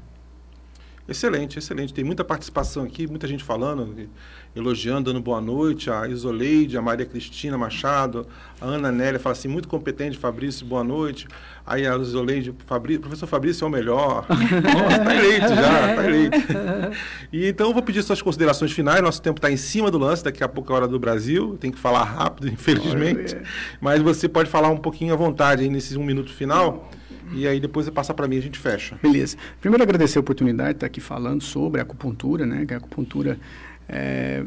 Excelente, 1.07 1.57
excelente. 1.57 1.93
Tem 1.93 2.03
muita 2.03 2.23
participação 2.23 2.83
aqui, 2.83 3.07
muita 3.07 3.27
gente 3.27 3.41
falando, 3.41 4.09
elogiando, 4.53 5.13
dando 5.13 5.21
boa 5.23 5.39
noite. 5.39 5.89
A 5.89 6.05
Isoleide, 6.05 6.77
a 6.77 6.81
Maria 6.81 7.05
Cristina 7.05 7.57
Machado, 7.57 8.27
a 8.59 8.65
Ana 8.65 8.91
Nélia 8.91 9.17
fala 9.17 9.31
assim, 9.31 9.47
muito 9.47 9.69
competente, 9.69 10.17
Fabrício, 10.17 10.65
boa 10.65 10.83
noite. 10.83 11.25
Aí 11.65 11.87
a 11.87 11.95
Isoleide, 11.95 12.53
Fabrício, 12.65 12.99
professor 12.99 13.25
Fabrício 13.25 13.63
é 13.63 13.67
o 13.67 13.71
melhor. 13.71 14.25
Nossa, 14.29 14.97
está 14.97 15.15
eleito 15.15 15.47
já, 15.47 15.89
está 15.89 16.05
eleito. 16.05 16.37
E 17.31 17.47
então 17.47 17.67
eu 17.67 17.73
vou 17.73 17.83
pedir 17.83 18.01
suas 18.03 18.21
considerações 18.21 18.71
finais. 18.71 19.01
Nosso 19.01 19.21
tempo 19.21 19.37
está 19.37 19.51
em 19.51 19.57
cima 19.57 19.89
do 19.89 19.97
lance, 19.97 20.23
daqui 20.23 20.43
a 20.43 20.47
pouco 20.47 20.71
é 20.71 20.73
a 20.73 20.77
hora 20.77 20.87
do 20.87 20.99
Brasil. 20.99 21.57
Tem 21.59 21.71
que 21.71 21.77
falar 21.77 22.03
rápido, 22.03 22.47
infelizmente. 22.51 23.37
Mas 23.79 24.01
você 24.01 24.27
pode 24.27 24.49
falar 24.49 24.69
um 24.69 24.77
pouquinho 24.77 25.13
à 25.13 25.17
vontade 25.17 25.63
aí 25.63 25.69
nesse 25.69 25.97
um 25.97 26.03
minuto 26.03 26.33
final. 26.33 26.89
E 27.33 27.47
aí 27.47 27.59
depois 27.59 27.85
você 27.85 27.91
passa 27.91 28.13
para 28.13 28.27
mim 28.27 28.35
e 28.35 28.39
a 28.39 28.41
gente 28.41 28.59
fecha. 28.59 28.97
Beleza. 29.01 29.37
Primeiro 29.59 29.83
agradecer 29.83 30.17
a 30.17 30.21
oportunidade 30.21 30.71
de 30.71 30.75
estar 30.77 30.87
aqui 30.87 31.01
falando 31.01 31.41
sobre 31.41 31.79
a 31.79 31.83
acupuntura, 31.83 32.45
né? 32.45 32.65
Que 32.65 32.73
a 32.73 32.77
acupuntura 32.77 33.39
é, 33.87 34.43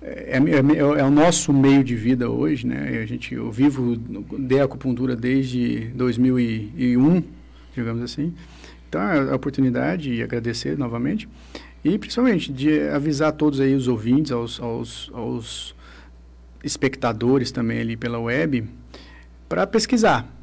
é, 0.00 0.38
é, 0.38 0.78
é, 0.78 1.04
o 1.04 1.10
nosso 1.10 1.52
meio 1.52 1.82
de 1.82 1.94
vida 1.96 2.30
hoje, 2.30 2.66
né? 2.66 3.00
A 3.02 3.06
gente, 3.06 3.34
eu 3.34 3.50
vivo 3.50 3.96
de 3.96 4.60
acupuntura 4.60 5.16
desde 5.16 5.90
2001, 5.94 7.22
digamos 7.74 8.02
assim. 8.02 8.34
Então, 8.88 9.02
é 9.02 9.30
a 9.30 9.34
oportunidade 9.34 10.12
e 10.12 10.22
agradecer 10.22 10.78
novamente. 10.78 11.28
E, 11.84 11.98
principalmente, 11.98 12.52
de 12.52 12.88
avisar 12.88 13.32
todos 13.32 13.60
aí, 13.60 13.74
os 13.74 13.86
ouvintes, 13.86 14.32
aos, 14.32 14.60
aos, 14.60 15.10
aos 15.12 15.74
espectadores 16.62 17.52
também 17.52 17.80
ali 17.80 17.96
pela 17.96 18.18
web, 18.18 18.64
para 19.48 19.66
pesquisar 19.66 20.37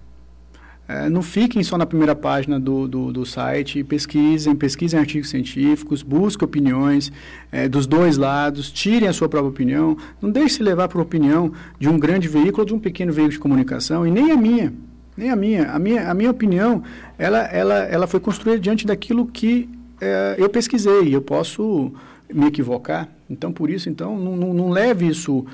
é, 0.88 1.09
não 1.09 1.23
fiquem 1.23 1.63
só 1.63 1.77
na 1.77 1.86
primeira 1.86 2.15
página 2.15 2.59
do, 2.59 2.88
do, 2.88 3.11
do, 3.11 3.25
site, 3.25 3.83
pesquisem, 3.83 4.55
pesquisem 4.55 4.99
artigos 4.99 5.29
científicos, 5.29 6.03
busquem 6.03 6.45
opiniões 6.45 7.11
é, 7.51 7.67
dos 7.67 7.88
dois 7.88 8.17
lados, 8.17 8.71
tirem 8.71 9.09
a 9.09 9.13
sua 9.13 9.27
própria 9.27 9.49
opinião, 9.49 9.97
não 10.21 10.29
deixe 10.29 10.55
se 10.55 10.63
levar 10.63 10.88
por 10.88 11.01
opinião 11.01 11.51
de 11.79 11.89
um 11.89 11.97
grande 11.97 12.27
veículo 12.27 12.59
ou 12.59 12.65
de 12.65 12.73
um 12.75 12.79
pequeno 12.79 13.11
veículo 13.11 13.31
de 13.31 13.39
comunicação, 13.39 14.05
e 14.05 14.11
nem 14.11 14.31
a 14.31 14.38
minha, 14.38 14.71
nem 15.17 15.31
a 15.31 15.36
minha. 15.36 15.71
A 15.71 15.79
minha, 15.79 16.11
a 16.11 16.13
minha 16.13 16.29
opinião, 16.29 16.83
ela, 17.17 17.39
ela, 17.45 17.75
ela 17.86 18.05
foi 18.05 18.19
construída 18.19 18.59
diante 18.59 18.86
daquilo 18.86 19.25
que 19.25 19.67
é, 19.99 20.36
eu 20.38 20.49
pesquisei, 20.49 21.15
eu 21.15 21.21
posso 21.21 21.93
me 22.31 22.45
equivocar, 22.47 23.09
então 23.27 23.51
por 23.51 23.71
isso, 23.71 23.89
então, 23.89 24.17
não, 24.19 24.36
não, 24.36 24.53
não 24.53 24.69
leve 24.69 25.07
isso, 25.07 25.45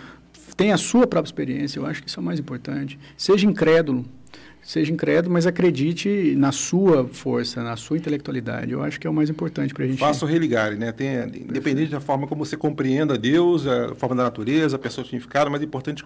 tenha 0.57 0.75
a 0.75 0.77
sua 0.77 1.07
própria 1.07 1.29
experiência, 1.29 1.79
eu 1.79 1.85
acho 1.85 2.03
que 2.03 2.09
isso 2.09 2.19
é 2.19 2.21
o 2.21 2.25
mais 2.25 2.39
importante, 2.39 2.99
seja 3.15 3.47
incrédulo, 3.47 4.05
seja 4.71 4.93
incrédulo, 4.93 5.33
mas 5.33 5.45
acredite 5.45 6.33
na 6.37 6.53
sua 6.53 7.05
força, 7.05 7.61
na 7.61 7.75
sua 7.75 7.97
intelectualidade. 7.97 8.71
Eu 8.71 8.81
acho 8.81 8.97
que 8.97 9.05
é 9.05 9.09
o 9.09 9.13
mais 9.13 9.29
importante 9.29 9.73
para 9.73 9.83
a 9.83 9.87
gente. 9.87 9.99
Faça 9.99 10.23
o 10.23 10.27
religare, 10.27 10.77
né? 10.77 10.93
Tem, 10.93 11.23
independente 11.25 11.91
da 11.91 11.99
forma 11.99 12.25
como 12.25 12.45
você 12.45 12.55
compreenda 12.55 13.17
Deus, 13.17 13.67
a 13.67 13.93
forma 13.95 14.15
da 14.15 14.23
natureza, 14.23 14.77
a 14.77 14.79
personificada, 14.79 15.49
mas 15.49 15.61
é 15.61 15.65
importante 15.65 16.05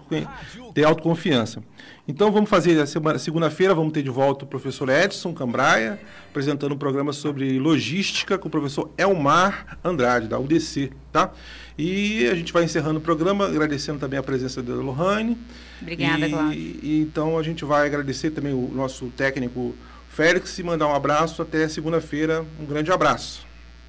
ter 0.74 0.82
autoconfiança. 0.82 1.62
Então 2.08 2.32
vamos 2.32 2.50
fazer 2.50 2.80
a 2.80 2.86
segunda-feira, 3.18 3.72
vamos 3.72 3.92
ter 3.92 4.02
de 4.02 4.10
volta 4.10 4.44
o 4.44 4.48
professor 4.48 4.88
Edson 4.88 5.32
Cambraia, 5.32 6.00
apresentando 6.28 6.74
um 6.74 6.78
programa 6.78 7.12
sobre 7.12 7.60
logística 7.60 8.36
com 8.36 8.48
o 8.48 8.50
professor 8.50 8.90
Elmar 8.98 9.78
Andrade, 9.84 10.26
da 10.26 10.40
UDC, 10.40 10.90
tá? 11.12 11.32
E 11.78 12.26
a 12.28 12.34
gente 12.34 12.52
vai 12.52 12.64
encerrando 12.64 12.98
o 12.98 13.02
programa, 13.02 13.46
agradecendo 13.46 13.98
também 13.98 14.18
a 14.18 14.22
presença 14.22 14.62
da 14.62 14.74
Lohane. 14.74 15.36
Obrigada, 15.80 16.28
Cláudio. 16.28 16.58
E, 16.58 17.00
então 17.02 17.38
a 17.38 17.42
gente 17.42 17.64
vai 17.64 17.86
agradecer 17.86 18.30
também 18.30 18.54
o 18.54 18.70
nosso 18.74 19.06
técnico 19.08 19.74
Félix 20.08 20.58
e 20.58 20.62
mandar 20.62 20.88
um 20.88 20.94
abraço 20.94 21.42
até 21.42 21.68
segunda-feira. 21.68 22.44
Um 22.58 22.64
grande 22.64 22.90
abraço. 22.90 23.46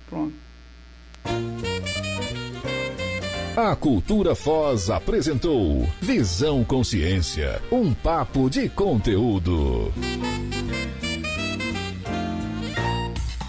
Pronto. 0.09 0.33
A 3.55 3.75
Cultura 3.75 4.35
Foz 4.35 4.89
apresentou 4.89 5.89
Visão 5.99 6.63
Consciência, 6.63 7.61
um 7.71 7.93
papo 7.93 8.49
de 8.49 8.69
conteúdo. 8.69 9.91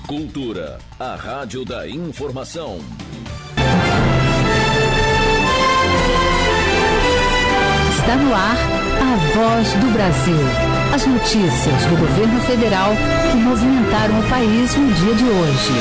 Cultura, 0.06 0.78
a 0.98 1.14
rádio 1.14 1.64
da 1.64 1.86
informação. 1.86 2.78
Está 8.08 8.22
no 8.22 8.34
ar 8.34 8.56
a 9.02 9.16
voz 9.36 9.70
do 9.74 9.92
Brasil. 9.92 10.34
As 10.94 11.04
notícias 11.04 11.84
do 11.90 11.96
governo 11.98 12.40
federal 12.40 12.92
que 13.30 13.36
movimentaram 13.36 14.18
o 14.18 14.22
país 14.30 14.74
no 14.76 14.90
dia 14.94 15.14
de 15.14 15.24
hoje. 15.24 15.72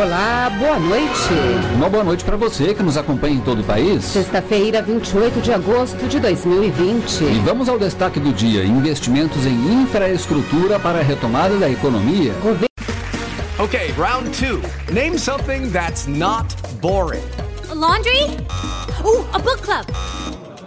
Olá, 0.00 0.48
boa 0.60 0.78
noite. 0.78 1.28
Uma 1.74 1.88
boa 1.88 2.04
noite 2.04 2.24
para 2.24 2.36
você 2.36 2.72
que 2.72 2.84
nos 2.84 2.96
acompanha 2.96 3.34
em 3.34 3.40
todo 3.40 3.62
o 3.62 3.64
país. 3.64 4.04
Sexta-feira, 4.04 4.80
28 4.80 5.40
de 5.40 5.52
agosto 5.52 6.06
de 6.06 6.20
2020. 6.20 7.24
E 7.24 7.40
vamos 7.44 7.68
ao 7.68 7.76
destaque 7.80 8.20
do 8.20 8.32
dia: 8.32 8.64
investimentos 8.64 9.44
em 9.44 9.82
infraestrutura 9.82 10.78
para 10.78 11.00
a 11.00 11.02
retomada 11.02 11.58
da 11.58 11.68
economia. 11.68 12.32
Gover 12.44 12.68
Ok, 13.58 13.92
round 13.98 14.30
two. 14.38 14.62
Name 14.92 15.18
something 15.18 15.68
that's 15.72 16.06
not 16.06 16.54
boring. 16.80 17.24
A 17.68 17.74
laundry? 17.74 18.38
Uh, 19.04 19.24
a 19.32 19.40
book 19.40 19.60
club. 19.62 19.84